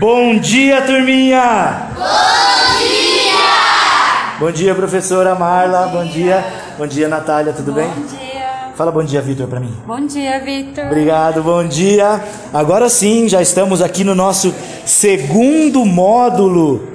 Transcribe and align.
Bom 0.00 0.38
dia, 0.38 0.80
turminha! 0.80 1.90
Bom 1.94 2.78
dia! 2.78 4.38
Bom 4.38 4.50
dia, 4.50 4.74
professora 4.74 5.34
Marla. 5.34 5.88
Bom 5.88 6.06
dia. 6.06 6.42
Bom 6.78 6.86
dia, 6.86 7.06
Natália. 7.06 7.52
Tudo 7.52 7.70
bem? 7.70 7.86
Bom 7.86 8.06
dia. 8.06 8.72
Fala 8.74 8.90
bom 8.90 9.04
dia, 9.04 9.20
Vitor, 9.20 9.46
para 9.46 9.60
mim. 9.60 9.76
Bom 9.86 10.06
dia, 10.06 10.40
Vitor. 10.40 10.86
Obrigado, 10.86 11.42
bom 11.42 11.62
dia. 11.68 12.18
Agora 12.50 12.88
sim, 12.88 13.28
já 13.28 13.42
estamos 13.42 13.82
aqui 13.82 14.02
no 14.02 14.14
nosso 14.14 14.54
segundo 14.86 15.84
módulo 15.84 16.88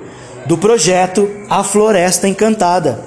do 0.47 0.57
projeto 0.57 1.29
A 1.47 1.63
Floresta 1.63 2.27
Encantada. 2.27 2.99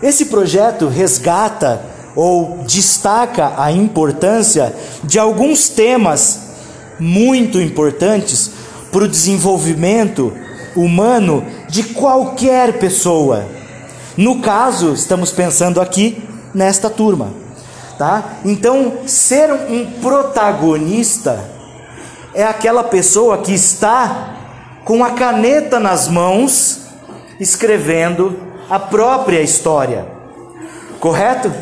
Esse 0.00 0.26
projeto 0.26 0.86
resgata 0.86 1.82
ou 2.14 2.58
destaca 2.64 3.54
a 3.58 3.72
importância 3.72 4.72
de 5.02 5.18
alguns 5.18 5.68
temas 5.68 6.46
muito 7.00 7.60
importantes 7.60 8.57
para 8.98 9.04
o 9.04 9.08
desenvolvimento 9.08 10.32
humano 10.74 11.46
de 11.68 11.84
qualquer 11.84 12.80
pessoa. 12.80 13.46
No 14.16 14.40
caso, 14.40 14.92
estamos 14.92 15.30
pensando 15.30 15.80
aqui 15.80 16.20
nesta 16.52 16.90
turma, 16.90 17.28
tá? 17.96 18.38
Então, 18.44 18.94
ser 19.06 19.52
um 19.52 19.86
protagonista 20.00 21.48
é 22.34 22.42
aquela 22.42 22.82
pessoa 22.82 23.38
que 23.38 23.54
está 23.54 24.34
com 24.84 25.04
a 25.04 25.10
caneta 25.12 25.78
nas 25.78 26.08
mãos 26.08 26.80
escrevendo 27.38 28.36
a 28.68 28.80
própria 28.80 29.40
história. 29.40 30.08
Correto? 30.98 31.52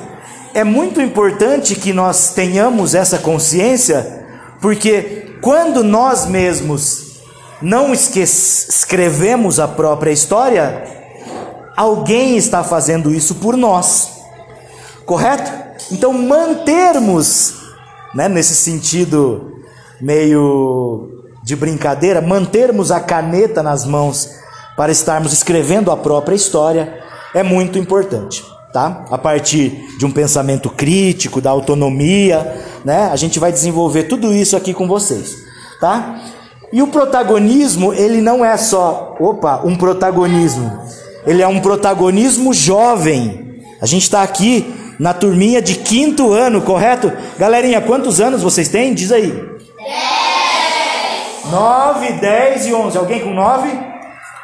É 0.55 0.65
muito 0.65 1.03
importante 1.03 1.75
que 1.75 1.93
nós 1.93 2.31
tenhamos 2.31 2.95
essa 2.95 3.19
consciência, 3.19 4.25
porque 4.59 5.37
quando 5.43 5.85
nós 5.85 6.25
mesmos 6.25 7.06
não 7.61 7.93
escrevemos 7.93 9.59
a 9.59 9.67
própria 9.67 10.11
história, 10.11 10.85
alguém 11.77 12.37
está 12.37 12.63
fazendo 12.63 13.15
isso 13.15 13.37
por 13.37 13.57
nós. 13.57 14.11
Correto? 15.05 15.51
Então 15.93 16.13
mantermos, 16.13 17.55
né, 18.15 18.29
nesse 18.29 18.55
sentido 18.55 19.53
meio 20.01 21.25
de 21.43 21.55
brincadeira, 21.55 22.21
mantermos 22.21 22.91
a 22.91 23.01
caneta 23.01 23.63
nas 23.63 23.85
mãos 23.85 24.29
para 24.77 24.93
estarmos 24.93 25.33
escrevendo 25.33 25.91
a 25.91 25.97
própria 25.97 26.35
história 26.35 27.01
é 27.35 27.43
muito 27.43 27.79
importante, 27.79 28.45
tá? 28.73 29.05
A 29.11 29.17
partir 29.17 29.97
de 29.99 30.05
um 30.05 30.11
pensamento 30.11 30.69
crítico, 30.69 31.41
da 31.41 31.51
autonomia, 31.51 32.65
né? 32.85 33.09
A 33.11 33.17
gente 33.17 33.39
vai 33.39 33.53
desenvolver 33.53 34.05
tudo 34.05 34.35
isso 34.35 34.57
aqui 34.57 34.75
com 34.75 34.89
vocês, 34.89 35.37
tá? 35.81 36.21
E 36.73 36.83
o 36.83 36.89
protagonismo, 36.89 37.93
ele 37.93 38.21
não 38.21 38.45
é 38.45 38.57
só, 38.57 39.17
opa, 39.21 39.61
um 39.65 39.77
protagonismo. 39.77 40.81
Ele 41.27 41.43
é 41.43 41.49
um 41.49 41.61
protagonismo 41.61 42.53
jovem. 42.53 43.63
A 43.81 43.87
gente 43.87 44.03
está 44.03 44.23
aqui 44.23 44.75
na 44.99 45.13
turminha 45.13 45.61
de 45.61 45.77
quinto 45.77 46.33
ano, 46.33 46.63
correto? 46.63 47.13
Galerinha, 47.39 47.81
quantos 47.81 48.21
anos 48.21 48.43
vocês 48.43 48.69
têm? 48.69 48.95
Diz 48.95 49.13
aí. 49.13 49.31
Dez. 49.31 49.67
Nove, 51.51 52.13
dez 52.15 52.67
e 52.67 52.75
onze. 52.75 52.99
Alguém 52.99 53.21
com 53.21 53.35
nove? 53.35 53.71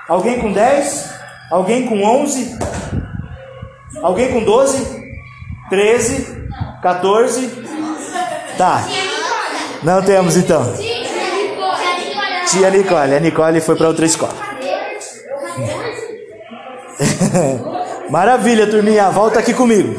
Alguém 0.08 0.40
com 0.40 0.52
dez? 0.52 1.10
Alguém 1.50 1.86
com 1.86 2.02
onze? 2.02 2.56
Alguém 4.02 4.32
com 4.32 4.44
doze? 4.44 5.02
Treze? 5.68 6.26
Quatorze? 6.82 7.50
Tá. 8.58 8.84
Não 9.82 10.02
temos 10.02 10.36
então. 10.36 10.62
Tia 12.52 12.68
Nicole. 12.68 13.14
A 13.14 13.18
Nicole 13.18 13.62
foi 13.62 13.74
para 13.76 13.88
outra 13.88 14.04
escola. 14.04 14.34
Maravilha, 18.10 18.66
turminha. 18.66 19.08
Volta 19.08 19.38
aqui 19.38 19.54
comigo. 19.54 19.98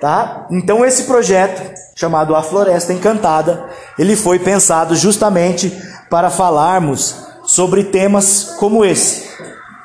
Tá? 0.00 0.48
Então 0.50 0.84
esse 0.84 1.04
projeto, 1.04 1.62
chamado 1.94 2.34
A 2.34 2.42
Floresta 2.42 2.92
Encantada, 2.92 3.68
ele 3.96 4.16
foi 4.16 4.40
pensado 4.40 4.96
justamente 4.96 5.72
para 6.10 6.28
falarmos 6.28 7.24
sobre 7.44 7.84
temas 7.84 8.56
como 8.58 8.84
esse, 8.84 9.28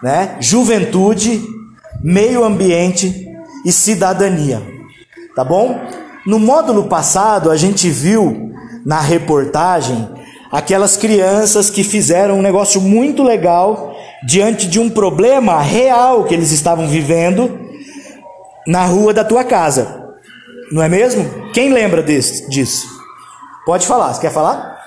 né? 0.01 0.37
Juventude, 0.39 1.43
meio 2.01 2.43
ambiente 2.43 3.27
e 3.63 3.71
cidadania. 3.71 4.59
Tá 5.35 5.43
bom? 5.43 5.79
No 6.25 6.39
módulo 6.39 6.85
passado 6.85 7.51
a 7.51 7.57
gente 7.57 7.91
viu 7.91 8.51
na 8.83 8.99
reportagem 8.99 10.24
aquelas 10.55 10.95
crianças 10.95 11.69
que 11.69 11.83
fizeram 11.83 12.39
um 12.39 12.41
negócio 12.41 12.79
muito 12.79 13.21
legal 13.21 13.93
diante 14.23 14.67
de 14.67 14.79
um 14.79 14.89
problema 14.89 15.61
real 15.61 16.23
que 16.23 16.33
eles 16.33 16.51
estavam 16.51 16.87
vivendo 16.87 17.59
na 18.65 18.85
rua 18.85 19.13
da 19.13 19.25
tua 19.25 19.43
casa. 19.43 20.15
Não 20.71 20.81
é 20.81 20.87
mesmo? 20.87 21.51
Quem 21.51 21.73
lembra 21.73 22.01
desse, 22.01 22.49
disso? 22.49 22.87
Pode 23.65 23.85
falar. 23.85 24.13
Você 24.13 24.21
quer 24.21 24.31
falar? 24.31 24.79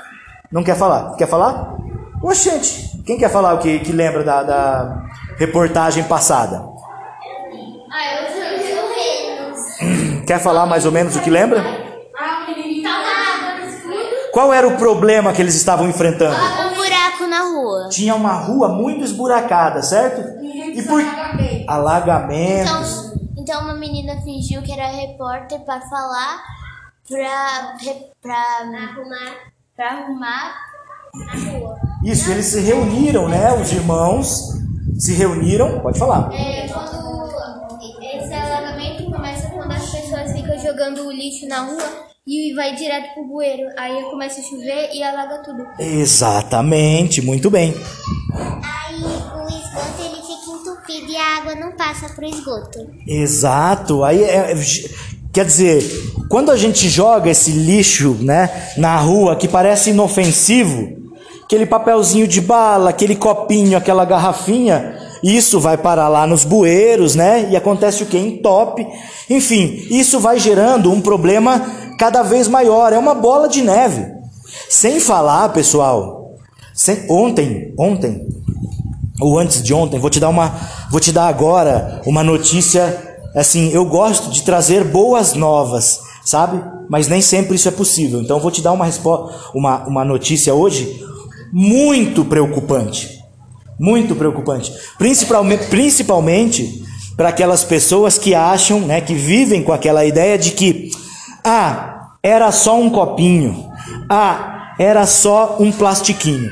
Não 0.51 0.65
quer 0.65 0.77
falar? 0.77 1.15
Quer 1.17 1.29
falar? 1.29 1.77
Oxente, 2.23 3.03
quem 3.05 3.19
quer 3.19 3.31
falar 3.31 3.53
o 3.55 3.59
que, 3.59 3.79
que 3.81 3.93
lembra 3.93 4.25
da, 4.25 4.43
da 4.43 5.05
reportagem 5.37 6.03
passada? 6.05 6.65
Ah, 7.93 8.23
eu 8.23 8.29
menos. 9.49 10.25
Quer 10.27 10.41
falar 10.41 10.67
mais 10.67 10.87
ou 10.87 10.93
menos 10.93 11.15
o 11.15 11.21
que 11.21 11.31
lembra? 11.31 11.61
Ah, 12.19 12.45
o 12.45 12.50
menino 12.50 12.83
tá 12.83 12.99
lá, 12.99 13.61
no 13.61 13.69
escuro. 13.69 14.28
Qual 14.38 14.54
era 14.54 14.69
o 14.69 14.76
problema 14.76 15.32
que 15.32 15.43
eles 15.43 15.56
estavam 15.56 15.88
enfrentando? 15.88 16.32
Um 16.32 16.75
buraco 16.76 17.26
na 17.26 17.41
rua. 17.41 17.88
Tinha 17.88 18.15
uma 18.15 18.34
rua 18.34 18.69
muito 18.69 19.03
esburacada, 19.03 19.82
certo? 19.82 20.41
E 20.41 20.81
por 20.81 21.03
alagamentos. 21.66 23.10
Então, 23.10 23.32
então 23.37 23.62
uma 23.62 23.75
menina 23.75 24.15
fingiu 24.22 24.62
que 24.62 24.71
era 24.71 24.87
repórter 24.87 25.59
para 25.65 25.81
falar 25.81 26.41
pra, 27.10 28.37
arrumar, 28.78 29.34
pra 29.75 29.88
arrumar 29.88 30.55
a 31.32 31.59
rua. 31.59 31.76
Isso, 32.05 32.31
eles 32.31 32.47
se 32.47 32.60
reuniram, 32.60 33.28
né? 33.28 33.53
Os 33.60 33.72
irmãos 33.72 34.53
se 35.00 35.15
reuniram. 35.15 35.81
Pode 35.81 35.99
falar. 35.99 36.32
É, 36.32 36.69
quando 36.69 37.26
esse 38.00 38.34
alagamento 38.34 39.05
começa 39.10 39.49
quando 39.49 39.72
as 39.72 39.91
pessoas 39.91 40.31
ficam 40.31 40.56
jogando 40.60 41.09
o 41.09 41.10
lixo 41.10 41.49
na 41.49 41.62
rua 41.62 42.06
e 42.28 42.53
vai 42.55 42.75
direto 42.75 43.15
pro 43.15 43.25
bueiro. 43.25 43.62
Aí 43.78 44.03
começa 44.11 44.39
a 44.41 44.44
chover 44.44 44.91
e 44.93 45.03
alaga 45.03 45.39
tudo. 45.43 45.65
Exatamente, 45.78 47.22
muito 47.22 47.50
bem. 47.50 47.75
Aí 48.34 49.00
o 49.03 49.49
esgoto 49.49 50.03
ele 50.05 50.21
fica 50.21 50.50
entupido 50.53 51.11
e 51.11 51.17
a 51.17 51.37
água 51.38 51.55
não 51.55 51.72
passa 51.72 52.11
pro 52.11 52.27
esgoto. 52.27 52.87
Exato. 53.06 54.05
Aí 54.05 54.22
é- 54.22 54.53
é- 54.53 54.56
quer 55.33 55.47
dizer, 55.47 55.83
quando 56.28 56.50
a 56.50 56.56
gente 56.56 56.87
joga 56.91 57.31
esse 57.31 57.50
lixo, 57.50 58.19
né, 58.21 58.50
na 58.77 58.94
rua 58.97 59.34
que 59.34 59.49
parece 59.49 59.91
inofensivo, 59.91 60.99
aquele 61.44 61.65
papelzinho 61.65 62.28
de 62.28 62.43
bala, 62.43 62.91
aquele 62.91 63.17
copinho, 63.17 63.78
aquela 63.78 64.05
garrafinha, 64.05 64.99
isso 65.25 65.59
vai 65.59 65.78
parar 65.78 66.09
lá 66.09 66.27
nos 66.27 66.44
bueiros, 66.44 67.15
né? 67.15 67.49
E 67.50 67.56
acontece 67.56 68.03
o 68.03 68.06
que? 68.06 68.19
Entope. 68.19 68.87
Enfim, 69.31 69.87
isso 69.91 70.21
vai 70.21 70.38
gerando 70.38 70.93
um 70.93 71.00
problema 71.00 71.88
cada 71.98 72.22
vez 72.22 72.48
maior. 72.48 72.92
É 72.92 72.98
uma 72.98 73.14
bola 73.14 73.48
de 73.48 73.60
neve. 73.60 74.06
Sem 74.70 74.98
falar, 75.00 75.50
pessoal, 75.50 76.32
sem- 76.72 77.04
ontem, 77.10 77.75
ontem, 77.78 78.26
ou 79.20 79.38
antes 79.38 79.62
de 79.62 79.75
ontem, 79.75 79.98
vou 79.98 80.08
te 80.08 80.20
dar 80.20 80.28
uma, 80.28 80.54
vou 80.91 81.00
te 81.00 81.12
dar 81.12 81.26
agora 81.28 82.00
uma 82.06 82.22
notícia. 82.25 83.04
Assim, 83.34 83.70
eu 83.72 83.84
gosto 83.84 84.31
de 84.31 84.42
trazer 84.42 84.84
boas 84.84 85.34
novas, 85.34 86.00
sabe? 86.25 86.62
Mas 86.88 87.08
nem 87.08 87.20
sempre 87.20 87.56
isso 87.56 87.69
é 87.69 87.72
possível. 87.72 88.22
Então, 88.22 88.41
vou 88.41 88.50
te 88.50 88.62
dar 88.62 88.72
uma 88.72 88.87
resposta, 88.87 89.34
uma, 89.54 89.87
uma 89.87 90.04
notícia 90.04 90.54
hoje 90.54 91.05
muito 91.52 92.25
preocupante, 92.25 93.23
muito 93.78 94.14
preocupante, 94.17 94.73
principalmente, 94.99 95.67
principalmente 95.67 96.82
para 97.17 97.28
aquelas 97.31 97.64
pessoas 97.64 98.17
que 98.19 98.34
acham, 98.34 98.81
né, 98.81 99.00
que 99.00 99.14
vivem 99.14 99.62
com 99.62 99.73
aquela 99.73 100.05
ideia 100.05 100.38
de 100.38 100.52
que, 100.52 100.90
ah, 101.49 102.19
era 102.23 102.53
só 102.53 102.79
um 102.79 102.91
copinho, 102.91 103.73
ah, 104.09 104.75
era 104.79 105.06
só 105.06 105.56
um 105.59 105.73
plastiquinho. 105.73 106.50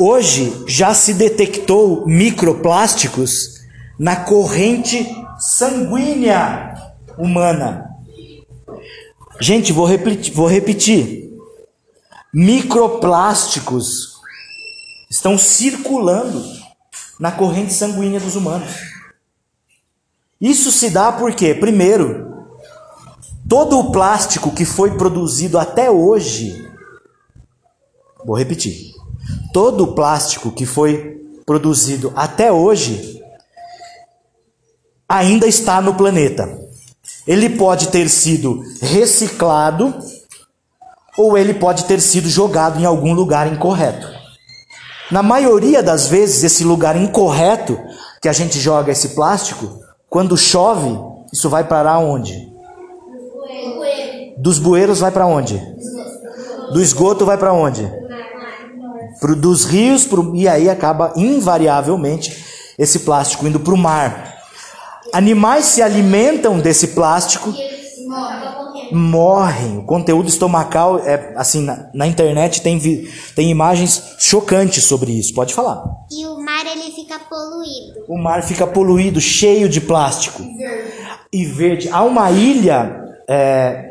Hoje 0.00 0.64
já 0.66 0.92
se 0.92 1.14
detectou 1.14 2.04
microplásticos 2.06 3.60
na 3.98 4.16
corrente 4.16 5.06
sanguínea 5.38 6.74
humana. 7.16 7.88
Gente, 9.40 9.72
vou 9.72 9.86
repetir, 9.86 10.34
vou 10.34 10.48
repetir. 10.48 11.30
Microplásticos 12.32 14.18
estão 15.10 15.38
circulando 15.38 16.42
na 17.18 17.30
corrente 17.30 17.72
sanguínea 17.72 18.18
dos 18.18 18.36
humanos. 18.36 18.70
Isso 20.40 20.72
se 20.72 20.90
dá 20.90 21.12
porque, 21.12 21.54
primeiro, 21.54 22.29
todo 23.50 23.80
o 23.80 23.90
plástico 23.90 24.52
que 24.52 24.64
foi 24.64 24.96
produzido 24.96 25.58
até 25.58 25.90
hoje, 25.90 26.70
vou 28.24 28.36
repetir, 28.36 28.94
todo 29.52 29.82
o 29.82 29.92
plástico 29.92 30.52
que 30.52 30.64
foi 30.64 31.20
produzido 31.44 32.12
até 32.14 32.52
hoje 32.52 33.20
ainda 35.08 35.48
está 35.48 35.80
no 35.80 35.94
planeta. 35.94 36.60
Ele 37.26 37.50
pode 37.50 37.88
ter 37.88 38.08
sido 38.08 38.62
reciclado 38.80 39.98
ou 41.18 41.36
ele 41.36 41.54
pode 41.54 41.86
ter 41.86 42.00
sido 42.00 42.28
jogado 42.28 42.78
em 42.78 42.84
algum 42.84 43.12
lugar 43.12 43.52
incorreto. 43.52 44.06
Na 45.10 45.24
maioria 45.24 45.82
das 45.82 46.06
vezes, 46.06 46.44
esse 46.44 46.62
lugar 46.62 46.94
incorreto 46.94 47.76
que 48.22 48.28
a 48.28 48.32
gente 48.32 48.60
joga 48.60 48.92
esse 48.92 49.08
plástico, 49.08 49.80
quando 50.08 50.36
chove, 50.36 50.96
isso 51.32 51.50
vai 51.50 51.64
para 51.64 51.98
onde? 51.98 52.49
Dos 54.40 54.58
bueiros 54.58 55.00
vai 55.00 55.10
para 55.10 55.26
onde? 55.26 55.60
Do 56.72 56.80
esgoto 56.80 57.26
vai 57.26 57.36
para 57.36 57.52
onde? 57.52 57.90
Pro, 59.20 59.36
dos 59.36 59.64
rios, 59.64 60.06
pro, 60.06 60.34
e 60.34 60.48
aí 60.48 60.70
acaba 60.70 61.12
invariavelmente 61.16 62.44
esse 62.78 63.00
plástico 63.00 63.46
indo 63.46 63.60
para 63.60 63.74
o 63.74 63.76
mar. 63.76 64.34
Animais 65.12 65.66
se 65.66 65.82
alimentam 65.82 66.58
desse 66.58 66.88
plástico, 66.88 67.52
morrem. 68.92 69.78
O 69.78 69.84
conteúdo 69.84 70.28
estomacal 70.28 70.98
é 71.00 71.34
assim 71.36 71.62
na, 71.62 71.90
na 71.92 72.06
internet 72.06 72.62
tem 72.62 72.78
vi, 72.78 73.12
tem 73.34 73.50
imagens 73.50 74.14
chocantes 74.18 74.84
sobre 74.84 75.12
isso. 75.12 75.34
Pode 75.34 75.52
falar. 75.52 75.84
E 76.10 76.24
o 76.26 76.40
mar 76.40 76.64
ele 76.66 76.90
fica 76.92 77.18
poluído. 77.18 78.04
O 78.08 78.16
mar 78.16 78.42
fica 78.42 78.66
poluído, 78.66 79.20
cheio 79.20 79.68
de 79.68 79.80
plástico 79.80 80.42
e 81.32 81.44
verde. 81.44 81.88
Há 81.90 82.02
uma 82.02 82.30
ilha, 82.30 83.04
é, 83.28 83.89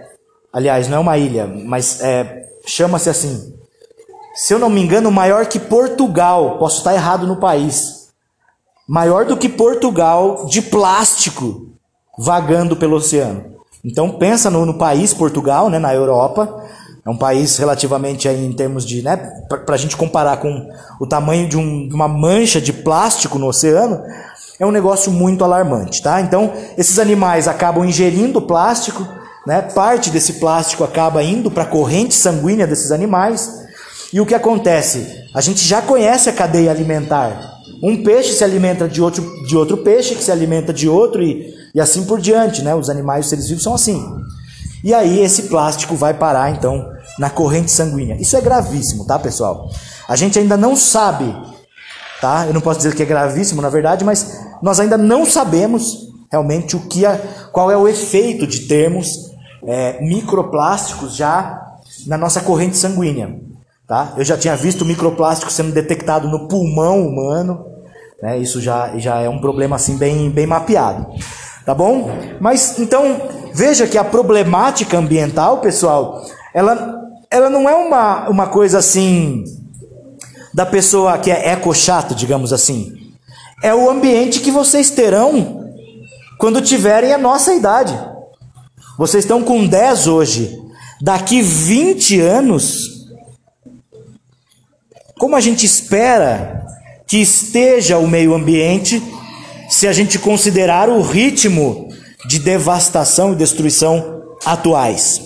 aliás, 0.52 0.88
não 0.88 0.98
é 0.98 1.00
uma 1.00 1.18
ilha, 1.18 1.48
mas 1.48 2.02
é, 2.02 2.50
chama-se 2.66 3.10
assim. 3.10 3.54
Se 4.36 4.54
eu 4.54 4.60
não 4.60 4.70
me 4.70 4.82
engano, 4.82 5.12
maior 5.12 5.46
que 5.48 5.60
Portugal. 5.60 6.58
Posso 6.58 6.78
estar 6.78 6.94
errado 6.94 7.28
no 7.28 7.38
país. 7.38 8.10
Maior 8.88 9.26
do 9.26 9.38
que 9.38 9.50
Portugal 9.50 10.46
de 10.46 10.62
plástico 10.62 11.68
vagando 12.18 12.76
pelo 12.76 12.96
oceano. 12.96 13.46
Então 13.84 14.12
pensa 14.12 14.50
no, 14.50 14.66
no 14.66 14.78
país 14.78 15.14
Portugal, 15.14 15.70
né, 15.70 15.80
na 15.80 15.94
Europa. 15.94 16.66
É 17.06 17.10
um 17.10 17.18
país 17.18 17.58
relativamente 17.58 18.28
aí 18.28 18.46
em 18.46 18.52
termos 18.52 18.86
de, 18.86 19.02
né, 19.02 19.16
para 19.66 19.76
a 19.76 19.78
gente 19.78 19.96
comparar 19.96 20.38
com 20.38 20.70
o 21.00 21.08
tamanho 21.08 21.48
de, 21.48 21.58
um, 21.58 21.88
de 21.88 21.96
uma 21.96 22.08
mancha 22.08 22.60
de 22.60 22.74
plástico 22.74 23.40
no 23.40 23.48
oceano, 23.48 24.04
é 24.60 24.66
um 24.66 24.72
negócio 24.72 25.12
muito 25.12 25.44
alarmante, 25.44 26.04
tá? 26.04 26.20
Então 26.20 26.52
esses 26.78 27.00
animais 27.00 27.48
acabam 27.48 27.86
ingerindo 27.86 28.42
plástico, 28.42 29.08
né? 29.50 29.64
Parte 29.64 30.12
desse 30.12 30.34
plástico 30.34 30.84
acaba 30.84 31.24
indo 31.24 31.50
para 31.50 31.64
a 31.64 31.66
corrente 31.66 32.14
sanguínea 32.14 32.68
desses 32.68 32.92
animais. 32.92 33.66
E 34.14 34.22
o 34.22 34.26
que 34.26 34.36
acontece? 34.36 35.26
A 35.34 35.42
gente 35.42 35.68
já 35.68 35.82
conhece 35.82 36.30
a 36.30 36.34
cadeia 36.34 36.70
alimentar. 36.70 37.58
Um 37.82 38.04
peixe 38.04 38.34
se 38.34 38.44
alimenta 38.44 38.88
de 38.88 39.02
outro, 39.02 39.24
de 39.48 39.58
outro 39.58 39.78
peixe, 39.78 40.14
que 40.14 40.24
se 40.24 40.32
alimenta 40.32 40.72
de 40.72 40.88
outro, 40.88 41.24
e, 41.24 41.52
e 41.74 41.82
assim 41.82 42.06
por 42.06 42.22
diante. 42.22 42.62
Né? 42.62 42.76
Os 42.76 42.92
animais, 42.92 43.26
os 43.26 43.30
seres 43.32 43.48
vivos 43.48 43.64
são 43.64 43.74
assim. 43.74 44.00
E 44.84 44.94
aí 44.94 45.20
esse 45.20 45.44
plástico 45.44 45.96
vai 45.96 46.14
parar, 46.14 46.52
então, 46.52 46.88
na 47.18 47.32
corrente 47.32 47.72
sanguínea. 47.72 48.18
Isso 48.22 48.38
é 48.38 48.42
gravíssimo, 48.42 49.04
tá, 49.04 49.18
pessoal? 49.18 49.68
A 50.08 50.16
gente 50.16 50.38
ainda 50.38 50.58
não 50.58 50.76
sabe, 50.76 51.26
tá? 52.22 52.46
Eu 52.46 52.54
não 52.54 52.62
posso 52.62 52.82
dizer 52.82 52.94
que 52.94 53.02
é 53.02 53.06
gravíssimo, 53.06 53.64
na 53.64 53.70
verdade, 53.70 54.06
mas 54.06 54.42
nós 54.62 54.80
ainda 54.80 54.96
não 54.96 55.26
sabemos 55.26 56.08
realmente 56.32 56.76
o 56.76 56.82
que 56.82 57.04
é, 57.04 57.20
qual 57.52 57.72
é 57.72 57.76
o 57.78 57.88
efeito 57.88 58.46
de 58.46 58.68
termos 58.68 59.29
é, 59.66 60.02
microplásticos 60.02 61.16
já 61.16 61.66
na 62.06 62.18
nossa 62.18 62.42
corrente 62.42 62.78
sanguínea. 62.78 63.40
Tá? 63.88 64.14
Eu 64.18 64.24
já 64.24 64.38
tinha 64.38 64.56
visto 64.56 64.86
microplástico 64.86 65.52
sendo 65.52 65.72
detectado 65.72 66.28
no 66.28 66.48
pulmão 66.48 67.08
humano, 67.08 67.66
né? 68.22 68.38
Isso 68.38 68.62
já, 68.62 68.98
já 68.98 69.20
é 69.20 69.30
um 69.30 69.40
problema 69.40 69.78
assim 69.78 69.98
bem, 69.98 70.30
bem 70.30 70.46
mapeado, 70.46 71.08
tá 71.66 71.74
bom? 71.74 72.12
Mas 72.40 72.78
então 72.78 73.20
veja 73.54 73.88
que 73.88 73.98
a 73.98 74.04
problemática 74.04 74.98
ambiental, 74.98 75.58
pessoal, 75.60 76.24
ela, 76.54 77.02
ela 77.32 77.50
não 77.50 77.68
é 77.68 77.74
uma, 77.74 78.30
uma 78.30 78.48
coisa 78.48 78.78
assim 78.78 79.44
da 80.54 80.66
pessoa 80.66 81.18
que 81.18 81.32
é 81.32 81.50
eco 81.50 81.74
chato, 81.74 82.14
digamos 82.14 82.52
assim. 82.54 82.94
É 83.64 83.74
o 83.74 83.90
ambiente 83.90 84.40
que 84.40 84.52
vocês 84.52 84.90
terão 84.90 85.66
quando 86.38 86.62
tiverem 86.62 87.14
a 87.14 87.18
nossa 87.18 87.54
idade. 87.54 87.98
Vocês 89.00 89.24
estão 89.24 89.42
com 89.42 89.66
10 89.66 90.08
hoje. 90.08 90.62
Daqui 91.02 91.42
20 91.42 92.20
anos, 92.20 93.08
como 95.18 95.38
a 95.38 95.40
gente 95.40 95.66
espera 95.66 96.66
que 97.08 97.16
esteja 97.16 97.98
o 97.98 98.06
meio 98.06 98.36
ambiente 98.36 99.02
se 99.70 99.88
a 99.88 99.94
gente 99.94 100.20
considerar 100.20 100.90
o 100.90 101.02
ritmo 101.02 101.88
de 102.28 102.40
devastação 102.40 103.32
e 103.32 103.38
destruição 103.38 104.22
atuais, 104.44 105.22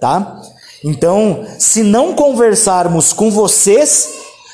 tá? 0.00 0.40
Então, 0.84 1.44
se 1.58 1.82
não 1.82 2.14
conversarmos 2.14 3.12
com 3.12 3.28
vocês 3.28 4.08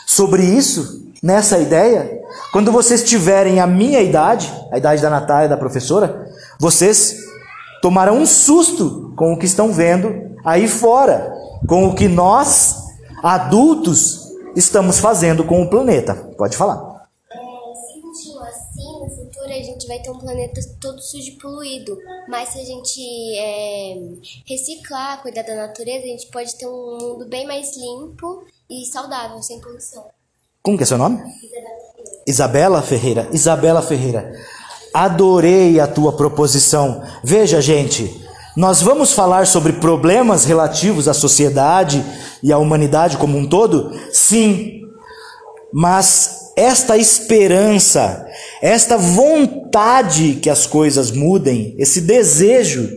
sobre 0.06 0.42
isso, 0.42 1.12
nessa 1.22 1.58
ideia, 1.58 2.22
quando 2.52 2.72
vocês 2.72 3.04
tiverem 3.04 3.60
a 3.60 3.66
minha 3.66 4.00
idade, 4.00 4.50
a 4.72 4.78
idade 4.78 5.02
da 5.02 5.10
Natália, 5.10 5.46
da 5.46 5.58
professora, 5.58 6.26
vocês 6.58 7.25
tomarão 7.86 8.18
um 8.18 8.26
susto 8.26 9.14
com 9.16 9.32
o 9.32 9.38
que 9.38 9.46
estão 9.46 9.72
vendo 9.72 10.36
aí 10.44 10.66
fora, 10.66 11.32
com 11.68 11.86
o 11.86 11.94
que 11.94 12.08
nós, 12.08 12.74
adultos, 13.22 14.26
estamos 14.56 14.98
fazendo 14.98 15.44
com 15.44 15.62
o 15.62 15.70
planeta. 15.70 16.12
Pode 16.36 16.56
falar. 16.56 17.06
É, 17.30 17.36
continuar 18.02 18.48
assim, 18.48 19.00
no 19.00 19.08
futuro 19.08 19.46
a 19.46 19.62
gente 19.62 19.86
vai 19.86 20.00
ter 20.00 20.10
um 20.10 20.18
planeta 20.18 20.60
todo 20.80 21.00
sujo 21.00 21.28
e 21.28 21.38
poluído. 21.38 21.96
Mas 22.28 22.48
se 22.48 22.58
a 22.58 22.64
gente 22.64 23.00
é, 23.38 23.94
reciclar, 24.44 25.22
cuidar 25.22 25.42
da 25.42 25.54
natureza, 25.54 26.06
a 26.06 26.08
gente 26.08 26.26
pode 26.26 26.56
ter 26.56 26.66
um 26.66 26.98
mundo 27.00 27.28
bem 27.28 27.46
mais 27.46 27.76
limpo 27.76 28.42
e 28.68 28.84
saudável, 28.86 29.40
sem 29.44 29.60
poluição. 29.60 30.04
Como 30.60 30.76
que 30.76 30.82
é 30.82 30.86
seu 30.86 30.98
nome? 30.98 31.22
Isabela 32.26 32.82
Ferreira. 32.82 33.28
Isabela 33.32 33.80
Ferreira. 33.80 34.34
Adorei 34.96 35.78
a 35.78 35.86
tua 35.86 36.10
proposição. 36.10 37.02
Veja, 37.22 37.60
gente, 37.60 38.18
nós 38.56 38.80
vamos 38.80 39.12
falar 39.12 39.46
sobre 39.46 39.74
problemas 39.74 40.46
relativos 40.46 41.06
à 41.06 41.12
sociedade 41.12 42.02
e 42.42 42.50
à 42.50 42.56
humanidade 42.56 43.18
como 43.18 43.36
um 43.36 43.46
todo? 43.46 43.92
Sim. 44.10 44.80
Mas 45.70 46.52
esta 46.56 46.96
esperança, 46.96 48.26
esta 48.62 48.96
vontade 48.96 50.36
que 50.36 50.48
as 50.48 50.64
coisas 50.64 51.10
mudem, 51.10 51.74
esse 51.76 52.00
desejo, 52.00 52.88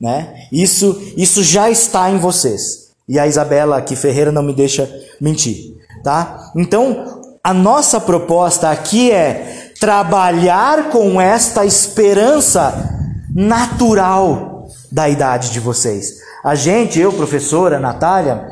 né? 0.00 0.48
Isso, 0.50 1.00
isso 1.16 1.44
já 1.44 1.70
está 1.70 2.10
em 2.10 2.18
vocês. 2.18 2.90
E 3.08 3.16
a 3.16 3.28
Isabela 3.28 3.78
aqui 3.78 3.94
Ferreira 3.94 4.32
não 4.32 4.42
me 4.42 4.52
deixa 4.52 4.92
mentir, 5.20 5.76
tá? 6.02 6.50
Então, 6.56 7.22
a 7.44 7.54
nossa 7.54 8.00
proposta 8.00 8.70
aqui 8.70 9.12
é 9.12 9.61
trabalhar 9.82 10.90
com 10.90 11.20
esta 11.20 11.66
esperança 11.66 12.88
natural 13.34 14.68
da 14.92 15.08
idade 15.08 15.50
de 15.50 15.58
vocês. 15.58 16.18
A 16.44 16.54
gente, 16.54 17.00
eu, 17.00 17.12
professora, 17.12 17.80
Natália, 17.80 18.46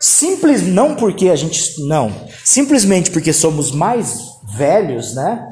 simples 0.00 0.66
não 0.66 0.96
porque 0.96 1.28
a 1.28 1.36
gente 1.36 1.80
não, 1.86 2.12
simplesmente 2.44 3.12
porque 3.12 3.32
somos 3.32 3.70
mais 3.70 4.18
velhos, 4.56 5.14
né? 5.14 5.48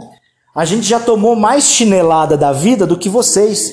A 0.53 0.65
gente 0.65 0.89
já 0.89 0.99
tomou 0.99 1.37
mais 1.37 1.63
chinelada 1.63 2.37
da 2.37 2.51
vida 2.51 2.85
do 2.85 2.99
que 2.99 3.09
vocês. 3.09 3.71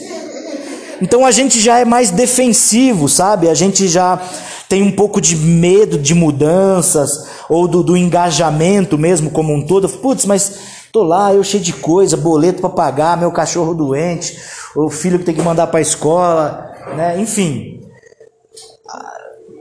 Então 1.01 1.25
a 1.25 1.31
gente 1.31 1.59
já 1.59 1.79
é 1.79 1.85
mais 1.85 2.11
defensivo, 2.11 3.09
sabe? 3.09 3.49
A 3.49 3.55
gente 3.55 3.87
já 3.87 4.21
tem 4.69 4.83
um 4.83 4.91
pouco 4.91 5.19
de 5.19 5.35
medo 5.35 5.97
de 5.97 6.13
mudanças 6.13 7.25
ou 7.49 7.67
do, 7.67 7.81
do 7.81 7.97
engajamento 7.97 8.95
mesmo 8.95 9.31
como 9.31 9.51
um 9.55 9.65
todo. 9.65 9.89
Putz, 9.89 10.23
mas 10.23 10.76
tô 10.91 11.03
lá, 11.03 11.33
eu 11.33 11.43
cheio 11.43 11.63
de 11.63 11.73
coisa, 11.73 12.17
boleto 12.17 12.61
para 12.61 12.69
pagar, 12.69 13.17
meu 13.17 13.31
cachorro 13.31 13.73
doente, 13.73 14.37
o 14.75 14.89
filho 14.89 15.19
que 15.19 15.25
tem 15.25 15.35
que 15.35 15.41
mandar 15.41 15.67
para 15.67 15.79
a 15.79 15.81
escola, 15.81 16.71
né? 16.95 17.19
Enfim, 17.19 17.81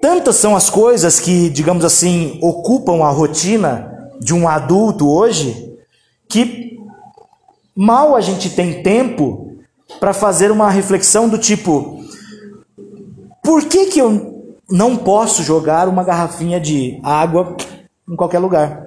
tantas 0.00 0.36
são 0.36 0.54
as 0.54 0.70
coisas 0.70 1.18
que, 1.18 1.50
digamos 1.50 1.84
assim, 1.84 2.38
ocupam 2.42 3.04
a 3.04 3.10
rotina 3.10 4.10
de 4.20 4.34
um 4.34 4.48
adulto 4.48 5.08
hoje 5.08 5.74
que 6.28 6.78
mal 7.74 8.16
a 8.16 8.20
gente 8.20 8.50
tem 8.50 8.82
tempo 8.82 9.58
para 10.00 10.12
fazer 10.12 10.50
uma 10.50 10.70
reflexão 10.70 11.28
do 11.28 11.38
tipo: 11.38 12.02
por 13.42 13.64
que, 13.64 13.86
que 13.86 14.00
eu 14.00 14.54
não 14.70 14.96
posso 14.96 15.42
jogar 15.42 15.88
uma 15.88 16.02
garrafinha 16.02 16.60
de 16.60 16.98
água 17.02 17.56
em 18.08 18.16
qualquer 18.16 18.38
lugar? 18.38 18.84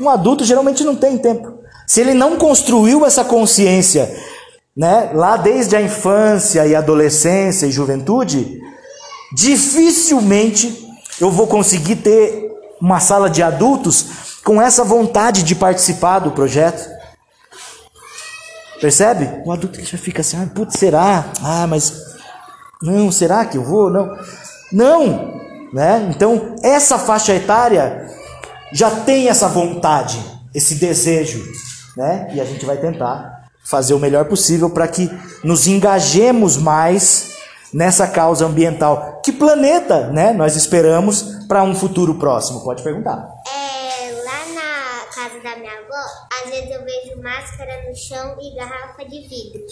Um 0.00 0.08
adulto 0.08 0.44
geralmente 0.44 0.82
não 0.82 0.96
tem 0.96 1.18
tempo. 1.18 1.60
Se 1.86 2.00
ele 2.00 2.14
não 2.14 2.36
construiu 2.38 3.04
essa 3.04 3.22
consciência 3.22 4.10
né, 4.74 5.10
lá 5.12 5.36
desde 5.36 5.76
a 5.76 5.82
infância 5.82 6.66
e 6.66 6.74
adolescência 6.74 7.66
e 7.66 7.72
juventude, 7.72 8.58
dificilmente 9.34 10.88
eu 11.20 11.30
vou 11.30 11.46
conseguir 11.46 11.96
ter 11.96 12.50
uma 12.80 12.98
sala 12.98 13.28
de 13.28 13.42
adultos 13.42 14.40
com 14.42 14.62
essa 14.62 14.82
vontade 14.82 15.42
de 15.42 15.54
participar 15.54 16.20
do 16.20 16.30
projeto. 16.30 16.88
Percebe? 18.80 19.42
O 19.44 19.52
adulto 19.52 19.84
já 19.84 19.98
fica 19.98 20.22
assim, 20.22 20.38
ah, 20.42 20.48
putz, 20.54 20.78
será? 20.78 21.26
Ah, 21.42 21.66
mas 21.66 21.92
não, 22.80 23.12
será 23.12 23.44
que 23.44 23.58
eu 23.58 23.62
vou? 23.62 23.90
Não. 23.90 24.16
Não, 24.72 25.40
né? 25.74 26.08
Então, 26.14 26.54
essa 26.62 26.98
faixa 26.98 27.34
etária 27.34 28.08
já 28.72 28.90
tem 28.90 29.28
essa 29.28 29.48
vontade, 29.48 30.18
esse 30.54 30.76
desejo, 30.76 31.42
né? 31.96 32.28
E 32.32 32.40
a 32.40 32.44
gente 32.44 32.64
vai 32.64 32.76
tentar 32.76 33.44
fazer 33.64 33.94
o 33.94 33.98
melhor 33.98 34.24
possível 34.24 34.70
para 34.70 34.88
que 34.88 35.10
nos 35.44 35.66
engajemos 35.66 36.56
mais 36.56 37.34
nessa 37.72 38.06
causa 38.06 38.46
ambiental. 38.46 39.20
Que 39.24 39.32
planeta, 39.32 40.08
né? 40.08 40.32
Nós 40.32 40.56
esperamos 40.56 41.44
para 41.46 41.62
um 41.62 41.74
futuro 41.74 42.14
próximo? 42.14 42.64
Pode 42.64 42.82
perguntar. 42.82 43.28
Casa 45.40 45.54
da 45.54 45.60
minha 45.60 45.72
avó, 45.72 46.42
às 46.42 46.50
vezes 46.50 46.70
eu 46.70 46.84
vejo 46.84 47.22
máscara 47.22 47.88
no 47.88 47.96
chão 47.96 48.36
e 48.40 48.54
garrafa 48.54 49.04
de 49.04 49.20
vidro. 49.20 49.62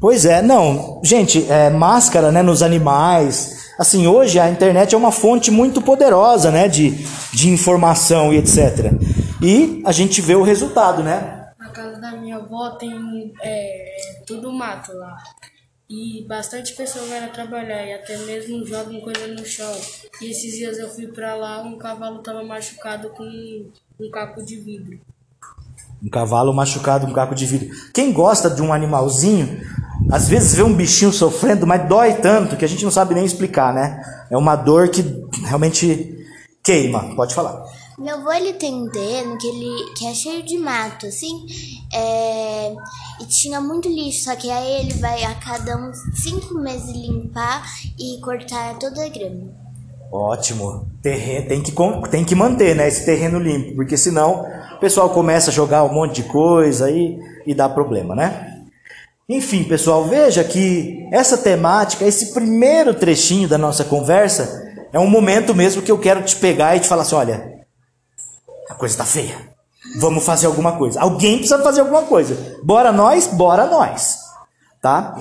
Pois 0.00 0.24
é, 0.24 0.42
não, 0.42 1.00
gente, 1.04 1.50
é, 1.50 1.70
máscara, 1.70 2.32
né, 2.32 2.42
nos 2.42 2.62
animais. 2.62 3.70
Assim, 3.78 4.06
hoje 4.08 4.40
a 4.40 4.50
internet 4.50 4.94
é 4.94 4.98
uma 4.98 5.12
fonte 5.12 5.50
muito 5.50 5.80
poderosa, 5.80 6.50
né, 6.50 6.66
de, 6.66 6.90
de 7.32 7.48
informação 7.48 8.32
e 8.32 8.38
etc. 8.38 8.92
E 9.40 9.82
a 9.86 9.92
gente 9.92 10.20
vê 10.20 10.34
o 10.34 10.42
resultado, 10.42 11.02
né? 11.02 11.46
Na 11.58 11.68
casa 11.70 12.00
da 12.00 12.12
minha 12.12 12.36
avó 12.36 12.70
tem 12.70 13.32
é, 13.40 13.96
tudo 14.26 14.52
mato 14.52 14.92
lá. 14.94 15.16
E 15.90 16.22
bastante 16.28 16.74
pessoas 16.74 17.06
vieram 17.08 17.32
trabalhar 17.32 17.82
e 17.86 17.94
até 17.94 18.18
mesmo 18.18 18.66
jogam 18.66 19.00
coisa 19.00 19.26
no 19.28 19.42
chão. 19.46 19.74
E 20.20 20.30
esses 20.30 20.54
dias 20.54 20.78
eu 20.78 20.90
fui 20.90 21.06
pra 21.06 21.34
lá, 21.34 21.62
um 21.62 21.78
cavalo 21.78 22.18
tava 22.18 22.44
machucado 22.44 23.08
com 23.08 23.24
um 23.24 24.10
caco 24.10 24.44
de 24.44 24.56
vidro. 24.56 25.00
Um 26.02 26.10
cavalo 26.10 26.52
machucado, 26.52 27.06
um 27.06 27.12
caco 27.14 27.34
de 27.34 27.46
vidro. 27.46 27.74
Quem 27.94 28.12
gosta 28.12 28.50
de 28.50 28.60
um 28.60 28.70
animalzinho, 28.70 29.62
às 30.12 30.28
vezes 30.28 30.54
vê 30.54 30.62
um 30.62 30.74
bichinho 30.74 31.10
sofrendo, 31.10 31.66
mas 31.66 31.88
dói 31.88 32.16
tanto 32.16 32.56
que 32.56 32.66
a 32.66 32.68
gente 32.68 32.84
não 32.84 32.90
sabe 32.90 33.14
nem 33.14 33.24
explicar, 33.24 33.72
né? 33.72 34.02
É 34.30 34.36
uma 34.36 34.56
dor 34.56 34.90
que 34.90 35.02
realmente 35.46 36.22
queima. 36.62 37.16
Pode 37.16 37.34
falar. 37.34 37.64
Meu 37.98 38.14
avô 38.14 38.32
ele 38.32 38.52
tem 38.52 38.72
um 38.72 38.88
terreno 38.88 39.36
que 39.36 39.48
ele 39.48 39.92
que 39.96 40.06
é 40.06 40.14
cheio 40.14 40.44
de 40.44 40.56
mato, 40.56 41.06
assim, 41.06 41.44
é, 41.92 42.72
e 43.20 43.26
tinha 43.26 43.60
muito 43.60 43.88
lixo, 43.88 44.24
só 44.24 44.36
que 44.36 44.48
aí 44.48 44.82
ele 44.82 44.94
vai 44.94 45.24
a 45.24 45.34
cada 45.34 45.76
uns 45.76 45.98
cinco 46.14 46.54
meses 46.54 46.90
limpar 46.90 47.60
e 47.98 48.20
cortar 48.20 48.78
toda 48.78 49.04
a 49.04 49.08
grama. 49.08 49.52
Ótimo. 50.12 50.86
Terreno, 51.02 51.48
tem, 51.48 51.60
que, 51.60 51.72
tem 52.08 52.24
que 52.24 52.34
manter 52.36 52.76
né, 52.76 52.86
esse 52.86 53.04
terreno 53.04 53.40
limpo, 53.40 53.74
porque 53.74 53.96
senão 53.96 54.46
o 54.76 54.78
pessoal 54.78 55.10
começa 55.10 55.50
a 55.50 55.52
jogar 55.52 55.82
um 55.82 55.92
monte 55.92 56.22
de 56.22 56.28
coisa 56.28 56.86
aí 56.86 57.18
e 57.44 57.52
dá 57.52 57.68
problema, 57.68 58.14
né? 58.14 58.62
Enfim, 59.28 59.64
pessoal, 59.64 60.04
veja 60.04 60.44
que 60.44 61.04
essa 61.12 61.36
temática, 61.36 62.04
esse 62.04 62.32
primeiro 62.32 62.94
trechinho 62.94 63.48
da 63.48 63.58
nossa 63.58 63.84
conversa, 63.84 64.72
é 64.92 64.98
um 65.00 65.10
momento 65.10 65.52
mesmo 65.52 65.82
que 65.82 65.90
eu 65.90 65.98
quero 65.98 66.22
te 66.22 66.36
pegar 66.36 66.76
e 66.76 66.80
te 66.80 66.88
falar 66.88 67.02
assim: 67.02 67.16
olha, 67.16 67.57
a 68.68 68.74
coisa 68.74 68.98
tá 68.98 69.04
feia. 69.04 69.36
Vamos 69.96 70.24
fazer 70.24 70.46
alguma 70.46 70.72
coisa. 70.72 71.00
Alguém 71.00 71.38
precisa 71.38 71.62
fazer 71.62 71.80
alguma 71.80 72.02
coisa. 72.02 72.56
Bora 72.62 72.92
nós, 72.92 73.26
bora 73.26 73.66
nós. 73.66 74.18
Tá? 74.82 75.16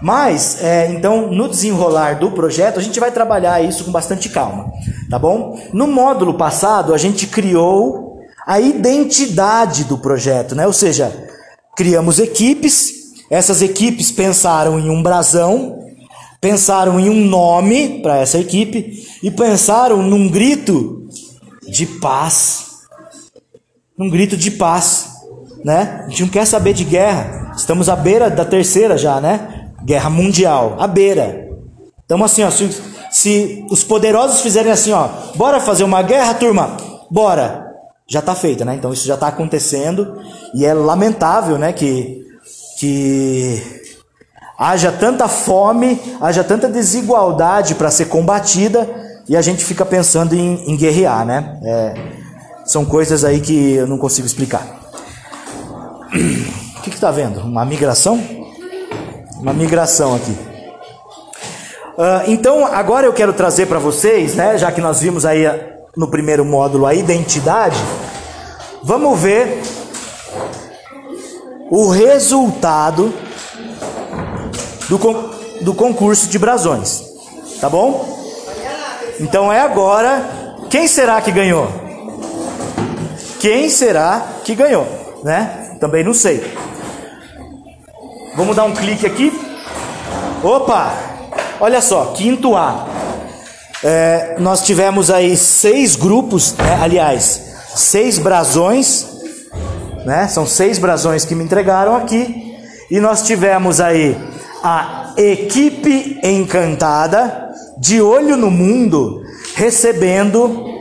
Mas, 0.00 0.62
é, 0.62 0.90
então, 0.92 1.30
no 1.30 1.48
desenrolar 1.48 2.18
do 2.18 2.30
projeto, 2.32 2.78
a 2.78 2.82
gente 2.82 2.98
vai 2.98 3.10
trabalhar 3.10 3.62
isso 3.62 3.84
com 3.84 3.92
bastante 3.92 4.28
calma. 4.28 4.70
Tá 5.08 5.18
bom? 5.18 5.58
No 5.72 5.86
módulo 5.86 6.34
passado, 6.34 6.94
a 6.94 6.98
gente 6.98 7.26
criou 7.26 8.20
a 8.46 8.60
identidade 8.60 9.84
do 9.84 9.98
projeto, 9.98 10.54
né? 10.54 10.66
Ou 10.66 10.72
seja, 10.72 11.12
criamos 11.76 12.18
equipes, 12.18 13.12
essas 13.30 13.62
equipes 13.62 14.10
pensaram 14.10 14.78
em 14.78 14.90
um 14.90 15.02
brasão, 15.02 15.78
pensaram 16.40 16.98
em 16.98 17.08
um 17.08 17.24
nome 17.24 18.02
para 18.02 18.18
essa 18.18 18.38
equipe 18.38 19.06
e 19.22 19.30
pensaram 19.30 20.02
num 20.02 20.28
grito 20.28 21.06
de 21.68 21.86
paz 21.86 22.61
um 24.02 24.10
grito 24.10 24.36
de 24.36 24.50
paz, 24.50 25.06
né? 25.64 26.02
A 26.04 26.08
gente 26.08 26.22
não 26.22 26.28
quer 26.28 26.44
saber 26.44 26.72
de 26.72 26.84
guerra. 26.84 27.52
Estamos 27.56 27.88
à 27.88 27.94
beira 27.94 28.28
da 28.28 28.44
terceira 28.44 28.98
já, 28.98 29.20
né? 29.20 29.70
Guerra 29.84 30.10
mundial, 30.10 30.76
à 30.78 30.86
beira. 30.86 31.48
Então 32.04 32.22
assim, 32.24 32.42
ó, 32.42 32.50
se, 32.50 32.68
se 33.10 33.64
os 33.70 33.84
poderosos 33.84 34.40
fizerem 34.40 34.72
assim, 34.72 34.92
ó, 34.92 35.08
bora 35.36 35.60
fazer 35.60 35.84
uma 35.84 36.02
guerra, 36.02 36.34
turma, 36.34 36.76
bora. 37.10 37.62
Já 38.08 38.18
está 38.18 38.34
feita, 38.34 38.64
né? 38.64 38.74
Então 38.74 38.92
isso 38.92 39.06
já 39.06 39.14
está 39.14 39.28
acontecendo 39.28 40.20
e 40.54 40.66
é 40.66 40.74
lamentável, 40.74 41.56
né, 41.56 41.72
que 41.72 42.20
que 42.78 43.62
haja 44.58 44.90
tanta 44.90 45.28
fome, 45.28 46.00
haja 46.20 46.42
tanta 46.42 46.68
desigualdade 46.68 47.76
para 47.76 47.92
ser 47.92 48.06
combatida 48.06 48.88
e 49.28 49.36
a 49.36 49.40
gente 49.40 49.64
fica 49.64 49.86
pensando 49.86 50.34
em, 50.34 50.68
em 50.68 50.76
guerrear, 50.76 51.24
né? 51.24 51.60
É, 51.62 52.21
são 52.72 52.84
coisas 52.84 53.22
aí 53.24 53.40
que 53.40 53.74
eu 53.74 53.86
não 53.86 53.98
consigo 53.98 54.26
explicar. 54.26 54.80
O 56.78 56.80
que 56.82 56.90
está 56.90 57.10
vendo? 57.10 57.40
Uma 57.40 57.64
migração? 57.64 58.18
Uma 59.38 59.52
migração 59.52 60.14
aqui. 60.14 60.36
Ah, 61.98 62.22
então, 62.26 62.66
agora 62.66 63.06
eu 63.06 63.12
quero 63.12 63.32
trazer 63.34 63.66
para 63.66 63.78
vocês, 63.78 64.34
né, 64.34 64.56
já 64.56 64.72
que 64.72 64.80
nós 64.80 65.00
vimos 65.00 65.26
aí 65.26 65.46
ah, 65.46 65.58
no 65.96 66.08
primeiro 66.08 66.44
módulo 66.44 66.86
a 66.86 66.94
identidade, 66.94 67.76
vamos 68.82 69.18
ver 69.20 69.60
o 71.70 71.88
resultado 71.88 73.12
do, 74.88 74.98
con- 74.98 75.30
do 75.60 75.74
concurso 75.74 76.26
de 76.28 76.38
brasões. 76.38 77.02
Tá 77.60 77.68
bom? 77.68 78.08
Então 79.20 79.52
é 79.52 79.60
agora. 79.60 80.40
Quem 80.70 80.88
será 80.88 81.20
que 81.20 81.30
ganhou? 81.30 81.81
Quem 83.42 83.68
será 83.68 84.24
que 84.44 84.54
ganhou? 84.54 84.86
Né? 85.24 85.76
Também 85.80 86.04
não 86.04 86.14
sei. 86.14 86.40
Vamos 88.36 88.54
dar 88.54 88.62
um 88.62 88.72
clique 88.72 89.04
aqui. 89.04 89.32
Opa! 90.44 90.94
Olha 91.58 91.80
só, 91.80 92.12
quinto 92.16 92.54
A. 92.54 92.86
É, 93.82 94.36
nós 94.38 94.62
tivemos 94.62 95.10
aí 95.10 95.36
seis 95.36 95.96
grupos, 95.96 96.54
né? 96.56 96.78
aliás, 96.80 97.56
seis 97.74 98.16
brasões, 98.16 99.08
né? 100.06 100.28
São 100.28 100.46
seis 100.46 100.78
brasões 100.78 101.24
que 101.24 101.34
me 101.34 101.42
entregaram 101.42 101.96
aqui. 101.96 102.56
E 102.88 103.00
nós 103.00 103.22
tivemos 103.22 103.80
aí 103.80 104.16
a 104.62 105.14
equipe 105.16 106.20
encantada, 106.22 107.50
de 107.76 108.00
olho 108.00 108.36
no 108.36 108.52
mundo, 108.52 109.20
recebendo 109.56 110.71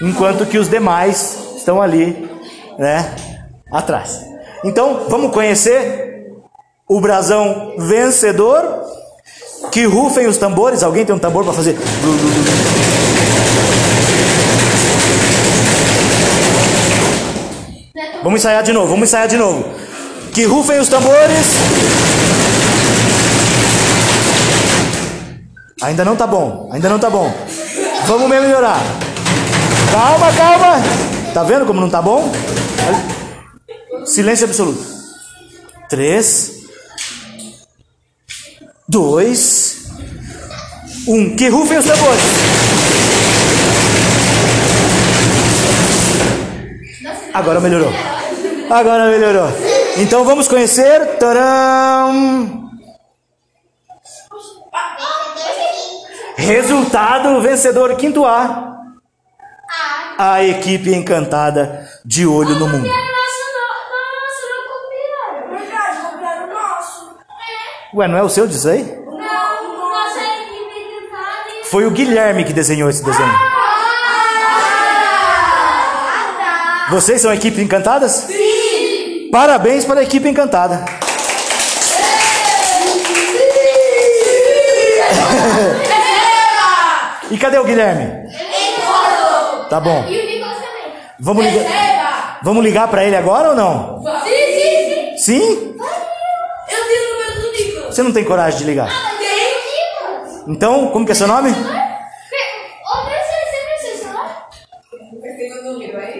enquanto 0.00 0.46
que 0.46 0.56
os 0.58 0.68
demais 0.68 1.36
estão 1.56 1.82
ali, 1.82 2.30
né, 2.78 3.12
atrás. 3.72 4.24
Então, 4.64 5.06
vamos 5.08 5.32
conhecer 5.32 6.32
o 6.88 7.00
brasão 7.00 7.74
vencedor. 7.78 8.84
Que 9.72 9.84
rufem 9.84 10.26
os 10.26 10.38
tambores. 10.38 10.82
Alguém 10.82 11.04
tem 11.04 11.14
um 11.14 11.18
tambor 11.18 11.44
para 11.44 11.52
fazer? 11.52 11.76
Vamos 18.22 18.40
ensaiar 18.40 18.62
de 18.62 18.72
novo, 18.72 18.88
vamos 18.88 19.08
ensaiar 19.08 19.28
de 19.28 19.36
novo. 19.36 19.64
Que 20.32 20.44
rufem 20.44 20.78
os 20.78 20.88
tambores. 20.88 21.46
Ainda 25.82 26.06
não 26.06 26.16
tá 26.16 26.26
bom, 26.26 26.70
ainda 26.72 26.88
não 26.88 26.98
tá 26.98 27.10
bom. 27.10 27.30
Vamos 28.06 28.30
melhorar. 28.30 28.80
Calma, 29.92 30.32
calma. 30.32 30.82
Tá 31.34 31.42
vendo 31.42 31.66
como 31.66 31.82
não 31.82 31.90
tá 31.90 32.00
bom? 32.00 32.32
Silêncio 34.06 34.46
absoluto. 34.46 34.82
Três. 35.90 36.64
Dois. 38.88 39.88
Um. 41.06 41.36
Que 41.36 41.48
rufem 41.48 41.76
os 41.76 41.84
tambores. 41.84 42.22
Agora 47.34 47.60
melhorou. 47.60 47.92
Agora 48.70 49.10
melhorou. 49.10 49.48
Então 49.98 50.24
vamos 50.24 50.48
conhecer. 50.48 51.18
Taram. 51.18 52.65
Resultado 56.46 57.40
vencedor 57.40 57.96
quinto 57.96 58.24
A. 58.24 58.76
A 60.16 60.44
equipe 60.44 60.94
encantada 60.94 61.86
de 62.04 62.24
olho 62.24 62.54
no 62.54 62.68
mundo. 62.68 62.86
Nossa, 62.86 63.46
não, 63.52 63.68
nossa, 64.22 64.46
não. 67.92 67.98
Ué, 67.98 68.08
não 68.08 68.16
é 68.16 68.22
o 68.22 68.28
seu 68.28 68.46
disso 68.46 68.68
aí? 68.68 68.96
Foi 71.64 71.84
o 71.84 71.90
Guilherme 71.90 72.44
que 72.44 72.52
desenhou 72.52 72.88
esse 72.88 73.04
desenho. 73.04 73.34
Vocês 76.88 77.20
são 77.20 77.32
a 77.32 77.34
equipe 77.34 77.60
Encantadas? 77.60 78.12
Sim! 78.12 79.28
Parabéns 79.32 79.84
para 79.84 79.98
a 79.98 80.04
equipe 80.04 80.28
Encantada. 80.28 80.84
E 87.30 87.38
cadê 87.38 87.58
o 87.58 87.64
Guilherme? 87.64 88.30
Tá 89.68 89.80
bom. 89.80 90.04
Vamos 91.18 91.44
ligar. 91.44 92.38
Vamos 92.42 92.64
ligar 92.64 92.88
para 92.88 93.04
ele 93.04 93.16
agora 93.16 93.50
ou 93.50 93.56
não? 93.56 94.02
Sim, 94.24 94.30
sim, 94.30 95.16
sim. 95.16 95.18
Sim? 95.18 95.76
Eu 96.68 96.84
tenho 96.86 97.02
o 97.02 97.12
número 97.12 97.40
do 97.40 97.52
Nicolas. 97.52 97.94
Você 97.94 98.02
não 98.02 98.12
tem 98.12 98.24
coragem 98.24 98.58
de 98.58 98.64
ligar? 98.64 98.88
Tem. 99.18 100.54
Então, 100.54 100.88
como 100.88 101.04
que 101.04 101.12
é 101.12 101.14
seu 101.14 101.26
nome? 101.26 101.52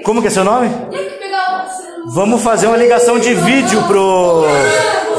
Como 0.05 0.21
que 0.23 0.29
é 0.29 0.31
seu 0.31 0.45
nome? 0.45 0.69
O. 0.69 2.11
Vamos 2.11 2.43
fazer 2.43 2.69
uma 2.69 2.77
ligação 2.77 3.19
de 3.19 3.35
vídeo 3.35 3.83
pro 3.83 4.45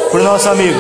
pro 0.10 0.24
nosso 0.24 0.50
amigo. 0.50 0.79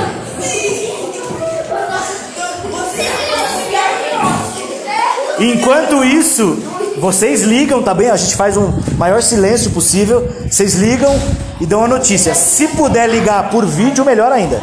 Enquanto 5.39 6.03
isso, 6.03 6.57
vocês 6.97 7.43
ligam, 7.43 7.83
tá 7.83 7.93
bem? 7.93 8.09
A 8.09 8.17
gente 8.17 8.35
faz 8.35 8.57
um 8.57 8.73
maior 8.97 9.21
silêncio 9.21 9.71
possível. 9.71 10.27
Vocês 10.49 10.73
ligam 10.75 11.13
e 11.61 11.65
dão 11.65 11.83
a 11.83 11.87
notícia. 11.87 12.33
Se 12.33 12.67
puder 12.69 13.07
ligar 13.07 13.49
por 13.49 13.65
vídeo, 13.65 14.03
melhor 14.03 14.31
ainda. 14.31 14.61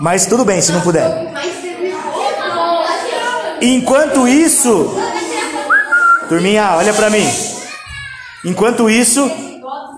Mas 0.00 0.26
tudo 0.26 0.44
bem, 0.44 0.60
se 0.60 0.72
não 0.72 0.80
puder. 0.80 1.30
Enquanto 3.62 4.26
isso, 4.26 4.96
turminha, 6.28 6.76
olha 6.76 6.92
pra 6.94 7.10
mim. 7.10 7.28
Enquanto 8.44 8.88
isso, 8.88 9.30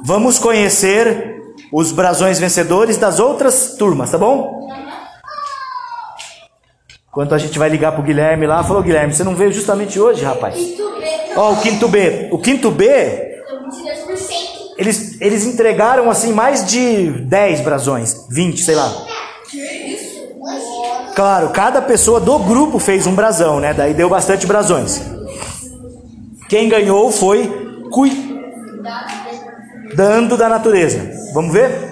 vamos 0.03 0.39
conhecer 0.39 1.41
os 1.73 1.93
brasões 1.93 2.39
vencedores 2.39 2.99
das 2.99 3.19
outras 3.19 3.77
turmas, 3.79 4.11
tá 4.11 4.19
bom? 4.19 4.69
Enquanto 7.13 7.35
a 7.35 7.39
gente 7.39 7.59
vai 7.59 7.69
ligar 7.69 7.93
pro 7.93 8.03
Guilherme 8.03 8.47
lá, 8.47 8.65
falou 8.65 8.83
Guilherme, 8.83 9.13
você 9.13 9.23
não 9.23 9.37
veio 9.37 9.53
justamente 9.53 10.01
hoje, 10.01 10.25
rapaz? 10.25 10.57
Ó, 11.37 11.53
o 11.53 11.61
quinto 11.61 11.87
B. 11.87 12.31
O 12.33 12.39
quinto 12.39 12.71
B, 12.71 12.89
eles, 14.79 15.21
eles 15.21 15.45
entregaram 15.45 16.11
assim 16.11 16.33
mais 16.33 16.65
de 16.65 17.11
10 17.11 17.61
brasões, 17.61 18.27
20, 18.31 18.63
sei 18.63 18.75
lá. 18.75 18.91
Claro, 21.15 21.51
cada 21.51 21.83
pessoa 21.83 22.19
do 22.19 22.39
grupo 22.39 22.79
fez 22.79 23.07
um 23.07 23.15
brasão, 23.15 23.61
né? 23.61 23.75
Daí 23.75 23.93
deu 23.93 24.09
bastante 24.09 24.47
brasões. 24.47 25.03
Quem 26.49 26.67
ganhou 26.67 27.13
foi 27.13 27.47
cuidando 27.91 28.41
da 30.39 30.49
natureza. 30.49 31.13
Vamos 31.35 31.53
ver? 31.53 31.92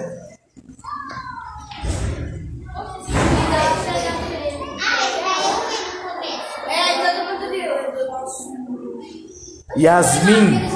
Yasmin. 9.77 10.69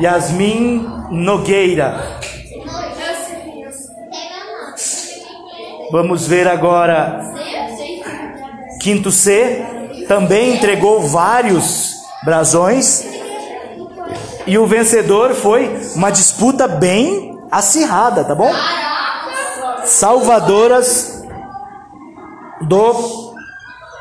Yasmin 0.00 0.86
Nogueira. 1.10 2.20
Vamos 5.90 6.26
ver 6.26 6.48
agora. 6.48 7.20
Quinto 8.80 9.10
C 9.10 9.64
também 10.08 10.56
entregou 10.56 11.00
vários 11.02 11.94
brasões. 12.24 13.04
E 14.46 14.58
o 14.58 14.66
vencedor 14.66 15.34
foi 15.34 15.80
uma 15.94 16.10
disputa 16.10 16.66
bem 16.66 17.38
acirrada, 17.50 18.24
tá 18.24 18.34
bom? 18.34 18.52
Salvadoras 19.84 21.22
do 22.62 23.34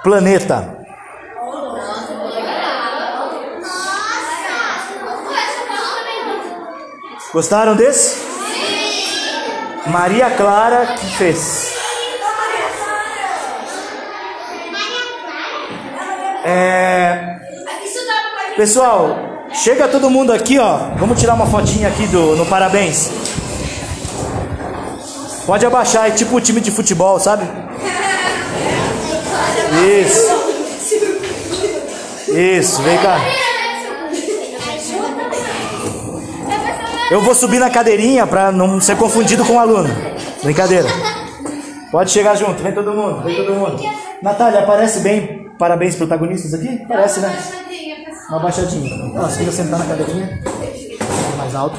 planeta. 0.04 0.81
Gostaram 7.34 7.78
desse? 7.78 8.18
Maria 9.88 10.30
Clara 10.32 10.96
que 10.98 11.18
fez. 11.18 11.72
É... 16.44 17.40
Pessoal, 18.58 19.46
chega 19.54 19.88
todo 19.88 20.10
mundo 20.10 20.34
aqui, 20.34 20.60
ó. 20.60 20.78
Vamos 20.98 21.20
tirar 21.22 21.36
uma 21.36 21.48
fotinha 21.48 21.88
aqui 21.88 22.06
do 22.08 22.36
no 22.36 22.46
parabéns. 22.46 23.10
Pode 25.46 25.66
abaixar, 25.66 26.10
é 26.10 26.12
tipo 26.12 26.36
o 26.36 26.42
time 26.42 26.60
de 26.60 26.70
futebol, 26.70 27.18
sabe? 27.18 27.48
Isso. 30.02 30.52
Isso, 32.28 32.82
vem 32.82 32.98
cá. 32.98 33.41
Eu 37.12 37.20
vou 37.20 37.36
subir 37.36 37.60
na 37.60 37.70
cadeirinha 37.70 38.26
para 38.26 38.54
não 38.54 38.80
ser 38.80 38.96
confundido 38.96 39.44
com 39.44 39.56
o 39.56 39.60
aluno. 39.60 39.90
Brincadeira. 40.42 40.88
Pode 41.92 42.10
chegar 42.10 42.36
junto, 42.36 42.64
vem 42.64 42.72
todo 42.72 42.94
mundo, 42.94 43.22
vem 43.22 43.36
todo 43.36 43.54
mundo. 43.54 43.84
Natália, 44.24 44.62
aparece 44.62 45.02
bem 45.02 45.52
parabéns 45.60 45.98
protagonistas 45.98 46.54
aqui? 46.54 46.86
Parece, 46.88 47.20
né? 47.20 47.38
Uma 48.30 48.40
baixadinha. 48.40 49.12
Ó, 49.14 49.28
se 49.28 49.40
quiser 49.40 49.52
sentar 49.52 49.80
na 49.80 49.86
cadeirinha, 49.88 50.40
mais 51.38 51.54
alto. 51.54 51.78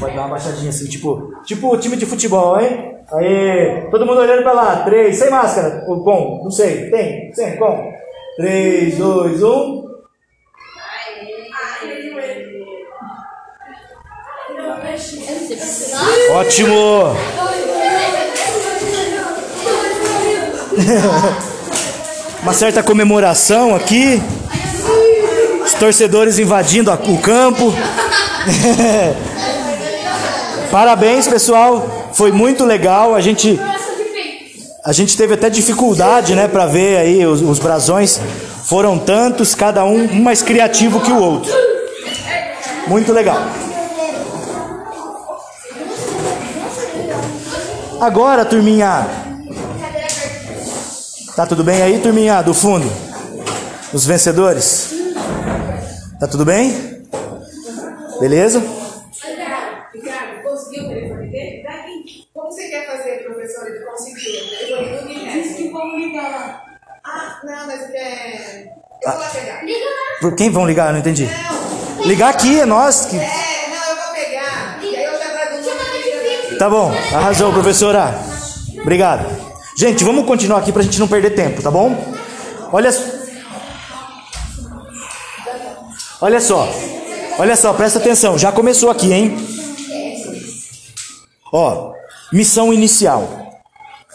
Pode 0.00 0.16
dar 0.16 0.22
uma 0.22 0.30
baixadinha 0.30 0.70
assim, 0.70 0.88
tipo, 0.88 1.32
tipo 1.44 1.76
time 1.78 1.96
de 1.96 2.04
futebol, 2.04 2.60
hein? 2.60 2.96
Aí, 3.12 3.86
todo 3.92 4.04
mundo 4.04 4.22
olhando 4.22 4.42
pra 4.42 4.52
lá. 4.52 4.76
Três, 4.78 5.18
sem 5.18 5.30
máscara. 5.30 5.84
Com, 5.86 6.40
não 6.42 6.50
sei. 6.50 6.90
Tem, 6.90 7.32
sem, 7.32 7.56
com. 7.58 7.92
Três, 8.36 8.98
dois, 8.98 9.40
um. 9.40 9.81
Ótimo! 16.42 17.16
Uma 22.42 22.52
certa 22.52 22.82
comemoração 22.82 23.76
aqui. 23.76 24.20
Os 25.64 25.72
torcedores 25.74 26.40
invadindo 26.40 26.90
o 26.92 27.18
campo. 27.18 27.72
Parabéns, 30.72 31.28
pessoal. 31.28 32.10
Foi 32.12 32.32
muito 32.32 32.64
legal. 32.64 33.14
A 33.14 33.20
gente 33.20 33.60
a 34.84 34.92
gente 34.92 35.16
teve 35.16 35.34
até 35.34 35.48
dificuldade, 35.48 36.34
né, 36.34 36.48
para 36.48 36.66
ver 36.66 36.96
aí 36.96 37.24
os, 37.24 37.40
os 37.40 37.60
brasões. 37.60 38.20
Foram 38.64 38.98
tantos, 38.98 39.54
cada 39.54 39.84
um 39.84 40.08
mais 40.20 40.42
criativo 40.42 40.98
que 40.98 41.12
o 41.12 41.22
outro. 41.22 41.52
Muito 42.88 43.12
legal. 43.12 43.40
Agora, 48.02 48.44
turminha. 48.44 49.06
Tá 51.36 51.46
tudo 51.46 51.62
bem 51.62 51.80
aí, 51.82 52.00
turminha 52.00 52.42
do 52.42 52.52
fundo? 52.52 52.90
Os 53.92 54.04
vencedores? 54.04 54.92
Tá 56.18 56.26
tudo 56.26 56.44
bem? 56.44 57.06
Beleza? 58.18 58.60
Ricardo, 59.94 60.42
conseguiu 60.42 60.86
o 60.86 60.88
telefone 60.88 61.30
dele? 61.30 61.62
Daqui. 61.62 62.26
Como 62.34 62.50
você 62.50 62.68
quer 62.70 62.86
fazer, 62.88 63.22
professora, 63.24 63.70
de 63.70 63.84
conseguir 63.84 64.36
o 64.36 64.50
telefone 64.50 64.98
do 64.98 65.06
Guilherme? 65.06 65.54
que 65.54 65.68
vamos 65.68 66.00
ligar 66.04 66.28
lá. 66.28 66.64
Ah, 67.04 67.40
não, 67.44 67.66
mas 67.68 67.82
é... 67.94 68.64
Eu 69.00 69.12
vou 69.12 69.20
lá 69.20 69.28
pegar. 69.28 69.64
Liga 69.64 69.84
lá. 69.84 70.20
Por 70.20 70.34
quem 70.34 70.50
vão 70.50 70.66
ligar? 70.66 70.88
Eu 70.88 70.94
não 70.94 70.98
entendi. 70.98 71.28
Ligar 72.04 72.30
aqui, 72.30 72.58
é 72.58 72.66
nós. 72.66 73.06
Que... 73.06 73.16
É, 73.16 73.41
Tá 76.62 76.70
bom, 76.70 76.92
arrasou, 77.12 77.52
professora. 77.52 78.16
Obrigado. 78.80 79.26
Gente, 79.76 80.04
vamos 80.04 80.24
continuar 80.24 80.58
aqui 80.58 80.70
pra 80.70 80.84
gente 80.84 81.00
não 81.00 81.08
perder 81.08 81.30
tempo, 81.30 81.60
tá 81.60 81.72
bom? 81.72 82.14
Olha, 82.70 82.88
olha 86.20 86.40
só, 86.40 86.68
olha 87.36 87.56
só, 87.56 87.72
presta 87.72 87.98
atenção. 87.98 88.38
Já 88.38 88.52
começou 88.52 88.92
aqui, 88.92 89.12
hein? 89.12 89.36
Ó, 91.52 91.94
missão 92.32 92.72
inicial. 92.72 93.60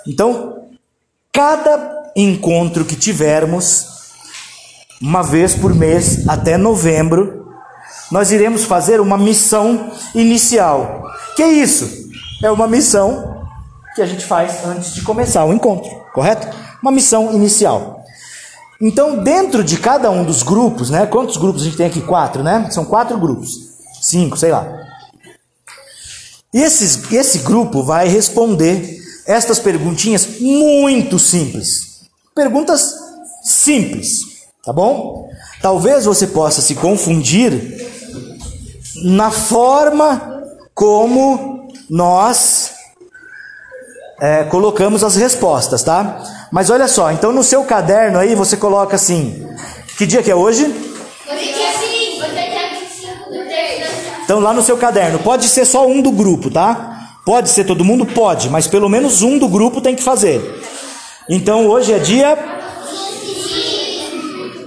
Então, 0.07 0.69
cada 1.33 2.13
encontro 2.15 2.86
que 2.86 2.95
tivermos, 2.95 3.88
uma 5.01 5.21
vez 5.21 5.53
por 5.53 5.75
mês 5.75 6.25
até 6.29 6.55
novembro, 6.55 7.51
nós 8.10 8.31
iremos 8.31 8.63
fazer 8.63 9.01
uma 9.01 9.17
missão 9.17 9.91
inicial. 10.15 11.12
Que 11.36 11.43
é 11.43 11.49
isso? 11.49 12.06
É 12.41 12.52
uma 12.52 12.67
missão 12.67 13.45
que 13.95 14.02
a 14.02 14.06
gente 14.06 14.23
faz 14.26 14.63
antes 14.65 14.93
de 14.93 15.02
começar 15.02 15.43
o 15.45 15.54
encontro, 15.54 15.89
correto? 16.13 16.47
Uma 16.82 16.91
missão 16.91 17.34
inicial. 17.34 18.04
Então, 18.80 19.23
dentro 19.23 19.63
de 19.63 19.78
cada 19.78 20.12
um 20.12 20.23
dos 20.23 20.43
grupos, 20.43 20.91
né? 20.91 21.08
Quantos 21.08 21.38
grupos 21.38 21.63
a 21.63 21.65
gente 21.65 21.78
tem 21.78 21.88
aqui? 21.88 22.02
Quatro, 22.02 22.43
né? 22.43 22.69
São 22.69 22.86
quatro 22.86 23.17
grupos. 23.17 23.50
Cinco, 24.02 24.38
sei 24.38 24.52
lá. 24.52 24.67
E 26.54 26.62
esses, 26.62 27.12
esse 27.12 27.39
grupo 27.39 27.84
vai 27.84 28.08
responder 28.08 28.97
estas 29.26 29.58
perguntinhas 29.58 30.39
muito 30.39 31.17
simples. 31.17 32.04
Perguntas 32.36 32.93
simples, 33.43 34.19
tá 34.63 34.71
bom? 34.71 35.28
Talvez 35.60 36.06
você 36.06 36.28
possa 36.28 36.62
se 36.62 36.76
confundir 36.76 37.88
na 39.04 39.32
forma 39.32 40.43
como 40.76 41.56
nós 41.89 42.73
é, 44.19 44.43
colocamos 44.45 45.04
as 45.04 45.15
respostas, 45.15 45.84
tá? 45.84 46.23
Mas 46.52 46.69
olha 46.69 46.88
só, 46.88 47.12
então 47.12 47.32
no 47.32 47.43
seu 47.43 47.63
caderno 47.63 48.19
aí 48.19 48.36
você 48.36 48.58
coloca 48.58 48.95
assim: 48.95 49.47
que 49.97 50.06
dia 50.06 50.23
que 50.23 50.32
é 50.32 50.36
hoje? 50.36 50.63
Então 54.23 54.39
lá 54.39 54.52
no 54.54 54.62
seu 54.62 54.78
caderno, 54.78 55.19
pode 55.19 55.47
ser 55.47 55.65
só 55.65 55.88
um 55.88 56.02
do 56.02 56.12
grupo, 56.12 56.50
tá? 56.52 57.15
Pode 57.26 57.50
ser 57.50 57.63
todo 57.65 57.86
mundo? 57.86 58.06
Pode, 58.06 58.50
mas 58.50 58.67
pelo 58.67 58.89
menos 58.89 59.21
um 59.21 59.38
do 59.38 59.47
grupo 59.47 59.82
tem 59.82 59.95
que 59.95 60.04
fazer. 60.04 60.41
Então 61.30 61.67
hoje 61.67 61.93
é 61.93 62.00
dia. 62.00 62.38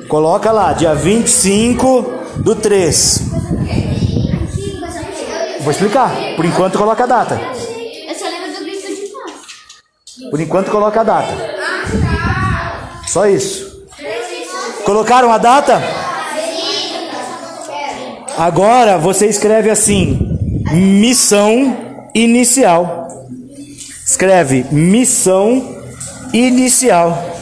Coloca 0.08 0.50
lá, 0.50 0.72
dia 0.72 0.94
25 0.94 2.04
do 2.38 2.54
3. 2.54 3.89
Vou 5.60 5.70
explicar. 5.70 6.10
Por 6.36 6.44
enquanto 6.44 6.78
coloca 6.78 7.04
a 7.04 7.06
data. 7.06 7.34
Eu 7.34 8.14
só 8.14 8.28
lembro 8.28 8.52
do 8.52 8.64
grito 8.64 8.86
de 8.86 9.08
paz. 9.08 10.30
Por 10.30 10.40
enquanto 10.40 10.70
coloca 10.70 11.00
a 11.00 11.04
data. 11.04 11.32
Só 13.06 13.26
isso. 13.26 13.86
Colocaram 14.84 15.30
a 15.32 15.38
data? 15.38 15.82
Agora 18.38 18.96
você 18.96 19.26
escreve 19.26 19.68
assim: 19.68 20.38
missão 20.72 21.76
inicial. 22.14 23.08
Escreve 24.04 24.64
missão 24.72 25.82
inicial. 26.32 27.36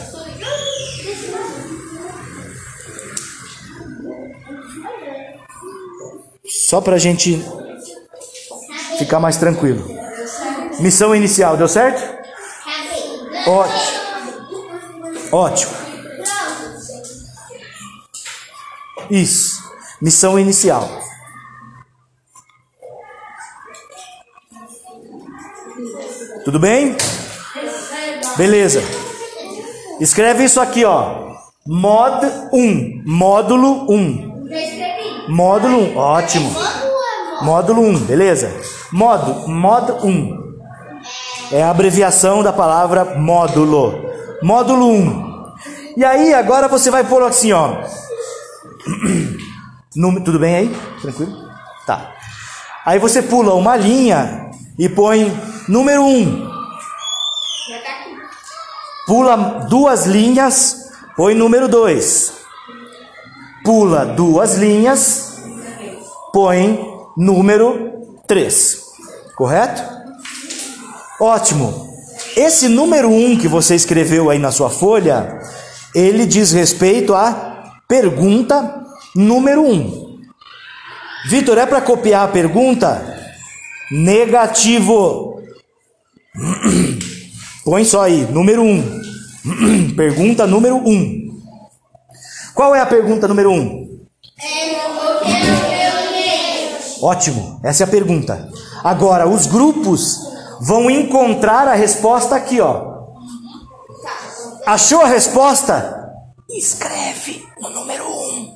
Só 6.45 6.81
para 6.81 6.95
a 6.95 6.99
gente 6.99 7.43
ficar 8.99 9.19
mais 9.19 9.37
tranquilo. 9.37 9.83
Missão 10.79 11.15
inicial, 11.15 11.57
deu 11.57 11.67
certo? 11.67 12.01
Ótimo. 13.47 13.99
Ótimo. 15.31 15.71
Isso. 19.09 19.63
Missão 20.01 20.37
inicial. 20.37 20.87
Tudo 26.45 26.59
bem? 26.59 26.95
Beleza. 28.37 28.81
Escreve 29.99 30.45
isso 30.45 30.61
aqui, 30.61 30.85
ó. 30.85 31.29
Mod 31.67 32.25
1. 32.53 33.03
Módulo 33.05 33.91
1. 33.91 35.27
Módulo 35.29 35.77
1. 35.93 35.97
Ótimo. 35.97 36.55
Módulo 37.41 37.81
1, 37.81 37.99
beleza? 37.99 38.51
Modo, 38.91 39.47
mod 39.47 39.91
1. 40.03 40.39
É 41.51 41.63
a 41.63 41.69
abreviação 41.71 42.43
da 42.43 42.51
palavra 42.53 43.15
módulo. 43.15 43.93
Módulo 44.41 44.87
1. 44.91 45.29
E 45.97 46.03
aí, 46.05 46.33
agora 46.33 46.67
você 46.67 46.89
vai 46.89 47.03
pôr 47.03 47.23
assim, 47.23 47.51
ó. 47.51 47.77
Número- 49.95 50.23
tudo 50.23 50.39
bem 50.39 50.55
aí? 50.55 50.75
Tranquilo? 51.01 51.31
Tá. 51.85 52.11
Aí 52.85 52.99
você 52.99 53.21
pula 53.21 53.53
uma 53.53 53.75
linha 53.75 54.49
e 54.77 54.87
põe 54.87 55.31
número 55.67 56.03
1. 56.03 56.49
Pula 59.05 59.35
duas 59.67 60.05
linhas, 60.05 60.91
põe 61.15 61.33
número 61.33 61.67
2. 61.67 62.33
Pula 63.63 64.05
duas 64.05 64.55
linhas, 64.57 65.41
põe 66.31 66.79
número 67.17 67.91
3. 68.29 68.81
Correto? 69.35 69.81
Ótimo. 71.19 71.89
Esse 72.37 72.69
número 72.69 73.09
1 73.09 73.39
que 73.39 73.47
você 73.47 73.73
escreveu 73.73 74.29
aí 74.29 74.37
na 74.37 74.51
sua 74.51 74.69
folha, 74.69 75.39
ele 75.95 76.27
diz 76.27 76.51
respeito 76.51 77.15
à 77.15 77.73
pergunta 77.87 78.85
número 79.15 79.63
1. 79.63 80.19
Vitor, 81.27 81.57
é 81.57 81.65
para 81.65 81.81
copiar 81.81 82.25
a 82.25 82.31
pergunta? 82.31 83.03
Negativo. 83.91 85.41
Põe 87.65 87.83
só 87.83 88.03
aí, 88.03 88.27
número 88.31 88.61
1. 88.61 89.93
pergunta 89.97 90.45
número 90.45 90.77
1. 90.77 91.41
Qual 92.53 92.75
é 92.75 92.79
a 92.79 92.85
pergunta 92.85 93.27
número 93.27 93.51
1? 93.51 93.89
Ótimo, 97.01 97.59
essa 97.63 97.83
é 97.83 97.85
a 97.85 97.89
pergunta. 97.89 98.49
Agora, 98.83 99.27
os 99.27 99.45
grupos 99.45 100.19
vão 100.61 100.89
encontrar 100.89 101.67
a 101.67 101.73
resposta 101.73 102.35
aqui, 102.35 102.59
ó. 102.59 102.89
Achou 104.65 105.01
a 105.01 105.07
resposta? 105.07 106.11
Escreve 106.49 107.43
o 107.61 107.69
número 107.69 108.03
1. 108.05 108.53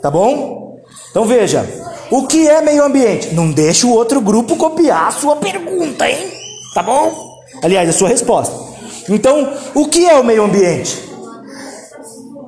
Tá 0.00 0.10
bom? 0.10 0.76
Então 1.10 1.24
veja, 1.24 1.66
o 2.10 2.26
que 2.26 2.48
é 2.48 2.60
meio 2.60 2.84
ambiente? 2.84 3.34
Não 3.34 3.50
deixa 3.50 3.86
o 3.86 3.90
outro 3.92 4.20
grupo 4.20 4.56
copiar 4.56 5.08
a 5.08 5.12
sua 5.12 5.36
pergunta, 5.36 6.08
hein? 6.08 6.30
Tá 6.74 6.82
bom? 6.82 7.12
Aliás, 7.62 7.88
a 7.88 7.92
sua 7.92 8.08
resposta. 8.08 8.54
Então, 9.08 9.52
o 9.74 9.88
que 9.88 10.06
é 10.06 10.14
o 10.14 10.24
meio 10.24 10.44
ambiente? 10.44 11.02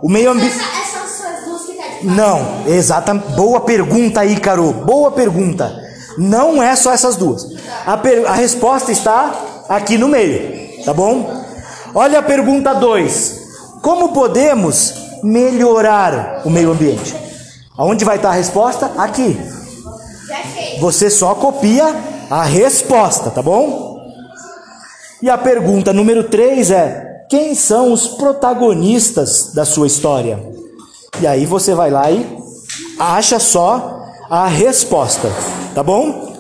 O 0.03 0.09
meio 0.09 0.31
ambiente. 0.31 0.55
Essas 0.55 1.11
suas 1.11 1.45
duas 1.45 1.63
que 1.63 1.73
tá 1.75 1.88
de 1.88 1.88
Não, 2.03 2.65
exatamente. 2.67 3.33
Boa 3.33 3.61
pergunta 3.61 4.21
aí, 4.21 4.39
Caro. 4.39 4.73
Boa 4.73 5.11
pergunta. 5.11 5.73
Não 6.17 6.63
é 6.63 6.75
só 6.77 6.93
essas 6.93 7.17
duas. 7.17 7.47
A, 7.87 7.97
per- 7.97 8.27
a 8.27 8.35
resposta 8.35 8.91
está 8.93 9.35
aqui 9.69 9.97
no 9.99 10.09
meio, 10.09 10.83
tá 10.85 10.93
bom? 10.93 11.31
Olha 11.95 12.19
a 12.19 12.23
pergunta 12.23 12.75
2. 12.75 13.39
Como 13.83 14.13
podemos 14.13 14.95
melhorar 15.23 16.43
o 16.45 16.51
meio 16.51 16.71
ambiente? 16.73 17.15
Aonde 17.77 18.05
vai 18.05 18.17
estar 18.17 18.31
a 18.31 18.33
resposta? 18.33 18.91
Aqui. 18.99 19.39
Você 20.81 21.09
só 21.11 21.35
copia 21.35 21.95
a 22.31 22.43
resposta, 22.43 23.31
tá 23.31 23.41
bom? 23.43 23.99
E 25.23 25.31
a 25.31 25.39
pergunta 25.39 25.93
número 25.93 26.25
3 26.25 26.71
é: 26.71 27.25
quem 27.31 27.55
são 27.55 27.93
os 27.93 28.09
protagonistas 28.09 29.53
da 29.55 29.65
sua 29.65 29.87
história? 29.87 30.39
E 31.21 31.27
aí 31.27 31.47
você 31.47 31.75
vai 31.75 31.91
lá 31.91 32.11
e 32.11 32.25
acha 32.99 33.39
só 33.39 34.05
a 34.31 34.47
resposta, 34.47 35.31
tá 35.75 35.83
bom? 35.83 36.37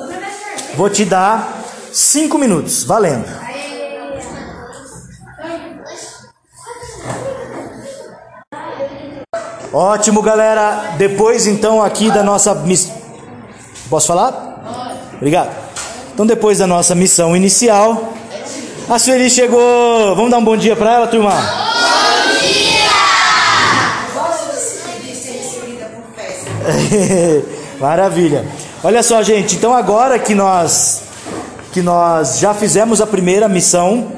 Vou 0.76 0.88
te 0.88 1.04
dar 1.04 1.64
cinco 1.92 2.38
minutos, 2.38 2.85
valendo. 2.85 3.26
Ótimo, 9.72 10.22
galera. 10.22 10.94
Depois 10.96 11.46
então 11.46 11.83
aqui 11.83 12.11
da 12.11 12.22
nossa 12.22 12.54
miss... 12.54 12.90
Posso 13.90 14.07
falar? 14.07 15.11
Obrigado. 15.16 15.50
Então 16.14 16.26
depois 16.26 16.59
da 16.59 16.66
nossa 16.66 16.94
missão 16.94 17.37
inicial, 17.37 18.12
a 18.88 18.98
Sueli 18.98 19.31
chegou. 19.31 20.14
Vamos 20.14 20.31
dar 20.31 20.38
um 20.38 20.44
bom 20.44 20.57
dia 20.57 20.74
para 20.74 20.94
ela, 20.94 21.07
turma? 21.07 21.67
Maravilha. 27.81 28.46
Olha 28.83 29.02
só, 29.02 29.22
gente. 29.22 29.57
Então 29.57 29.72
agora 29.74 30.18
que 30.18 30.35
nós 30.35 31.02
que 31.72 31.83
nós 31.83 32.38
já 32.38 32.54
fizemos 32.54 33.00
a 33.00 33.07
primeira 33.07 33.48
missão, 33.48 34.11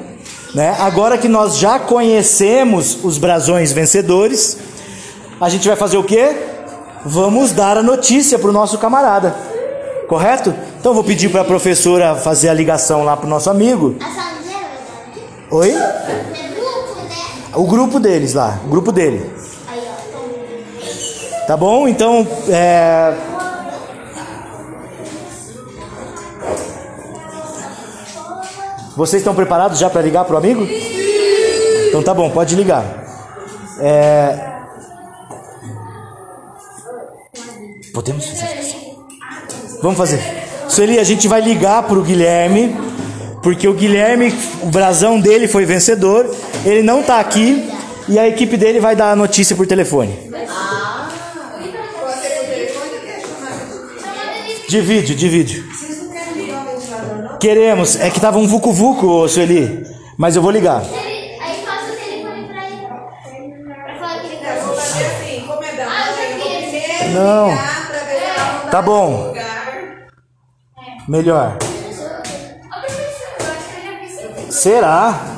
né? 0.55 0.75
Agora 0.79 1.17
que 1.17 1.27
nós 1.27 1.57
já 1.57 1.79
conhecemos 1.79 2.97
os 3.03 3.17
brasões 3.17 3.71
vencedores, 3.71 4.57
a 5.39 5.49
gente 5.49 5.67
vai 5.67 5.75
fazer 5.75 5.97
o 5.97 6.03
quê? 6.03 6.35
Vamos 7.05 7.51
dar 7.51 7.77
a 7.77 7.83
notícia 7.83 8.39
para 8.39 8.49
o 8.49 8.53
nosso 8.53 8.77
camarada. 8.77 9.35
Correto? 10.07 10.53
Então 10.79 10.93
vou 10.93 11.03
pedir 11.03 11.29
para 11.29 11.41
a 11.41 11.45
professora 11.45 12.15
fazer 12.15 12.49
a 12.49 12.53
ligação 12.53 13.03
lá 13.03 13.15
para 13.15 13.27
o 13.27 13.29
nosso 13.29 13.49
amigo. 13.49 13.91
Dela, 13.91 14.11
Oi? 15.51 15.69
é 15.69 15.73
né? 15.73 16.51
O 17.55 17.65
grupo 17.65 17.99
deles 17.99 18.33
lá, 18.33 18.59
o 18.65 18.69
grupo 18.69 18.91
dele. 18.91 19.29
Tá 21.47 21.57
bom? 21.57 21.87
Então, 21.87 22.27
é... 22.49 23.13
Vocês 28.95 29.21
estão 29.21 29.33
preparados 29.33 29.79
já 29.79 29.89
para 29.89 30.01
ligar 30.01 30.25
para 30.25 30.35
o 30.35 30.37
amigo? 30.37 30.67
Então 31.87 32.03
tá 32.03 32.13
bom, 32.13 32.29
pode 32.29 32.55
ligar. 32.55 32.83
É... 33.79 34.51
Podemos 37.93 38.25
fazer 38.25 38.59
isso? 38.59 38.75
Vamos 39.81 39.97
fazer. 39.97 40.21
Sueli, 40.69 40.99
a 40.99 41.03
gente 41.03 41.27
vai 41.27 41.41
ligar 41.41 41.83
para 41.83 41.97
o 41.97 42.01
Guilherme, 42.01 42.77
porque 43.41 43.67
o 43.67 43.73
Guilherme, 43.73 44.33
o 44.61 44.67
brasão 44.67 45.19
dele 45.19 45.47
foi 45.47 45.65
vencedor. 45.65 46.29
Ele 46.63 46.83
não 46.83 47.01
está 47.01 47.19
aqui 47.19 47.69
e 48.07 48.19
a 48.19 48.27
equipe 48.27 48.55
dele 48.55 48.79
vai 48.79 48.95
dar 48.95 49.11
a 49.11 49.15
notícia 49.15 49.55
por 49.55 49.65
telefone. 49.65 50.11
De 50.13 50.29
vídeo, 50.29 50.39
de 50.39 51.69
vídeo. 51.69 51.81
Queremos. 54.07 54.11
É 54.11 54.13
que 54.13 54.19
tava 54.23 54.39
um 54.39 54.47
vucu 54.47 54.60
vucu, 58.71 59.27
Sueli. 59.27 59.83
Mas 60.17 60.35
eu 60.35 60.41
vou 60.41 60.51
ligar. 60.51 60.81
Aí 60.81 61.63
passa 61.65 61.91
o 61.91 61.95
telefone 61.95 62.47
pra 62.47 62.67
ele. 62.67 62.87
Pra 63.65 63.95
falar 63.99 64.21
que 64.21 64.35
tá 64.37 64.55
fazer 64.75 65.05
assim, 65.05 65.41
como 65.47 65.63
é 65.63 65.71
da 65.75 65.83
Ah, 65.87 66.11
eu 67.03 67.11
vou 67.11 67.23
Não. 67.23 67.49
ligar 67.49 67.81
não 68.63 68.69
Tá 68.69 68.81
bom. 68.81 69.27
lugar. 69.27 70.07
Melhor. 71.07 71.57
Ô, 74.51 75.30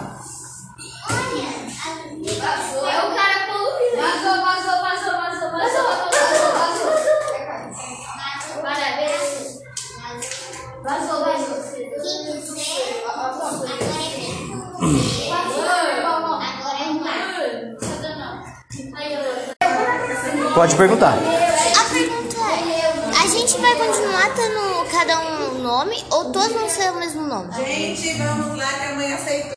Pode 20.53 20.75
perguntar. 20.75 21.13
A 21.13 21.93
pergunta 21.93 22.37
é: 22.37 23.23
a 23.23 23.27
gente 23.27 23.57
vai 23.59 23.75
continuar 23.75 24.33
tendo 24.35 24.91
cada 24.91 25.19
um 25.19 25.43
um 25.53 25.61
nome 25.61 26.03
ou 26.11 26.31
todos 26.31 26.51
vão 26.51 26.69
ser 26.69 26.91
o 26.91 26.95
mesmo 26.95 27.21
nome? 27.23 27.53
Gente, 27.55 28.13
vamos 28.15 28.57
lá 28.57 28.67
que 28.67 28.85
amanhã 28.85 29.15
aceitou. 29.15 29.53